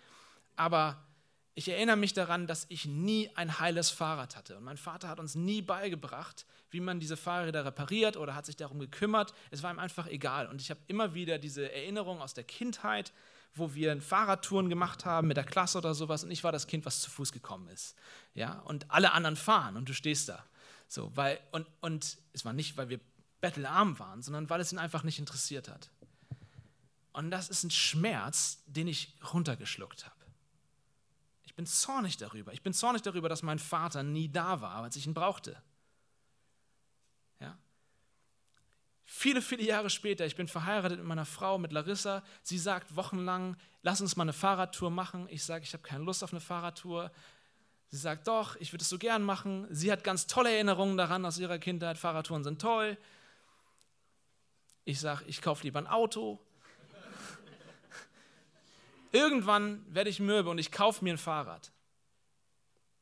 Aber 0.55 1.05
ich 1.53 1.69
erinnere 1.69 1.97
mich 1.97 2.13
daran, 2.13 2.47
dass 2.47 2.65
ich 2.69 2.85
nie 2.85 3.29
ein 3.35 3.59
heiles 3.59 3.89
Fahrrad 3.89 4.35
hatte. 4.35 4.57
Und 4.57 4.63
mein 4.63 4.77
Vater 4.77 5.09
hat 5.09 5.19
uns 5.19 5.35
nie 5.35 5.61
beigebracht, 5.61 6.45
wie 6.71 6.79
man 6.79 6.99
diese 6.99 7.17
Fahrräder 7.17 7.65
repariert 7.65 8.17
oder 8.17 8.33
hat 8.33 8.45
sich 8.45 8.55
darum 8.55 8.79
gekümmert. 8.79 9.33
Es 9.51 9.61
war 9.61 9.71
ihm 9.71 9.79
einfach 9.79 10.07
egal. 10.07 10.47
Und 10.47 10.61
ich 10.61 10.69
habe 10.71 10.79
immer 10.87 11.13
wieder 11.13 11.37
diese 11.37 11.71
Erinnerung 11.71 12.21
aus 12.21 12.33
der 12.33 12.45
Kindheit, 12.45 13.13
wo 13.55 13.73
wir 13.73 14.01
Fahrradtouren 14.01 14.69
gemacht 14.69 15.05
haben 15.05 15.27
mit 15.27 15.37
der 15.37 15.43
Klasse 15.43 15.77
oder 15.77 15.93
sowas. 15.93 16.23
Und 16.23 16.31
ich 16.31 16.43
war 16.43 16.51
das 16.51 16.67
Kind, 16.67 16.85
was 16.85 17.01
zu 17.01 17.09
Fuß 17.09 17.31
gekommen 17.31 17.67
ist. 17.69 17.95
Ja? 18.33 18.59
Und 18.59 18.89
alle 18.91 19.11
anderen 19.11 19.35
fahren 19.35 19.77
und 19.77 19.89
du 19.89 19.93
stehst 19.93 20.29
da. 20.29 20.45
So, 20.87 21.15
weil, 21.15 21.39
und, 21.51 21.67
und 21.81 22.17
es 22.33 22.45
war 22.45 22.53
nicht, 22.53 22.77
weil 22.77 22.89
wir 22.89 22.99
bettelarm 23.41 23.99
waren, 23.99 24.21
sondern 24.21 24.49
weil 24.49 24.61
es 24.61 24.71
ihn 24.71 24.79
einfach 24.79 25.03
nicht 25.03 25.19
interessiert 25.19 25.69
hat. 25.69 25.89
Und 27.13 27.31
das 27.31 27.49
ist 27.49 27.63
ein 27.63 27.71
Schmerz, 27.71 28.63
den 28.65 28.87
ich 28.87 29.15
runtergeschluckt 29.33 30.05
habe. 30.05 30.15
Ich 31.43 31.55
bin 31.55 31.65
zornig 31.65 32.17
darüber. 32.17 32.53
Ich 32.53 32.63
bin 32.63 32.73
zornig 32.73 33.01
darüber, 33.01 33.27
dass 33.27 33.43
mein 33.43 33.59
Vater 33.59 34.03
nie 34.03 34.29
da 34.29 34.61
war, 34.61 34.75
als 34.75 34.95
ich 34.95 35.05
ihn 35.05 35.13
brauchte. 35.13 35.61
Ja? 37.39 37.57
Viele, 39.11 39.41
viele 39.41 39.63
Jahre 39.63 39.89
später, 39.89 40.27
ich 40.27 40.35
bin 40.35 40.47
verheiratet 40.47 40.99
mit 40.99 41.07
meiner 41.07 41.25
Frau, 41.25 41.57
mit 41.57 41.71
Larissa. 41.71 42.21
Sie 42.43 42.59
sagt 42.59 42.95
wochenlang, 42.95 43.57
lass 43.81 44.01
uns 44.01 44.15
mal 44.15 44.21
eine 44.21 44.33
Fahrradtour 44.33 44.91
machen. 44.91 45.25
Ich 45.31 45.43
sage, 45.43 45.63
ich 45.63 45.73
habe 45.73 45.81
keine 45.81 46.03
Lust 46.03 46.23
auf 46.23 46.31
eine 46.31 46.39
Fahrradtour. 46.39 47.11
Sie 47.87 47.97
sagt, 47.97 48.27
doch, 48.27 48.55
ich 48.57 48.71
würde 48.71 48.83
es 48.83 48.89
so 48.89 48.99
gern 48.99 49.23
machen. 49.23 49.65
Sie 49.71 49.91
hat 49.91 50.03
ganz 50.03 50.27
tolle 50.27 50.53
Erinnerungen 50.53 50.95
daran 50.95 51.25
aus 51.25 51.39
ihrer 51.39 51.57
Kindheit. 51.57 51.97
Fahrradtouren 51.97 52.43
sind 52.43 52.61
toll. 52.61 52.99
Ich 54.85 54.99
sage, 54.99 55.25
ich 55.25 55.41
kaufe 55.41 55.63
lieber 55.63 55.79
ein 55.79 55.87
Auto. 55.87 56.39
Irgendwann 59.11 59.83
werde 59.91 60.11
ich 60.11 60.19
mürbe 60.19 60.51
und 60.51 60.59
ich 60.59 60.71
kaufe 60.71 61.03
mir 61.03 61.15
ein 61.15 61.17
Fahrrad. 61.17 61.71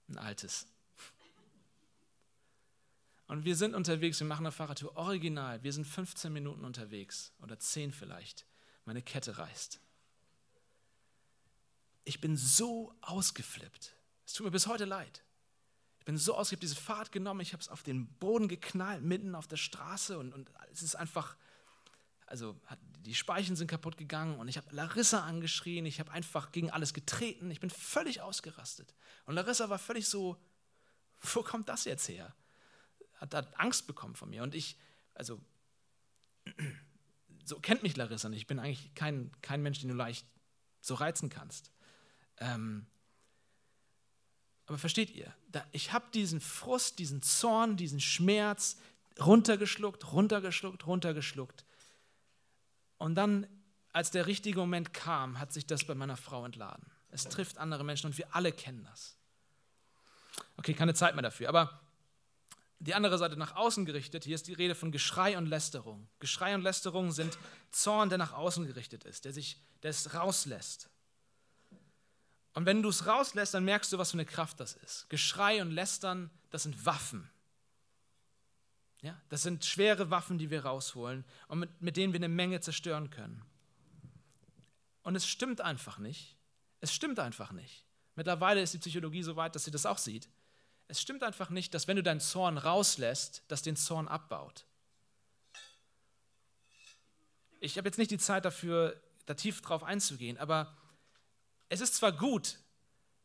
Ein 0.08 0.20
altes. 0.20 0.68
Und 3.28 3.44
wir 3.44 3.58
sind 3.58 3.76
unterwegs, 3.76 4.20
wir 4.22 4.28
machen 4.28 4.46
eine 4.46 4.54
Fahrradtour 4.54 4.96
original. 4.96 5.62
Wir 5.62 5.74
sind 5.74 5.86
15 5.86 6.32
Minuten 6.32 6.64
unterwegs 6.64 7.34
oder 7.40 7.60
10 7.60 7.92
vielleicht. 7.92 8.46
Meine 8.86 9.02
Kette 9.02 9.38
reißt. 9.38 9.82
Ich 12.06 12.22
bin 12.22 12.38
so 12.38 12.96
ausgeflippt. 13.02 13.94
Es 14.26 14.34
tut 14.34 14.46
mir 14.46 14.52
bis 14.52 14.68
heute 14.68 14.86
leid. 14.86 15.24
Ich 16.00 16.06
bin 16.06 16.18
so 16.18 16.36
ausgeflippt, 16.36 16.64
diese 16.64 16.76
Fahrt 16.78 17.12
genommen, 17.12 17.42
ich 17.42 17.52
habe 17.52 17.62
es 17.62 17.68
auf 17.68 17.84
den 17.84 18.08
Boden 18.16 18.48
geknallt, 18.48 19.04
mitten 19.04 19.36
auf 19.36 19.46
der 19.46 19.58
Straße 19.58 20.18
und, 20.18 20.34
und 20.34 20.50
es 20.72 20.82
ist 20.82 20.96
einfach, 20.96 21.36
also 22.28 22.58
hat, 22.66 22.80
die 23.02 23.14
Speichen 23.14 23.58
sind 23.58 23.68
kaputt 23.68 23.98
gegangen 23.98 24.40
und 24.40 24.48
ich 24.48 24.56
habe 24.56 24.74
Larissa 24.74 25.26
angeschrien, 25.26 25.86
ich 25.86 26.00
habe 26.00 26.12
einfach 26.12 26.54
gegen 26.54 26.72
alles 26.72 26.94
getreten, 26.94 27.52
ich 27.52 27.60
bin 27.60 27.70
völlig 27.70 28.22
ausgerastet. 28.22 28.96
Und 29.26 29.36
Larissa 29.36 29.68
war 29.68 29.80
völlig 29.80 30.08
so, 30.08 30.38
wo 31.20 31.44
kommt 31.44 31.68
das 31.68 31.84
jetzt 31.84 32.08
her? 32.08 32.34
Hat, 33.18 33.34
hat 33.34 33.60
Angst 33.60 33.88
bekommen 33.88 34.16
von 34.16 34.30
mir 34.30 34.44
und 34.44 34.56
ich, 34.56 34.78
also, 35.14 35.42
so 37.46 37.60
kennt 37.60 37.84
mich 37.84 37.96
Larissa 37.98 38.30
nicht, 38.30 38.42
ich 38.42 38.48
bin 38.48 38.60
eigentlich 38.60 38.94
kein, 38.96 39.32
kein 39.42 39.62
Mensch, 39.62 39.80
den 39.80 39.90
du 39.90 39.96
leicht 39.96 40.26
so 40.82 40.94
reizen 40.96 41.30
kannst. 41.30 41.72
Ähm, 42.38 42.86
aber 44.68 44.78
versteht 44.78 45.12
ihr, 45.12 45.34
da, 45.50 45.66
ich 45.72 45.94
habe 45.94 46.06
diesen 46.14 46.42
Frust, 46.42 47.00
diesen 47.00 47.22
Zorn, 47.22 47.78
diesen 47.78 48.02
Schmerz 48.02 48.78
runtergeschluckt, 49.20 50.12
runtergeschluckt, 50.12 50.86
runtergeschluckt. 50.86 51.66
Und 52.98 53.16
dann, 53.16 53.48
als 53.94 54.12
der 54.12 54.28
richtige 54.28 54.60
Moment 54.60 54.94
kam, 54.94 55.40
hat 55.40 55.54
sich 55.54 55.66
das 55.66 55.86
bei 55.86 55.96
meiner 55.96 56.18
Frau 56.18 56.46
entladen. 56.46 56.92
Es 57.10 57.24
trifft 57.24 57.58
andere 57.58 57.84
Menschen 57.84 58.08
und 58.08 58.18
wir 58.18 58.36
alle 58.36 58.52
kennen 58.52 58.84
das. 58.84 59.18
Okay, 60.58 60.74
keine 60.74 60.94
Zeit 60.94 61.16
mehr 61.16 61.24
dafür. 61.24 61.50
Aber 61.50 61.80
die 62.80 62.94
andere 62.94 63.18
Seite 63.18 63.38
nach 63.38 63.56
außen 63.56 63.86
gerichtet, 63.86 64.24
hier 64.24 64.36
ist 64.36 64.48
die 64.48 64.54
Rede 64.54 64.76
von 64.76 64.92
Geschrei 64.92 65.38
und 65.38 65.48
Lästerung. 65.48 66.08
Geschrei 66.20 66.54
und 66.54 66.62
Lästerung 66.62 67.12
sind 67.12 67.38
Zorn, 67.72 68.10
der 68.10 68.18
nach 68.18 68.34
außen 68.34 68.68
gerichtet 68.68 69.04
ist, 69.04 69.26
der 69.26 69.34
sich, 69.34 69.60
der 69.82 69.90
es 69.90 70.14
rauslässt. 70.14 70.90
Und 72.54 72.66
wenn 72.66 72.82
du 72.82 72.90
es 72.90 73.06
rauslässt, 73.06 73.54
dann 73.54 73.66
merkst 73.66 73.92
du, 73.94 73.98
was 73.98 74.12
für 74.12 74.16
eine 74.16 74.26
Kraft 74.26 74.60
das 74.60 74.74
ist. 74.74 75.10
Geschrei 75.10 75.62
und 75.62 75.72
Lästern, 75.72 76.30
das 76.50 76.64
sind 76.64 76.86
Waffen. 76.86 77.30
Ja, 79.02 79.20
das 79.30 79.44
sind 79.44 79.64
schwere 79.64 80.10
Waffen, 80.10 80.38
die 80.38 80.50
wir 80.50 80.66
rausholen 80.66 81.24
und 81.48 81.60
mit, 81.60 81.82
mit 81.82 81.98
denen 81.98 82.14
wir 82.14 82.20
eine 82.20 82.30
Menge 82.30 82.60
zerstören 82.62 83.10
können. 83.10 83.44
Und 85.04 85.16
es 85.16 85.28
stimmt 85.28 85.62
einfach 85.62 86.00
nicht. 86.00 86.36
Es 86.80 86.94
stimmt 86.94 87.20
einfach 87.20 87.52
nicht. 87.52 87.86
Mittlerweile 88.16 88.62
ist 88.62 88.74
die 88.74 88.80
Psychologie 88.80 89.24
so 89.24 89.36
weit, 89.36 89.56
dass 89.56 89.64
sie 89.64 89.72
das 89.72 89.86
auch 89.86 90.00
sieht. 90.00 90.28
Es 90.88 91.02
stimmt 91.02 91.24
einfach 91.24 91.50
nicht, 91.50 91.74
dass 91.74 91.88
wenn 91.88 91.98
du 91.98 92.04
deinen 92.04 92.20
Zorn 92.20 92.58
rauslässt, 92.58 93.44
das 93.48 93.62
den 93.62 93.76
Zorn 93.76 94.08
abbaut. 94.08 94.66
Ich 97.60 97.78
habe 97.78 97.88
jetzt 97.88 97.98
nicht 97.98 98.12
die 98.12 98.18
Zeit 98.18 98.46
dafür, 98.46 99.02
da 99.26 99.34
tief 99.34 99.62
drauf 99.62 99.84
einzugehen, 99.84 100.38
aber 100.38 100.78
es 101.70 101.82
ist 101.82 101.96
zwar 101.96 102.12
gut, 102.12 102.60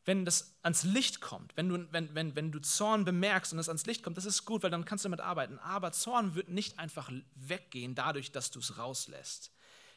wenn 0.04 0.24
das 0.24 0.56
ans 0.62 0.82
Licht 0.82 1.20
kommt, 1.20 1.56
wenn 1.56 1.68
du, 1.68 1.92
wenn, 1.92 2.12
wenn, 2.14 2.34
wenn 2.34 2.50
du 2.50 2.58
Zorn 2.60 3.04
bemerkst 3.04 3.52
und 3.52 3.58
es 3.58 3.68
ans 3.68 3.86
Licht 3.86 4.02
kommt, 4.02 4.16
das 4.16 4.24
ist 4.24 4.44
gut, 4.44 4.62
weil 4.62 4.70
dann 4.70 4.84
kannst 4.84 5.04
du 5.04 5.06
damit 5.08 5.20
arbeiten. 5.20 5.58
Aber 5.60 5.92
Zorn 5.92 6.34
wird 6.34 6.48
nicht 6.48 6.78
einfach 6.78 7.10
weggehen 7.34 7.94
dadurch, 7.94 8.32
dass 8.32 8.50
du 8.50 8.58
es 8.58 8.78
rauslässt. 8.78 9.52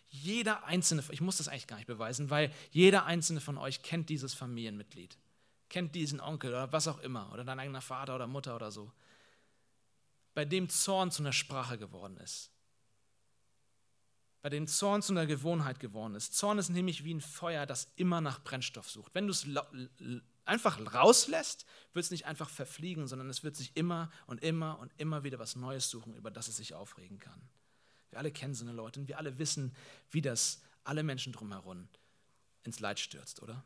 Jeder 0.10 0.64
einzelne, 0.66 1.04
ich 1.10 1.22
muss 1.22 1.38
das 1.38 1.48
eigentlich 1.48 1.68
gar 1.68 1.78
nicht 1.78 1.88
beweisen, 1.88 2.30
weil 2.30 2.54
jeder 2.72 3.06
einzelne 3.06 3.42
von 3.42 3.58
euch 3.58 3.82
kennt 3.82 4.10
dieses 4.10 4.36
Familienmitglied, 4.36 5.18
kennt 5.70 5.96
diesen 5.96 6.22
Onkel 6.22 6.52
oder 6.52 6.72
was 6.72 6.88
auch 6.88 7.00
immer, 7.00 7.32
oder 7.34 7.44
dein 7.44 7.60
eigener 7.60 7.82
Vater 7.82 8.16
oder 8.16 8.28
Mutter 8.28 8.56
oder 8.56 8.72
so, 8.72 8.92
bei 10.34 10.46
dem 10.46 10.70
Zorn 10.70 11.12
zu 11.12 11.24
einer 11.24 11.34
Sprache 11.34 11.78
geworden 11.78 12.18
ist 12.18 12.52
bei 14.46 14.50
dem 14.52 14.68
Zorn 14.68 15.02
zu 15.02 15.12
einer 15.12 15.26
Gewohnheit 15.26 15.80
geworden 15.80 16.14
ist. 16.14 16.36
Zorn 16.36 16.60
ist 16.60 16.70
nämlich 16.70 17.04
wie 17.04 17.16
ein 17.16 17.20
Feuer, 17.20 17.66
das 17.66 17.92
immer 17.96 18.22
nach 18.22 18.44
Brennstoff 18.44 18.88
sucht. 18.88 19.16
Wenn 19.16 19.26
du 19.26 19.32
es 19.32 19.48
einfach 20.46 20.94
rauslässt, 20.94 21.66
wird 21.94 22.06
es 22.06 22.12
nicht 22.12 22.28
einfach 22.28 22.52
verfliegen, 22.52 23.08
sondern 23.08 23.28
es 23.28 23.44
wird 23.44 23.56
sich 23.56 23.76
immer 23.76 24.12
und 24.28 24.44
immer 24.44 24.78
und 24.78 24.94
immer 24.98 25.24
wieder 25.24 25.40
was 25.40 25.56
Neues 25.56 25.90
suchen, 25.90 26.14
über 26.14 26.30
das 26.30 26.48
es 26.48 26.58
sich 26.58 26.76
aufregen 26.76 27.18
kann. 27.18 27.42
Wir 28.12 28.20
alle 28.20 28.32
kennen 28.32 28.54
so 28.54 28.64
eine 28.64 28.74
Leute 28.74 29.00
und 29.00 29.08
wir 29.08 29.18
alle 29.18 29.40
wissen, 29.40 29.76
wie 30.12 30.22
das 30.22 30.62
alle 30.84 31.02
Menschen 31.02 31.34
drumherum 31.34 31.88
ins 32.62 32.80
Leid 32.80 33.00
stürzt, 33.00 33.42
oder? 33.42 33.66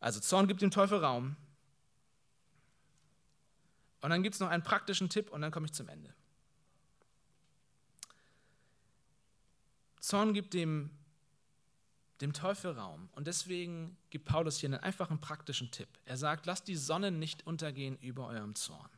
Also 0.00 0.20
Zorn 0.20 0.48
gibt 0.48 0.62
dem 0.62 0.70
Teufel 0.70 0.98
Raum. 0.98 1.36
Und 4.00 4.10
dann 4.10 4.22
gibt 4.22 4.34
es 4.34 4.40
noch 4.40 4.48
einen 4.48 4.62
praktischen 4.62 5.08
Tipp 5.08 5.30
und 5.30 5.40
dann 5.40 5.50
komme 5.50 5.66
ich 5.66 5.72
zum 5.72 5.88
Ende. 5.88 6.14
Zorn 10.00 10.34
gibt 10.34 10.52
dem, 10.52 10.90
dem 12.20 12.34
Teufel 12.34 12.72
Raum. 12.72 13.08
Und 13.12 13.26
deswegen 13.26 13.96
gibt 14.10 14.26
Paulus 14.26 14.58
hier 14.58 14.68
einen 14.68 14.80
einfachen 14.80 15.22
praktischen 15.22 15.70
Tipp. 15.70 15.88
Er 16.04 16.18
sagt, 16.18 16.44
lasst 16.44 16.68
die 16.68 16.76
Sonne 16.76 17.10
nicht 17.10 17.46
untergehen 17.46 17.96
über 17.98 18.26
eurem 18.26 18.54
Zorn. 18.54 18.90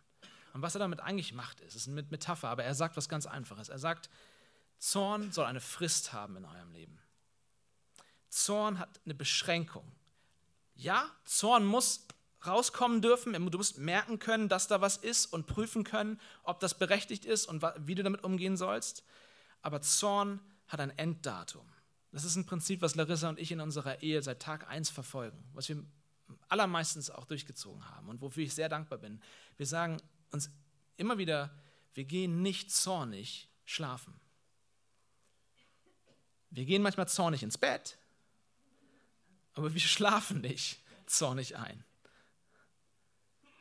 Und 0.52 0.62
was 0.62 0.74
er 0.74 0.80
damit 0.80 1.00
eigentlich 1.00 1.32
macht, 1.32 1.60
ist, 1.60 1.76
ist 1.76 1.86
eine 1.86 2.02
Metapher, 2.02 2.48
aber 2.48 2.64
er 2.64 2.74
sagt 2.74 2.96
was 2.96 3.08
ganz 3.08 3.26
Einfaches. 3.26 3.68
Er 3.68 3.78
sagt, 3.78 4.10
Zorn 4.78 5.30
soll 5.30 5.44
eine 5.44 5.60
Frist 5.60 6.12
haben 6.12 6.36
in 6.36 6.44
eurem 6.44 6.72
Leben. 6.72 6.98
Zorn 8.28 8.78
hat 8.78 9.00
eine 9.04 9.14
Beschränkung. 9.14 9.90
Ja, 10.76 11.10
Zorn 11.24 11.66
muss 11.66 12.06
rauskommen 12.46 13.02
dürfen, 13.02 13.32
du 13.32 13.58
musst 13.58 13.78
merken 13.78 14.18
können, 14.18 14.48
dass 14.48 14.68
da 14.68 14.80
was 14.80 14.96
ist 14.96 15.26
und 15.26 15.46
prüfen 15.46 15.84
können, 15.84 16.20
ob 16.44 16.60
das 16.60 16.78
berechtigt 16.78 17.24
ist 17.24 17.46
und 17.46 17.62
wie 17.80 17.94
du 17.94 18.02
damit 18.02 18.22
umgehen 18.22 18.56
sollst. 18.56 19.04
Aber 19.62 19.80
Zorn 19.80 20.40
hat 20.68 20.80
ein 20.80 20.96
Enddatum. 20.96 21.66
Das 22.12 22.24
ist 22.24 22.36
ein 22.36 22.46
Prinzip, 22.46 22.82
was 22.82 22.94
Larissa 22.94 23.28
und 23.28 23.38
ich 23.38 23.50
in 23.50 23.60
unserer 23.60 24.02
Ehe 24.02 24.22
seit 24.22 24.40
Tag 24.40 24.68
1 24.68 24.90
verfolgen, 24.90 25.42
was 25.54 25.68
wir 25.68 25.82
allermeistens 26.48 27.10
auch 27.10 27.24
durchgezogen 27.24 27.88
haben 27.90 28.08
und 28.08 28.20
wofür 28.20 28.44
ich 28.44 28.54
sehr 28.54 28.68
dankbar 28.68 28.98
bin. 28.98 29.20
Wir 29.56 29.66
sagen 29.66 29.96
uns 30.30 30.50
immer 30.96 31.18
wieder, 31.18 31.50
wir 31.94 32.04
gehen 32.04 32.42
nicht 32.42 32.70
zornig 32.70 33.48
schlafen. 33.64 34.18
Wir 36.50 36.64
gehen 36.64 36.82
manchmal 36.82 37.08
zornig 37.08 37.42
ins 37.42 37.58
Bett, 37.58 37.98
aber 39.56 39.74
wir 39.74 39.80
schlafen 39.80 40.40
nicht 40.40 40.80
zornig 41.06 41.56
ein. 41.56 41.84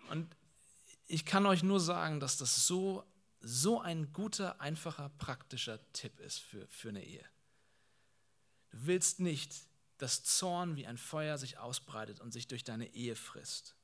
Und 0.10 0.36
ich 1.08 1.26
kann 1.26 1.46
euch 1.46 1.64
nur 1.64 1.80
sagen, 1.80 2.20
dass 2.20 2.38
das 2.38 2.68
so 2.68 3.04
so 3.48 3.80
ein 3.80 4.12
guter, 4.12 4.60
einfacher, 4.60 5.10
praktischer 5.20 5.80
Tipp 5.94 6.20
ist 6.20 6.40
für, 6.40 6.68
für 6.68 6.90
eine 6.90 7.04
Ehe. 7.04 7.24
Du 8.72 8.88
willst 8.88 9.20
nicht, 9.20 9.54
dass 10.00 10.24
Zorn 10.24 10.76
wie 10.76 10.88
ein 10.88 10.98
Feuer 10.98 11.38
sich 11.38 11.60
ausbreitet 11.60 12.20
und 12.20 12.32
sich 12.32 12.48
durch 12.48 12.64
deine 12.64 12.88
Ehe 12.96 13.16
frisst. 13.16 13.76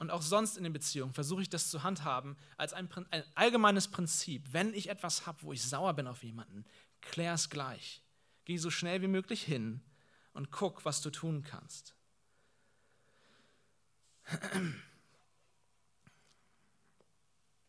Und 0.00 0.10
auch 0.10 0.22
sonst 0.22 0.56
in 0.56 0.64
den 0.64 0.72
Beziehungen 0.72 1.12
versuche 1.12 1.42
ich 1.42 1.50
das 1.50 1.70
zu 1.70 1.84
handhaben 1.84 2.36
als 2.56 2.72
ein, 2.72 2.88
ein 3.10 3.22
allgemeines 3.36 3.86
Prinzip. 3.86 4.52
Wenn 4.52 4.74
ich 4.74 4.88
etwas 4.88 5.24
habe, 5.26 5.42
wo 5.42 5.52
ich 5.52 5.62
sauer 5.62 5.94
bin 5.94 6.08
auf 6.08 6.24
jemanden, 6.24 6.64
klär 7.00 7.34
es 7.34 7.48
gleich. 7.48 8.02
Geh 8.44 8.56
so 8.56 8.70
schnell 8.70 9.02
wie 9.02 9.08
möglich 9.08 9.44
hin 9.44 9.82
und 10.32 10.50
guck, 10.50 10.84
was 10.84 11.00
du 11.00 11.10
tun 11.10 11.42
kannst. 11.42 11.94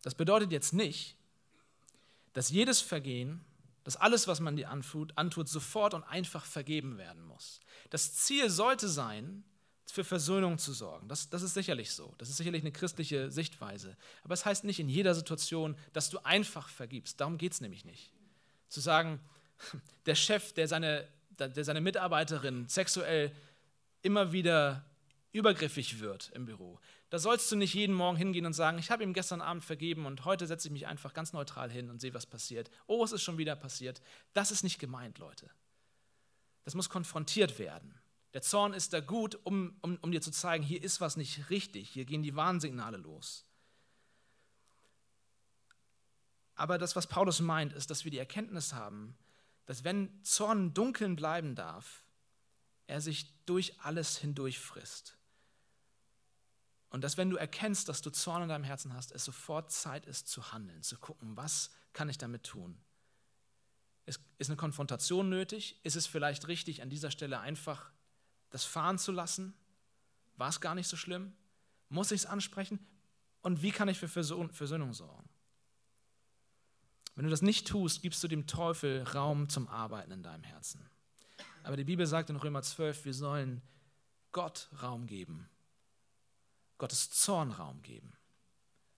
Das 0.01 0.15
bedeutet 0.15 0.51
jetzt 0.51 0.73
nicht, 0.73 1.15
dass 2.33 2.49
jedes 2.49 2.81
Vergehen, 2.81 3.43
dass 3.83 3.95
alles, 3.95 4.27
was 4.27 4.39
man 4.39 4.55
dir 4.55 4.69
antut, 4.69 5.17
antut, 5.17 5.49
sofort 5.49 5.93
und 5.93 6.03
einfach 6.03 6.45
vergeben 6.45 6.97
werden 6.97 7.23
muss. 7.23 7.59
Das 7.89 8.13
Ziel 8.13 8.49
sollte 8.49 8.87
sein, 8.87 9.43
für 9.93 10.03
Versöhnung 10.03 10.57
zu 10.57 10.73
sorgen. 10.73 11.07
Das, 11.07 11.29
das 11.29 11.43
ist 11.43 11.53
sicherlich 11.53 11.91
so. 11.91 12.15
Das 12.17 12.27
ist 12.27 12.37
sicherlich 12.37 12.63
eine 12.63 12.71
christliche 12.71 13.29
Sichtweise. 13.29 13.95
Aber 14.23 14.33
es 14.33 14.39
das 14.39 14.45
heißt 14.47 14.63
nicht 14.63 14.79
in 14.79 14.89
jeder 14.89 15.13
Situation, 15.13 15.77
dass 15.93 16.09
du 16.09 16.17
einfach 16.25 16.67
vergibst. 16.67 17.21
Darum 17.21 17.37
geht 17.37 17.51
es 17.51 17.61
nämlich 17.61 17.85
nicht. 17.85 18.11
Zu 18.69 18.79
sagen, 18.79 19.19
der 20.07 20.15
Chef, 20.15 20.51
der 20.53 20.67
seine, 20.67 21.07
der 21.39 21.63
seine 21.63 21.81
Mitarbeiterin 21.81 22.67
sexuell 22.67 23.31
immer 24.01 24.31
wieder 24.31 24.85
übergriffig 25.31 25.99
wird 25.99 26.31
im 26.35 26.45
Büro, 26.45 26.79
da 27.09 27.19
sollst 27.19 27.51
du 27.51 27.55
nicht 27.55 27.73
jeden 27.73 27.95
Morgen 27.95 28.17
hingehen 28.17 28.45
und 28.45 28.53
sagen, 28.53 28.79
ich 28.79 28.89
habe 28.89 29.03
ihm 29.03 29.13
gestern 29.13 29.41
Abend 29.41 29.63
vergeben 29.63 30.05
und 30.05 30.25
heute 30.25 30.47
setze 30.47 30.67
ich 30.67 30.71
mich 30.71 30.87
einfach 30.87 31.13
ganz 31.13 31.31
neutral 31.31 31.69
hin 31.69 31.91
und 31.91 32.01
sehe, 32.01 32.13
was 32.13 32.25
passiert. 32.25 32.71
Oh, 32.87 33.03
es 33.03 33.11
ist 33.11 33.21
schon 33.21 33.37
wieder 33.37 33.55
passiert. 33.55 34.01
Das 34.33 34.49
ist 34.49 34.63
nicht 34.63 34.79
gemeint, 34.79 35.19
Leute. 35.19 35.49
Das 36.63 36.73
muss 36.73 36.89
konfrontiert 36.89 37.59
werden. 37.59 37.99
Der 38.33 38.41
Zorn 38.41 38.73
ist 38.73 38.93
da 38.93 38.99
gut, 38.99 39.37
um, 39.43 39.77
um, 39.81 39.97
um 40.01 40.11
dir 40.11 40.21
zu 40.21 40.31
zeigen, 40.31 40.63
hier 40.63 40.81
ist 40.81 41.01
was 41.01 41.17
nicht 41.17 41.51
richtig, 41.51 41.89
hier 41.89 42.05
gehen 42.05 42.23
die 42.23 42.35
Warnsignale 42.35 42.97
los. 42.97 43.45
Aber 46.55 46.77
das, 46.77 46.95
was 46.95 47.07
Paulus 47.07 47.41
meint, 47.41 47.73
ist, 47.73 47.89
dass 47.89 48.05
wir 48.05 48.11
die 48.11 48.17
Erkenntnis 48.17 48.73
haben, 48.73 49.15
dass 49.65 49.83
wenn 49.83 50.23
Zorn 50.23 50.59
im 50.59 50.73
Dunkeln 50.73 51.15
bleiben 51.15 51.55
darf, 51.55 52.03
er 52.87 53.01
sich 53.01 53.33
durch 53.45 53.79
alles 53.81 54.17
hindurch 54.17 54.59
frisst. 54.59 55.17
Und 56.89 57.03
dass 57.03 57.17
wenn 57.17 57.29
du 57.29 57.37
erkennst, 57.37 57.89
dass 57.89 58.01
du 58.01 58.11
Zorn 58.11 58.43
in 58.43 58.49
deinem 58.49 58.63
Herzen 58.63 58.93
hast, 58.93 59.11
es 59.11 59.25
sofort 59.25 59.71
Zeit 59.71 60.05
ist 60.05 60.27
zu 60.27 60.51
handeln, 60.51 60.83
zu 60.83 60.97
gucken, 60.99 61.35
was 61.35 61.71
kann 61.91 62.09
ich 62.09 62.17
damit 62.17 62.43
tun. 62.43 62.77
Ist, 64.05 64.19
ist 64.37 64.49
eine 64.49 64.57
Konfrontation 64.57 65.29
nötig? 65.29 65.79
Ist 65.83 65.95
es 65.95 66.05
vielleicht 66.05 66.47
richtig, 66.47 66.81
an 66.81 66.89
dieser 66.89 67.09
Stelle 67.09 67.39
einfach 67.39 67.91
das 68.49 68.63
fahren 68.63 68.99
zu 68.99 69.11
lassen? 69.11 69.55
War 70.35 70.49
es 70.49 70.61
gar 70.61 70.75
nicht 70.75 70.87
so 70.87 70.97
schlimm? 70.97 71.33
Muss 71.89 72.11
ich 72.11 72.21
es 72.21 72.25
ansprechen? 72.25 72.85
Und 73.41 73.61
wie 73.61 73.71
kann 73.71 73.87
ich 73.87 73.97
für 73.97 74.07
Versöhnung 74.07 74.93
sorgen? 74.93 75.29
Wenn 77.15 77.25
du 77.25 77.31
das 77.31 77.41
nicht 77.41 77.67
tust, 77.67 78.01
gibst 78.01 78.23
du 78.23 78.27
dem 78.27 78.47
Teufel 78.47 79.03
Raum 79.03 79.49
zum 79.49 79.67
Arbeiten 79.67 80.11
in 80.11 80.23
deinem 80.23 80.43
Herzen. 80.43 80.89
Aber 81.63 81.77
die 81.77 81.83
Bibel 81.83 82.05
sagt 82.05 82.29
in 82.29 82.35
Römer 82.35 82.61
12, 82.61 83.05
wir 83.05 83.13
sollen 83.13 83.61
Gott 84.31 84.69
Raum 84.81 85.05
geben 85.05 85.49
Gottes 86.83 87.11
Zorn 87.11 87.51
Raum 87.51 87.81
geben. 87.81 88.11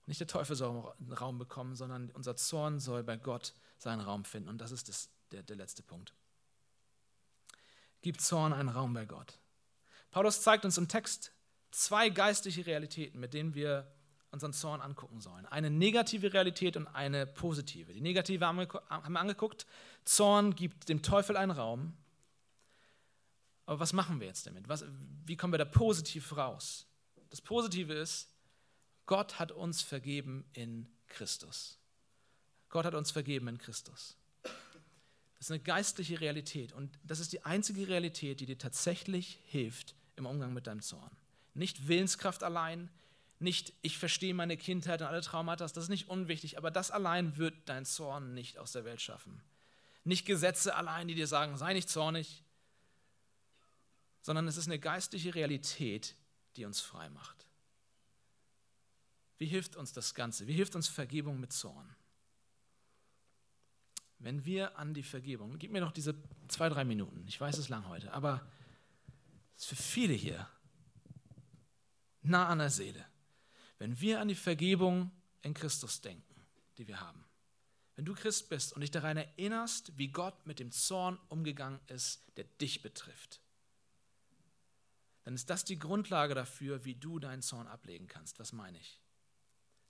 Nicht 0.06 0.18
der 0.18 0.26
Teufel 0.26 0.56
soll 0.56 0.92
Raum 1.20 1.38
bekommen, 1.38 1.76
sondern 1.76 2.10
unser 2.10 2.34
Zorn 2.34 2.80
soll 2.80 3.04
bei 3.04 3.16
Gott 3.16 3.54
seinen 3.78 4.00
Raum 4.00 4.24
finden. 4.24 4.48
Und 4.48 4.58
das 4.58 4.72
ist 4.72 4.88
das, 4.88 5.08
der, 5.30 5.44
der 5.44 5.54
letzte 5.54 5.84
Punkt. 5.84 6.12
Gibt 8.02 8.20
Zorn 8.20 8.52
einen 8.52 8.68
Raum 8.70 8.92
bei 8.92 9.04
Gott? 9.04 9.38
Paulus 10.10 10.42
zeigt 10.42 10.64
uns 10.64 10.78
im 10.78 10.88
Text 10.88 11.32
zwei 11.70 12.08
geistliche 12.08 12.66
Realitäten, 12.66 13.20
mit 13.20 13.34
denen 13.34 13.54
wir 13.54 13.86
unseren 14.30 14.52
Zorn 14.52 14.80
angucken 14.80 15.20
sollen. 15.20 15.46
Eine 15.46 15.70
negative 15.70 16.32
Realität 16.32 16.76
und 16.76 16.86
eine 16.88 17.26
positive. 17.26 17.92
Die 17.92 18.00
negative 18.00 18.46
haben 18.46 18.58
wir 18.58 19.20
angeguckt. 19.20 19.66
Zorn 20.04 20.54
gibt 20.54 20.88
dem 20.88 21.02
Teufel 21.02 21.36
einen 21.36 21.52
Raum. 21.52 21.96
Aber 23.64 23.80
was 23.80 23.92
machen 23.92 24.20
wir 24.20 24.26
jetzt 24.26 24.46
damit? 24.46 24.68
Was, 24.68 24.84
wie 25.24 25.36
kommen 25.36 25.52
wir 25.52 25.58
da 25.58 25.64
positiv 25.64 26.36
raus? 26.36 26.86
Das 27.30 27.40
Positive 27.40 27.92
ist, 27.92 28.28
Gott 29.06 29.38
hat 29.38 29.52
uns 29.52 29.82
vergeben 29.82 30.44
in 30.52 30.88
Christus. 31.06 31.78
Gott 32.68 32.84
hat 32.84 32.94
uns 32.94 33.10
vergeben 33.10 33.48
in 33.48 33.58
Christus. 33.58 34.16
Das 34.42 35.46
ist 35.46 35.50
eine 35.50 35.60
geistliche 35.60 36.20
Realität 36.20 36.72
und 36.72 36.98
das 37.04 37.20
ist 37.20 37.32
die 37.32 37.44
einzige 37.44 37.88
Realität, 37.88 38.40
die 38.40 38.46
dir 38.46 38.58
tatsächlich 38.58 39.38
hilft 39.46 39.94
im 40.16 40.26
Umgang 40.26 40.52
mit 40.52 40.66
deinem 40.66 40.80
Zorn. 40.80 41.10
Nicht 41.54 41.88
Willenskraft 41.88 42.42
allein, 42.42 42.90
nicht, 43.38 43.74
ich 43.82 43.98
verstehe 43.98 44.34
meine 44.34 44.56
Kindheit 44.56 45.02
und 45.02 45.08
alle 45.08 45.20
Traumata, 45.20 45.64
das 45.64 45.76
ist 45.76 45.88
nicht 45.88 46.08
unwichtig, 46.08 46.56
aber 46.56 46.70
das 46.70 46.90
allein 46.90 47.36
wird 47.36 47.54
dein 47.66 47.84
Zorn 47.84 48.34
nicht 48.34 48.58
aus 48.58 48.72
der 48.72 48.84
Welt 48.84 49.00
schaffen. 49.00 49.42
Nicht 50.04 50.24
Gesetze 50.24 50.74
allein, 50.74 51.08
die 51.08 51.14
dir 51.14 51.26
sagen, 51.26 51.56
sei 51.56 51.74
nicht 51.74 51.90
zornig, 51.90 52.44
sondern 54.22 54.48
es 54.48 54.56
ist 54.56 54.66
eine 54.66 54.78
geistliche 54.78 55.34
Realität, 55.34 56.14
die 56.56 56.64
uns 56.64 56.80
frei 56.80 57.08
macht. 57.10 57.46
Wie 59.38 59.46
hilft 59.46 59.76
uns 59.76 59.92
das 59.92 60.14
Ganze? 60.14 60.46
Wie 60.46 60.54
hilft 60.54 60.74
uns 60.74 60.88
Vergebung 60.88 61.38
mit 61.38 61.52
Zorn? 61.52 61.94
Wenn 64.18 64.46
wir 64.46 64.78
an 64.78 64.94
die 64.94 65.02
Vergebung, 65.02 65.58
gib 65.58 65.72
mir 65.72 65.80
noch 65.80 65.92
diese 65.92 66.14
zwei, 66.48 66.70
drei 66.70 66.84
Minuten, 66.84 67.24
ich 67.28 67.38
weiß 67.38 67.58
es 67.58 67.68
lang 67.68 67.86
heute, 67.86 68.12
aber 68.14 68.46
es 69.56 69.64
ist 69.64 69.68
für 69.68 69.76
viele 69.76 70.14
hier 70.14 70.48
nah 72.22 72.48
an 72.48 72.58
der 72.58 72.70
Seele. 72.70 73.04
Wenn 73.78 74.00
wir 74.00 74.20
an 74.20 74.28
die 74.28 74.34
Vergebung 74.34 75.10
in 75.42 75.54
Christus 75.54 76.00
denken, 76.00 76.46
die 76.78 76.86
wir 76.86 77.00
haben, 77.00 77.24
wenn 77.94 78.04
du 78.04 78.14
Christ 78.14 78.48
bist 78.48 78.74
und 78.74 78.82
dich 78.82 78.90
daran 78.90 79.16
erinnerst, 79.16 79.96
wie 79.96 80.08
Gott 80.08 80.46
mit 80.46 80.58
dem 80.58 80.70
Zorn 80.70 81.18
umgegangen 81.28 81.80
ist, 81.88 82.22
der 82.36 82.44
dich 82.44 82.82
betrifft, 82.82 83.40
dann 85.24 85.34
ist 85.34 85.50
das 85.50 85.64
die 85.64 85.78
Grundlage 85.78 86.34
dafür, 86.34 86.84
wie 86.84 86.94
du 86.94 87.18
deinen 87.18 87.42
Zorn 87.42 87.66
ablegen 87.66 88.06
kannst. 88.06 88.38
Was 88.38 88.52
meine 88.52 88.78
ich? 88.78 89.00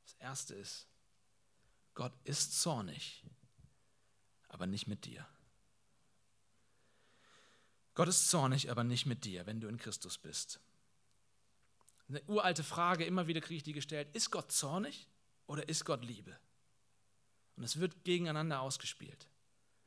Das 0.04 0.14
Erste 0.14 0.54
ist, 0.54 0.86
Gott 1.94 2.12
ist 2.24 2.60
zornig, 2.60 3.24
aber 4.48 4.66
nicht 4.66 4.86
mit 4.86 5.04
dir. 5.04 5.26
Gott 7.94 8.08
ist 8.08 8.30
zornig, 8.30 8.70
aber 8.70 8.84
nicht 8.84 9.06
mit 9.06 9.24
dir, 9.24 9.46
wenn 9.46 9.60
du 9.60 9.68
in 9.68 9.78
Christus 9.78 10.16
bist. 10.16 10.60
Eine 12.08 12.22
uralte 12.24 12.62
Frage, 12.62 13.04
immer 13.04 13.26
wieder 13.26 13.40
kriege 13.40 13.56
ich 13.56 13.62
die 13.62 13.72
gestellt, 13.72 14.08
ist 14.14 14.30
Gott 14.30 14.52
zornig 14.52 15.08
oder 15.46 15.68
ist 15.68 15.84
Gott 15.84 16.04
Liebe? 16.04 16.38
Und 17.56 17.64
es 17.64 17.80
wird 17.80 18.04
gegeneinander 18.04 18.60
ausgespielt. 18.60 19.28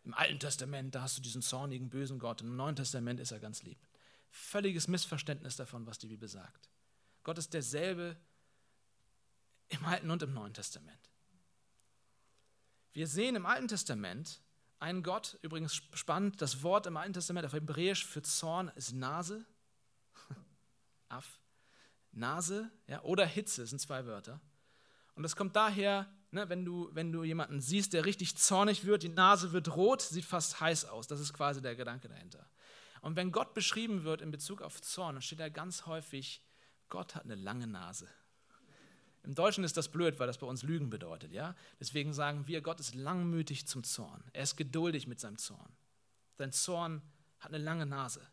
Im 0.03 0.13
Alten 0.13 0.39
Testament, 0.39 0.95
da 0.95 1.01
hast 1.01 1.17
du 1.17 1.21
diesen 1.21 1.41
zornigen, 1.41 1.89
bösen 1.89 2.19
Gott. 2.19 2.41
Im 2.41 2.55
Neuen 2.55 2.75
Testament 2.75 3.19
ist 3.19 3.31
er 3.31 3.39
ganz 3.39 3.63
lieb. 3.63 3.77
Völliges 4.31 4.87
Missverständnis 4.87 5.55
davon, 5.55 5.85
was 5.85 5.99
die 5.99 6.07
Bibel 6.07 6.27
sagt. 6.27 6.69
Gott 7.23 7.37
ist 7.37 7.53
derselbe 7.53 8.17
im 9.69 9.85
Alten 9.85 10.09
und 10.09 10.23
im 10.23 10.33
Neuen 10.33 10.53
Testament. 10.53 11.09
Wir 12.93 13.07
sehen 13.07 13.35
im 13.35 13.45
Alten 13.45 13.67
Testament 13.67 14.41
einen 14.79 15.03
Gott, 15.03 15.37
übrigens 15.41 15.75
spannend, 15.93 16.41
das 16.41 16.63
Wort 16.63 16.87
im 16.87 16.97
Alten 16.97 17.13
Testament 17.13 17.45
auf 17.45 17.53
Hebräisch 17.53 18.05
für 18.05 18.21
Zorn 18.21 18.69
ist 18.75 18.93
Nase, 18.93 19.45
Af, 21.09 21.39
Nase 22.11 22.71
ja, 22.87 23.01
oder 23.03 23.25
Hitze 23.25 23.65
sind 23.67 23.79
zwei 23.79 24.05
Wörter. 24.05 24.41
Und 25.15 25.23
das 25.23 25.35
kommt 25.35 25.55
daher, 25.55 26.11
ne, 26.31 26.49
wenn, 26.49 26.65
du, 26.65 26.89
wenn 26.93 27.11
du 27.11 27.23
jemanden 27.23 27.61
siehst, 27.61 27.93
der 27.93 28.05
richtig 28.05 28.37
zornig 28.37 28.85
wird, 28.85 29.03
die 29.03 29.09
Nase 29.09 29.51
wird 29.51 29.75
rot, 29.75 30.01
sieht 30.01 30.25
fast 30.25 30.59
heiß 30.61 30.85
aus. 30.85 31.07
Das 31.07 31.19
ist 31.19 31.33
quasi 31.33 31.61
der 31.61 31.75
Gedanke 31.75 32.07
dahinter. 32.07 32.49
Und 33.01 33.15
wenn 33.15 33.31
Gott 33.31 33.53
beschrieben 33.53 34.03
wird 34.03 34.21
in 34.21 34.31
Bezug 34.31 34.61
auf 34.61 34.81
Zorn, 34.81 35.15
dann 35.15 35.21
steht 35.21 35.39
da 35.39 35.49
ganz 35.49 35.85
häufig, 35.85 36.43
Gott 36.89 37.15
hat 37.15 37.23
eine 37.23 37.35
lange 37.35 37.67
Nase. 37.67 38.07
Im 39.23 39.35
Deutschen 39.35 39.63
ist 39.63 39.77
das 39.77 39.89
blöd, 39.89 40.19
weil 40.19 40.27
das 40.27 40.37
bei 40.37 40.47
uns 40.47 40.63
Lügen 40.63 40.89
bedeutet. 40.89 41.33
Ja? 41.33 41.55
Deswegen 41.79 42.13
sagen 42.13 42.47
wir, 42.47 42.61
Gott 42.61 42.79
ist 42.79 42.95
langmütig 42.95 43.67
zum 43.67 43.83
Zorn. 43.83 44.23
Er 44.33 44.43
ist 44.43 44.55
geduldig 44.55 45.07
mit 45.07 45.19
seinem 45.19 45.37
Zorn. 45.37 45.71
Sein 46.37 46.51
Zorn 46.51 47.01
hat 47.39 47.53
eine 47.53 47.63
lange 47.63 47.85
Nase. 47.85 48.25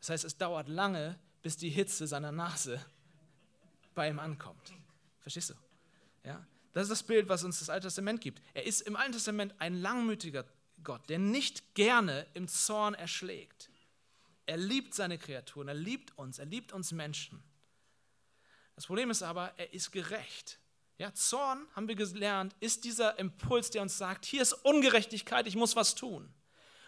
Das 0.00 0.10
heißt, 0.10 0.24
es 0.24 0.36
dauert 0.36 0.68
lange, 0.68 1.18
bis 1.44 1.58
die 1.58 1.68
Hitze 1.68 2.06
seiner 2.06 2.32
Nase 2.32 2.82
bei 3.94 4.08
ihm 4.08 4.18
ankommt. 4.18 4.72
Verstehst 5.20 5.50
du? 5.50 5.54
Ja? 6.24 6.44
Das 6.72 6.84
ist 6.84 6.90
das 6.90 7.02
Bild, 7.02 7.28
was 7.28 7.44
uns 7.44 7.58
das 7.58 7.68
Alte 7.68 7.86
Testament 7.86 8.22
gibt. 8.22 8.40
Er 8.54 8.64
ist 8.64 8.80
im 8.80 8.96
Alten 8.96 9.12
Testament 9.12 9.54
ein 9.58 9.74
langmütiger 9.74 10.46
Gott, 10.82 11.06
der 11.10 11.18
nicht 11.18 11.74
gerne 11.74 12.26
im 12.32 12.48
Zorn 12.48 12.94
erschlägt. 12.94 13.68
Er 14.46 14.56
liebt 14.56 14.94
seine 14.94 15.18
Kreaturen, 15.18 15.68
er 15.68 15.74
liebt 15.74 16.16
uns, 16.16 16.38
er 16.38 16.46
liebt 16.46 16.72
uns 16.72 16.92
Menschen. 16.92 17.42
Das 18.74 18.86
Problem 18.86 19.10
ist 19.10 19.22
aber, 19.22 19.52
er 19.58 19.74
ist 19.74 19.92
gerecht. 19.92 20.58
Ja, 20.96 21.12
Zorn, 21.12 21.66
haben 21.76 21.88
wir 21.88 21.94
gelernt, 21.94 22.56
ist 22.60 22.84
dieser 22.84 23.18
Impuls, 23.18 23.68
der 23.68 23.82
uns 23.82 23.98
sagt, 23.98 24.24
hier 24.24 24.40
ist 24.40 24.54
Ungerechtigkeit, 24.54 25.46
ich 25.46 25.56
muss 25.56 25.76
was 25.76 25.94
tun. 25.94 26.32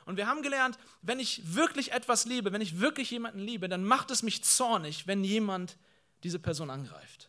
Und 0.06 0.16
wir 0.16 0.28
haben 0.28 0.40
gelernt, 0.40 0.78
wenn 1.02 1.20
ich 1.20 1.54
wirklich 1.54 1.92
etwas 1.92 2.24
liebe, 2.24 2.52
wenn 2.52 2.60
ich 2.60 2.78
wirklich 2.80 3.10
jemanden 3.10 3.40
liebe, 3.40 3.68
dann 3.68 3.84
macht 3.84 4.10
es 4.10 4.22
mich 4.22 4.42
zornig, 4.44 5.06
wenn 5.06 5.24
jemand 5.24 5.76
diese 6.22 6.38
Person 6.38 6.70
angreift. 6.70 7.28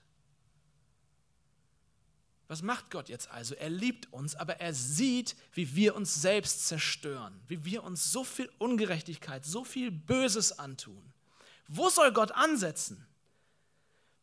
Was 2.47 2.61
macht 2.61 2.91
Gott 2.91 3.09
jetzt 3.09 3.29
also? 3.29 3.55
Er 3.55 3.69
liebt 3.69 4.13
uns, 4.13 4.35
aber 4.35 4.61
er 4.61 4.73
sieht, 4.73 5.35
wie 5.53 5.75
wir 5.75 5.95
uns 5.95 6.21
selbst 6.21 6.67
zerstören, 6.67 7.41
wie 7.47 7.65
wir 7.65 7.83
uns 7.83 8.11
so 8.11 8.23
viel 8.23 8.49
Ungerechtigkeit, 8.59 9.43
so 9.43 9.65
viel 9.65 9.91
Böses 9.91 10.57
antun. 10.57 11.13
Wo 11.67 11.89
soll 11.89 12.13
Gott 12.13 12.31
ansetzen? 12.31 13.05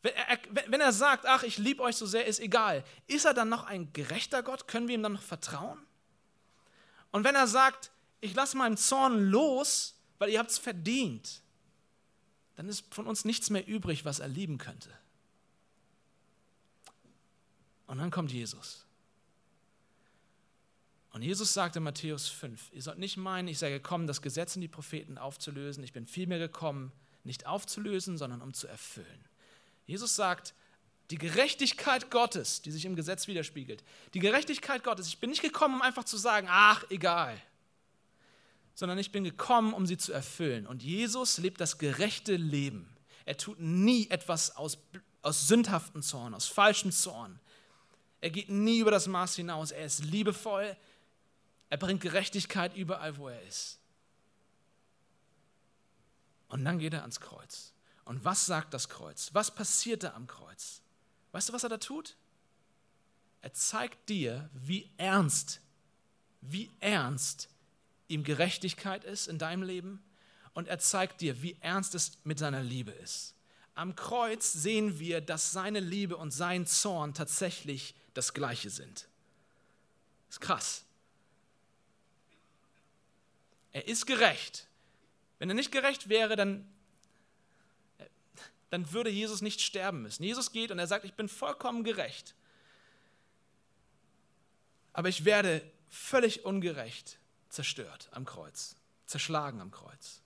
Wenn 0.01 0.15
er, 0.15 0.39
wenn 0.69 0.81
er 0.81 0.93
sagt, 0.93 1.27
ach, 1.27 1.43
ich 1.43 1.59
liebe 1.59 1.83
euch 1.83 1.97
so 1.97 2.07
sehr, 2.07 2.25
ist 2.27 2.39
egal, 2.39 2.85
ist 3.09 3.25
er 3.25 3.35
dann 3.35 3.49
noch 3.49 3.65
ein 3.65 3.93
gerechter 3.93 4.43
Gott? 4.43 4.69
Können 4.69 4.87
wir 4.87 4.95
ihm 4.95 5.03
dann 5.03 5.15
noch 5.15 5.23
vertrauen? 5.23 5.85
Und 7.11 7.25
wenn 7.25 7.35
er 7.35 7.47
sagt, 7.47 7.91
ich 8.25 8.35
lasse 8.35 8.57
meinen 8.57 8.77
Zorn 8.77 9.31
los, 9.31 9.95
weil 10.19 10.31
ihr 10.31 10.39
habt 10.39 10.51
es 10.51 10.59
verdient, 10.59 11.43
dann 12.57 12.69
ist 12.69 12.95
von 12.95 13.07
uns 13.07 13.25
nichts 13.25 13.51
mehr 13.51 13.67
übrig, 13.67 14.05
was 14.05 14.21
er 14.21 14.29
lieben 14.29 14.59
könnte. 14.59 14.91
Und 17.87 17.99
dann 17.99 18.11
kommt 18.11 18.33
Jesus. 18.33 18.87
Und 21.13 21.23
Jesus 21.23 21.53
sagt 21.53 21.77
in 21.77 21.83
Matthäus 21.83 22.29
5, 22.29 22.73
ihr 22.73 22.83
sollt 22.83 22.99
nicht 22.99 23.17
meinen, 23.17 23.47
ich 23.47 23.59
sei 23.59 23.71
gekommen, 23.71 24.07
das 24.07 24.23
Gesetz 24.23 24.57
und 24.57 24.63
die 24.63 24.69
Propheten 24.69 25.19
aufzulösen. 25.19 25.85
Ich 25.85 25.93
bin 25.93 26.07
vielmehr 26.07 26.39
gekommen, 26.39 26.93
nicht 27.23 27.47
aufzulösen, 27.47 28.17
sondern 28.19 28.41
um 28.41 28.55
zu 28.55 28.67
erfüllen. 28.67 29.25
Jesus 29.87 30.17
sagt, 30.17 30.55
die 31.11 31.19
Gerechtigkeit 31.19 32.11
Gottes, 32.11 32.63
die 32.63 32.73
sich 32.73 32.87
im 32.87 32.97
Gesetz 32.97 33.27
widerspiegelt, 33.27 33.85
die 34.15 34.19
Gerechtigkeit 34.19 34.83
Gottes, 34.83 35.07
ich 35.09 35.19
bin 35.19 35.31
nicht 35.31 35.43
gekommen, 35.43 35.77
um 35.77 35.83
einfach 35.83 36.05
zu 36.05 36.17
sagen, 36.17 36.47
ach, 36.51 36.85
egal, 36.91 37.41
sondern 38.75 38.99
ich 38.99 39.13
bin 39.13 39.25
gekommen, 39.25 39.73
um 39.73 39.87
sie 39.87 39.97
zu 39.97 40.13
erfüllen. 40.13 40.67
Und 40.67 40.83
Jesus 40.83 41.39
lebt 41.39 41.61
das 41.61 41.79
gerechte 41.79 42.37
Leben. 42.37 42.95
Er 43.25 43.37
tut 43.37 43.61
nie 43.61 44.09
etwas 44.11 44.57
aus, 44.57 44.79
aus 45.23 45.49
sündhaftem 45.49 46.03
Zorn, 46.03 46.35
aus 46.35 46.47
falschem 46.47 46.93
Zorn. 46.93 47.39
Er 48.21 48.31
geht 48.31 48.49
nie 48.49 48.81
über 48.81 48.91
das 48.91 49.07
Maß 49.07 49.37
hinaus. 49.37 49.71
Er 49.71 49.85
ist 49.85 50.05
liebevoll. 50.05 50.77
Er 51.71 51.79
bringt 51.79 52.01
Gerechtigkeit 52.01 52.77
überall, 52.77 53.17
wo 53.17 53.29
er 53.29 53.43
ist. 53.43 53.79
Und 56.49 56.65
dann 56.65 56.79
geht 56.79 56.95
er 56.95 57.03
ans 57.03 57.21
Kreuz. 57.21 57.73
Und 58.05 58.25
was 58.25 58.47
sagt 58.47 58.75
das 58.75 58.89
Kreuz? 58.89 59.31
Was 59.33 59.55
passiert 59.55 60.03
da 60.03 60.15
am 60.15 60.27
Kreuz? 60.27 60.83
Weißt 61.33 61.49
du, 61.49 61.53
was 61.53 61.63
er 61.63 61.69
da 61.69 61.79
tut? 61.79 62.17
Er 63.41 63.53
zeigt 63.53 64.09
dir, 64.09 64.49
wie 64.53 64.91
ernst, 64.97 65.61
wie 66.41 66.71
ernst 66.81 67.49
ihm 68.09 68.25
Gerechtigkeit 68.25 69.05
ist 69.05 69.27
in 69.27 69.39
deinem 69.39 69.63
Leben 69.63 70.03
und 70.53 70.69
er 70.69 70.79
zeigt 70.79 71.21
dir, 71.21 71.43
wie 71.43 71.57
ernst 71.61 71.95
es 71.95 72.19
mit 72.25 72.39
seiner 72.39 72.63
Liebe 72.63 72.93
ist. 72.93 73.35
Am 73.75 73.97
Kreuz 73.97 74.53
sehen 74.53 74.99
wir, 74.99 75.21
dass 75.21 75.53
seine 75.53 75.81
Liebe 75.81 76.17
und 76.17 76.31
sein 76.31 76.67
Zorn 76.67 77.15
tatsächlich 77.15 77.95
das 78.15 78.33
gleiche 78.33 78.71
sind. 78.71 79.09
Ist 80.31 80.41
krass. 80.41 80.85
Er 83.73 83.89
ist 83.89 84.07
gerecht. 84.07 84.69
Wenn 85.39 85.49
er 85.49 85.57
nicht 85.57 85.73
gerecht 85.73 86.09
wäre, 86.09 86.37
dann 86.37 86.69
dann 88.75 88.91
würde 88.91 89.09
Jesus 89.09 89.41
nicht 89.41 89.61
sterben 89.61 90.03
müssen. 90.03 90.25
Jesus 90.25 90.51
geht 90.51 90.73
und 90.73 90.81
er 90.81 90.89
sagt, 90.89 91.05
ich 91.05 91.15
bin 91.15 91.29
vollkommen 91.29 91.85
gerecht. 91.85 92.35
Aber 94.93 95.09
ich 95.09 95.25
werde 95.25 95.63
völlig 95.89 96.45
ungerecht 96.45 97.21
zerstört 97.55 98.09
am 98.13 98.25
Kreuz, 98.25 98.77
zerschlagen 99.07 99.61
am 99.61 99.71
Kreuz. 99.71 100.23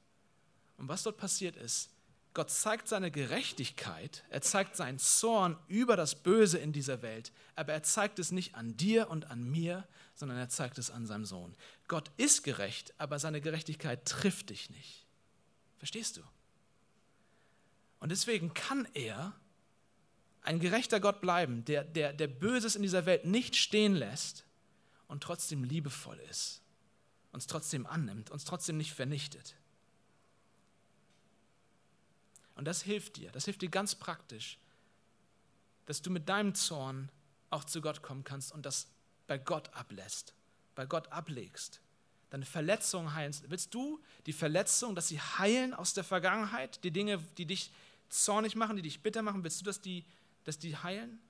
Und 0.76 0.89
was 0.89 1.03
dort 1.03 1.16
passiert 1.16 1.57
ist, 1.57 1.91
Gott 2.35 2.51
zeigt 2.51 2.89
seine 2.89 3.11
Gerechtigkeit, 3.11 4.24
er 4.29 4.43
zeigt 4.43 4.76
seinen 4.76 4.99
Zorn 4.99 5.59
über 5.66 5.97
das 5.97 6.14
Böse 6.14 6.59
in 6.59 6.72
dieser 6.72 7.03
Welt, 7.03 7.33
aber 7.57 7.72
er 7.72 7.83
zeigt 7.83 8.18
es 8.18 8.31
nicht 8.31 8.55
an 8.55 8.76
dir 8.76 9.11
und 9.11 9.31
an 9.31 9.43
mir, 9.43 9.89
sondern 10.14 10.39
er 10.39 10.49
zeigt 10.49 10.79
es 10.79 10.91
an 10.91 11.07
seinem 11.07 11.24
Sohn. 11.24 11.57
Gott 11.89 12.11
ist 12.16 12.45
gerecht, 12.45 12.95
aber 12.99 13.18
seine 13.18 13.41
Gerechtigkeit 13.41 14.05
trifft 14.05 14.51
dich 14.51 14.70
nicht. 14.70 15.07
Verstehst 15.79 16.16
du? 16.16 16.22
Und 18.01 18.11
deswegen 18.11 18.55
kann 18.55 18.87
er 18.95 19.35
ein 20.43 20.61
gerechter 20.61 21.01
Gott 21.01 21.20
bleiben, 21.20 21.64
der, 21.64 21.85
der, 21.85 22.12
der 22.12 22.29
Böses 22.29 22.76
in 22.76 22.83
dieser 22.83 23.07
Welt 23.07 23.24
nicht 23.24 23.57
stehen 23.57 23.95
lässt 23.95 24.45
und 25.09 25.22
trotzdem 25.22 25.64
liebevoll 25.64 26.18
ist, 26.31 26.62
uns 27.39 27.47
trotzdem 27.47 27.86
annimmt, 27.86 28.32
uns 28.32 28.45
trotzdem 28.45 28.76
nicht 28.78 28.93
vernichtet. 28.93 29.55
Und 32.57 32.64
das 32.64 32.82
hilft 32.82 33.14
dir, 33.14 33.30
das 33.30 33.45
hilft 33.45 33.62
dir 33.62 33.68
ganz 33.68 33.95
praktisch, 33.95 34.59
dass 35.86 36.03
du 36.03 36.11
mit 36.11 36.28
deinem 36.28 36.57
Zorn 36.57 37.12
auch 37.51 37.62
zu 37.62 37.80
Gott 37.80 38.03
kommen 38.03 38.24
kannst 38.24 38.51
und 38.51 38.66
das 38.66 38.89
bei 39.28 39.39
Gott 39.39 39.72
ablässt, 39.72 40.34
bei 40.74 40.84
Gott 40.84 41.12
ablegst. 41.12 41.80
Deine 42.30 42.45
Verletzungen 42.45 43.14
heilen. 43.14 43.32
Willst 43.47 43.72
du 43.72 44.03
die 44.26 44.32
Verletzungen, 44.32 44.97
dass 44.97 45.07
sie 45.07 45.20
heilen 45.20 45.74
aus 45.74 45.95
der 45.95 46.03
Vergangenheit, 46.03 46.82
die 46.82 46.91
Dinge, 46.91 47.18
die 47.39 47.47
dich 47.47 47.70
zornig 48.09 48.57
machen, 48.57 48.74
die 48.74 48.82
dich 48.82 49.01
bitter 49.01 49.22
machen, 49.22 49.45
willst 49.45 49.61
du, 49.61 49.64
dass 49.64 49.80
die, 49.80 50.05
dass 50.43 50.59
die 50.59 50.76
heilen? 50.76 51.20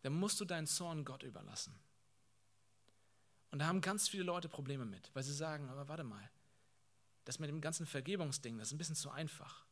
Dann 0.00 0.14
musst 0.14 0.40
du 0.40 0.46
deinen 0.46 0.66
Zorn 0.66 1.04
Gott 1.04 1.22
überlassen. 1.22 1.78
Und 3.50 3.60
da 3.60 3.66
haben 3.66 3.80
ganz 3.80 4.08
viele 4.08 4.24
Leute 4.24 4.48
Probleme 4.48 4.84
mit, 4.84 5.10
weil 5.14 5.22
sie 5.22 5.32
sagen, 5.32 5.68
aber 5.70 5.88
warte 5.88 6.04
mal, 6.04 6.30
das 7.24 7.38
mit 7.38 7.48
dem 7.48 7.60
ganzen 7.60 7.86
Vergebungsding, 7.86 8.58
das 8.58 8.68
ist 8.68 8.74
ein 8.74 8.78
bisschen 8.78 8.96
zu 8.96 9.10
einfach. 9.10 9.64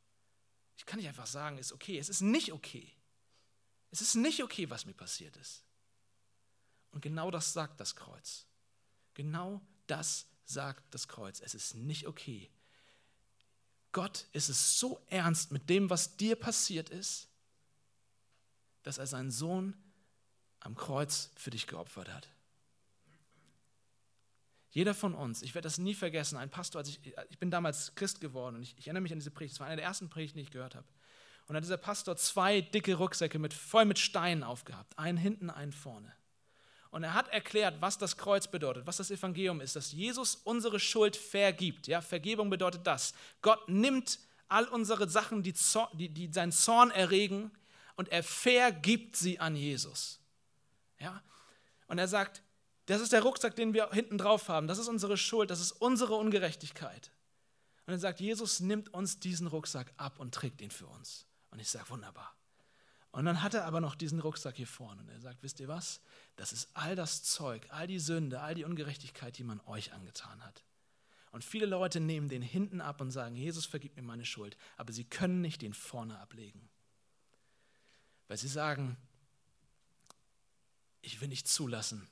Ich 0.77 0.87
kann 0.87 0.99
nicht 0.99 1.09
einfach 1.09 1.27
sagen, 1.27 1.59
ist 1.59 1.73
okay. 1.73 1.99
Es 1.99 2.09
ist 2.09 2.21
nicht 2.21 2.53
okay. 2.53 2.93
Es 3.91 4.01
ist 4.01 4.15
nicht 4.15 4.43
okay, 4.43 4.69
was 4.69 4.85
mir 4.85 4.95
passiert 4.95 5.37
ist. 5.37 5.63
Und 6.91 7.01
genau 7.01 7.31
das 7.31 7.53
sagt 7.53 7.81
das 7.81 7.97
Kreuz. 7.97 8.47
Genau 9.15 9.61
das 9.87 10.27
sagt 10.45 10.95
das 10.95 11.09
Kreuz. 11.09 11.41
Es 11.41 11.55
ist 11.55 11.75
nicht 11.75 12.07
okay. 12.07 12.51
Gott 13.93 14.27
ist 14.33 14.51
es 14.51 14.79
so 14.79 15.01
ernst 15.09 15.53
mit 15.53 15.71
dem, 15.71 15.89
was 15.89 16.17
dir 16.17 16.37
passiert 16.37 16.91
ist, 16.91 17.29
dass 18.83 18.99
er 18.99 19.07
seinen 19.07 19.31
Sohn 19.31 19.75
am 20.61 20.75
Kreuz 20.75 21.31
für 21.37 21.51
dich 21.51 21.67
geopfert 21.67 22.13
hat. 22.13 22.29
Jeder 24.71 24.95
von 24.95 25.15
uns, 25.15 25.43
ich 25.43 25.55
werde 25.55 25.67
das 25.67 25.79
nie 25.79 25.95
vergessen, 25.95 26.37
ein 26.37 26.51
Pastor, 26.51 26.81
als 26.81 26.89
ich, 26.89 27.01
ich 27.31 27.39
bin 27.39 27.51
damals 27.51 27.95
Christ 27.95 28.21
geworden 28.21 28.57
und 28.57 28.63
ich, 28.63 28.77
ich 28.79 28.87
erinnere 28.87 29.03
mich 29.03 29.13
an 29.13 29.19
diese 29.19 29.31
Predigt, 29.31 29.55
es 29.55 29.61
war 29.61 29.67
eine 29.67 29.77
der 29.77 29.85
ersten 29.85 30.11
Predigten, 30.11 30.39
die 30.39 30.45
ich 30.45 30.51
gehört 30.51 30.75
habe. 30.75 30.87
Und 31.47 31.55
da 31.55 31.57
hat 31.57 31.65
dieser 31.65 31.77
Pastor 31.77 32.17
zwei 32.17 32.61
dicke 32.61 32.95
Rucksäcke 32.95 33.39
mit, 33.39 33.55
voll 33.55 33.85
mit 33.85 33.99
Steinen 33.99 34.43
aufgehabt, 34.43 34.99
einen 34.99 35.17
hinten, 35.17 35.49
einen 35.49 35.73
vorne. 35.73 36.13
Und 36.91 37.05
er 37.05 37.15
hat 37.15 37.29
erklärt, 37.29 37.81
was 37.81 37.99
das 37.99 38.17
Kreuz 38.17 38.49
bedeutet, 38.49 38.87
was 38.87 38.97
das 38.97 39.11
Evangelium 39.11 39.61
ist, 39.61 39.77
dass 39.77 39.93
Jesus 39.93 40.35
unsere 40.35 40.81
Schuld 40.81 41.17
vergibt. 41.17 41.87
Ja, 41.87 42.01
Vergebung 42.01 42.51
bedeutet 42.51 42.87
das. 42.87 43.15
Gott 43.43 43.69
nimmt 43.69 44.19
all 44.49 44.67
unsere 44.69 45.09
Sachen, 45.09 45.43
die, 45.43 45.55
die, 45.95 46.09
die 46.09 46.33
seinen 46.33 46.53
Zorn 46.53 46.91
erregen, 46.91 47.51
und 47.97 48.11
er 48.11 48.23
vergibt 48.23 49.17
sie 49.17 49.41
an 49.41 49.57
Jesus. 49.57 50.21
Ja? 51.01 51.23
Und 51.87 51.99
er 51.99 52.09
sagt, 52.09 52.43
das 52.87 53.01
ist 53.01 53.13
der 53.13 53.23
Rucksack, 53.23 53.57
den 53.57 53.75
wir 53.75 53.91
hinten 53.91 54.19
drauf 54.19 54.49
haben. 54.49 54.69
Das 54.69 54.79
ist 54.79 54.89
unsere 54.89 55.17
Schuld, 55.17 55.51
das 55.51 55.61
ist 55.61 55.73
unsere 55.73 56.15
Ungerechtigkeit. 56.15 57.11
Und 57.87 57.93
er 57.93 57.99
sagt, 57.99 58.21
Jesus 58.21 58.61
nimmt 58.61 58.93
uns 58.95 59.21
diesen 59.21 59.47
Rucksack 59.47 59.93
ab 59.97 60.19
und 60.19 60.35
trägt 60.35 60.61
ihn 60.61 60.71
für 60.71 60.87
uns. 60.87 61.27
Und 61.51 61.61
ich 61.61 61.69
sage, 61.69 61.89
wunderbar. 61.91 62.35
Und 63.13 63.25
dann 63.25 63.43
hat 63.43 63.55
er 63.55 63.65
aber 63.65 63.81
noch 63.81 63.95
diesen 63.95 64.21
Rucksack 64.21 64.57
hier 64.57 64.67
vorne 64.67 65.01
und 65.01 65.09
er 65.09 65.21
sagt, 65.21 65.43
wisst 65.43 65.59
ihr 65.61 65.69
was? 65.69 66.03
Das 66.37 66.53
ist 66.53 66.69
all 66.75 66.95
das 66.95 67.23
Zeug, 67.23 67.67
all 67.71 67.87
die 67.87 67.99
Sünde, 67.99 68.43
all 68.43 68.55
die 68.55 68.65
Ungerechtigkeit, 68.65 69.39
die 69.39 69.45
man 69.45 69.61
euch 69.61 69.93
angetan 69.95 70.45
hat. 70.45 70.65
Und 71.33 71.43
viele 71.43 71.67
Leute 71.67 71.99
nehmen 71.99 72.29
den 72.29 72.43
hinten 72.43 72.81
ab 72.81 73.01
und 73.01 73.11
sagen, 73.11 73.35
Jesus 73.35 73.65
vergib 73.65 73.97
mir 73.97 74.03
meine 74.03 74.27
Schuld, 74.27 74.57
aber 74.77 74.93
sie 74.93 75.05
können 75.05 75.41
nicht 75.41 75.63
den 75.63 75.75
vorne 75.75 76.19
ablegen. 76.19 76.69
Weil 78.29 78.37
sie 78.37 78.49
sagen, 78.49 78.97
ich 81.01 81.21
will 81.21 81.29
nicht 81.29 81.49
zulassen, 81.49 82.07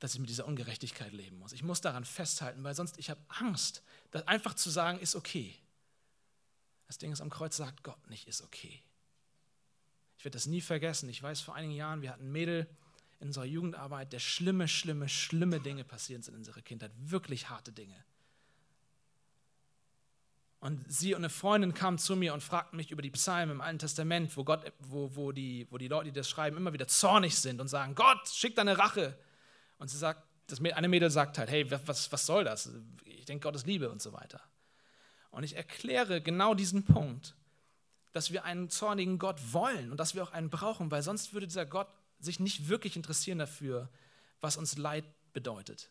dass 0.00 0.14
ich 0.14 0.20
mit 0.20 0.30
dieser 0.30 0.46
Ungerechtigkeit 0.46 1.12
leben 1.12 1.38
muss. 1.38 1.52
Ich 1.52 1.62
muss 1.62 1.80
daran 1.80 2.04
festhalten, 2.04 2.64
weil 2.64 2.74
sonst 2.74 2.98
ich 2.98 3.10
habe 3.10 3.20
Angst, 3.28 3.82
das 4.10 4.26
einfach 4.26 4.54
zu 4.54 4.70
sagen, 4.70 4.98
ist 4.98 5.14
okay. 5.14 5.54
Das 6.86 6.98
Ding 6.98 7.12
ist, 7.12 7.20
am 7.20 7.30
Kreuz 7.30 7.56
sagt 7.56 7.84
Gott 7.84 8.08
nicht, 8.08 8.26
ist 8.26 8.42
okay. 8.42 8.82
Ich 10.18 10.24
werde 10.24 10.36
das 10.36 10.46
nie 10.46 10.60
vergessen. 10.60 11.08
Ich 11.08 11.22
weiß, 11.22 11.40
vor 11.40 11.54
einigen 11.54 11.74
Jahren, 11.74 12.02
wir 12.02 12.10
hatten 12.10 12.24
ein 12.24 12.32
Mädel 12.32 12.66
in 13.20 13.28
unserer 13.28 13.44
Jugendarbeit, 13.44 14.12
der 14.12 14.18
schlimme, 14.18 14.68
schlimme, 14.68 15.08
schlimme 15.08 15.60
Dinge 15.60 15.84
passiert 15.84 16.24
sind 16.24 16.34
in 16.34 16.40
unserer 16.40 16.62
Kindheit. 16.62 16.92
Wirklich 16.96 17.50
harte 17.50 17.70
Dinge. 17.70 17.94
Und 20.60 20.90
sie 20.92 21.14
und 21.14 21.20
eine 21.20 21.30
Freundin 21.30 21.72
kamen 21.72 21.98
zu 21.98 22.16
mir 22.16 22.34
und 22.34 22.42
fragten 22.42 22.76
mich 22.76 22.90
über 22.90 23.00
die 23.00 23.10
Psalmen 23.10 23.56
im 23.56 23.60
Alten 23.62 23.78
Testament, 23.78 24.36
wo, 24.36 24.44
Gott, 24.44 24.70
wo, 24.78 25.14
wo, 25.14 25.32
die, 25.32 25.66
wo 25.70 25.78
die 25.78 25.88
Leute, 25.88 26.10
die 26.10 26.18
das 26.18 26.28
schreiben, 26.28 26.56
immer 26.56 26.72
wieder 26.72 26.86
zornig 26.86 27.36
sind 27.38 27.60
und 27.60 27.68
sagen, 27.68 27.94
Gott, 27.94 28.28
schick 28.28 28.56
deine 28.56 28.76
Rache. 28.78 29.18
Und 29.80 29.88
sie 29.88 29.96
sagt, 29.96 30.22
das 30.46 30.60
eine 30.60 30.88
Mädel 30.88 31.10
sagt 31.10 31.38
halt, 31.38 31.50
hey, 31.50 31.68
was, 31.70 32.12
was 32.12 32.26
soll 32.26 32.44
das? 32.44 32.70
Ich 33.04 33.24
denke, 33.24 33.44
Gott 33.44 33.56
ist 33.56 33.66
Liebe 33.66 33.90
und 33.90 34.02
so 34.02 34.12
weiter. 34.12 34.40
Und 35.30 35.42
ich 35.42 35.56
erkläre 35.56 36.20
genau 36.20 36.54
diesen 36.54 36.84
Punkt, 36.84 37.34
dass 38.12 38.30
wir 38.30 38.44
einen 38.44 38.68
zornigen 38.68 39.18
Gott 39.18 39.40
wollen 39.52 39.90
und 39.90 39.98
dass 39.98 40.14
wir 40.14 40.22
auch 40.22 40.32
einen 40.32 40.50
brauchen, 40.50 40.90
weil 40.90 41.02
sonst 41.02 41.32
würde 41.32 41.46
dieser 41.46 41.64
Gott 41.64 41.88
sich 42.18 42.40
nicht 42.40 42.68
wirklich 42.68 42.94
interessieren 42.94 43.38
dafür, 43.38 43.88
was 44.40 44.58
uns 44.58 44.76
Leid 44.76 45.04
bedeutet. 45.32 45.88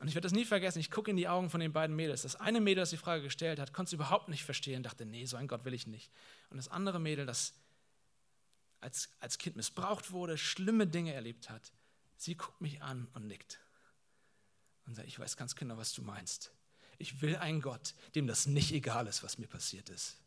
Und 0.00 0.06
ich 0.06 0.14
werde 0.14 0.26
das 0.26 0.32
nie 0.32 0.44
vergessen, 0.44 0.78
ich 0.78 0.92
gucke 0.92 1.10
in 1.10 1.16
die 1.16 1.26
Augen 1.26 1.50
von 1.50 1.58
den 1.58 1.72
beiden 1.72 1.96
Mädels. 1.96 2.22
Das 2.22 2.36
eine 2.36 2.60
Mädel, 2.60 2.82
das 2.82 2.90
die 2.90 2.96
Frage 2.96 3.24
gestellt 3.24 3.58
hat, 3.58 3.72
konnte 3.72 3.88
es 3.88 3.92
überhaupt 3.94 4.28
nicht 4.28 4.44
verstehen, 4.44 4.84
dachte, 4.84 5.04
nee, 5.04 5.24
so 5.24 5.36
einen 5.36 5.48
Gott 5.48 5.64
will 5.64 5.74
ich 5.74 5.88
nicht. 5.88 6.12
Und 6.50 6.58
das 6.58 6.68
andere 6.68 7.00
Mädel, 7.00 7.26
das 7.26 7.54
als, 8.84 9.08
als 9.18 9.38
Kind 9.38 9.56
missbraucht 9.56 10.12
wurde, 10.12 10.36
schlimme 10.36 10.86
Dinge 10.86 11.14
erlebt 11.14 11.48
hat, 11.48 11.72
sie 12.16 12.36
guckt 12.36 12.60
mich 12.60 12.82
an 12.82 13.08
und 13.14 13.26
nickt. 13.26 13.58
Und 14.86 14.94
sagt, 14.94 15.08
ich 15.08 15.18
weiß 15.18 15.38
ganz 15.38 15.56
genau, 15.56 15.78
was 15.78 15.94
du 15.94 16.02
meinst. 16.02 16.52
Ich 16.98 17.22
will 17.22 17.36
einen 17.36 17.62
Gott, 17.62 17.94
dem 18.14 18.26
das 18.26 18.46
nicht 18.46 18.72
egal 18.72 19.06
ist, 19.06 19.22
was 19.22 19.38
mir 19.38 19.46
passiert 19.46 19.88
ist. 19.88 20.18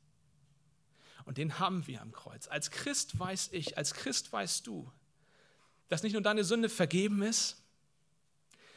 Und 1.25 1.37
den 1.37 1.59
haben 1.59 1.85
wir 1.85 2.01
am 2.01 2.11
Kreuz. 2.11 2.47
Als 2.47 2.71
Christ 2.71 3.19
weiß 3.19 3.49
ich, 3.51 3.77
als 3.77 3.93
Christ 3.93 4.33
weißt 4.33 4.65
du, 4.65 4.91
dass 5.87 6.01
nicht 6.01 6.13
nur 6.13 6.21
deine 6.23 6.43
Sünde 6.43 6.69
vergeben 6.69 7.21
ist, 7.21 7.61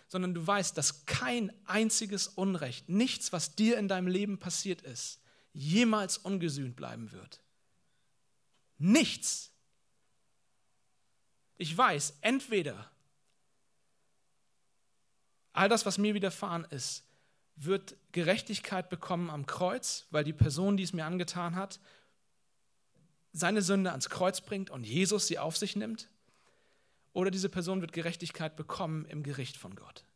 sondern 0.08 0.34
du 0.34 0.46
weißt, 0.46 0.76
dass 0.76 1.06
kein 1.06 1.52
einziges 1.66 2.28
Unrecht, 2.28 2.88
nichts, 2.88 3.32
was 3.32 3.54
dir 3.54 3.78
in 3.78 3.88
deinem 3.88 4.08
Leben 4.08 4.38
passiert 4.38 4.82
ist, 4.82 5.20
jemals 5.52 6.18
ungesühnt 6.18 6.76
bleiben 6.76 7.12
wird. 7.12 7.40
Nichts. 8.76 9.49
Ich 11.60 11.76
weiß, 11.76 12.14
entweder 12.22 12.90
all 15.52 15.68
das, 15.68 15.84
was 15.84 15.98
mir 15.98 16.14
widerfahren 16.14 16.64
ist, 16.70 17.04
wird 17.54 17.98
Gerechtigkeit 18.12 18.88
bekommen 18.88 19.28
am 19.28 19.44
Kreuz, 19.44 20.06
weil 20.10 20.24
die 20.24 20.32
Person, 20.32 20.78
die 20.78 20.84
es 20.84 20.94
mir 20.94 21.04
angetan 21.04 21.56
hat, 21.56 21.78
seine 23.34 23.60
Sünde 23.60 23.90
ans 23.90 24.08
Kreuz 24.08 24.40
bringt 24.40 24.70
und 24.70 24.84
Jesus 24.84 25.26
sie 25.26 25.38
auf 25.38 25.54
sich 25.54 25.76
nimmt. 25.76 26.08
Oder 27.12 27.30
diese 27.30 27.50
Person 27.50 27.82
wird 27.82 27.92
Gerechtigkeit 27.92 28.56
bekommen 28.56 29.04
im 29.04 29.22
Gericht 29.22 29.58
von 29.58 29.76
Gott. 29.76 30.06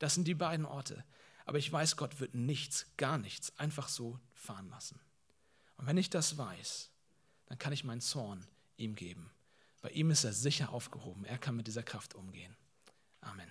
Das 0.00 0.14
sind 0.14 0.26
die 0.26 0.34
beiden 0.34 0.66
Orte. 0.66 1.04
Aber 1.44 1.58
ich 1.58 1.72
weiß, 1.72 1.96
Gott 1.96 2.18
wird 2.18 2.34
nichts, 2.34 2.86
gar 2.96 3.18
nichts 3.18 3.56
einfach 3.56 3.86
so 3.86 4.18
fahren 4.34 4.68
lassen. 4.68 4.98
Und 5.76 5.86
wenn 5.86 5.96
ich 5.96 6.10
das 6.10 6.38
weiß, 6.38 6.90
dann 7.46 7.58
kann 7.58 7.72
ich 7.72 7.84
meinen 7.84 8.00
Zorn 8.00 8.44
ihm 8.76 8.96
geben. 8.96 9.30
Bei 9.82 9.90
ihm 9.90 10.10
ist 10.10 10.24
er 10.24 10.32
sicher 10.32 10.72
aufgehoben. 10.72 11.24
Er 11.24 11.38
kann 11.38 11.56
mit 11.56 11.66
dieser 11.66 11.82
Kraft 11.82 12.14
umgehen. 12.14 12.56
Amen. 13.20 13.50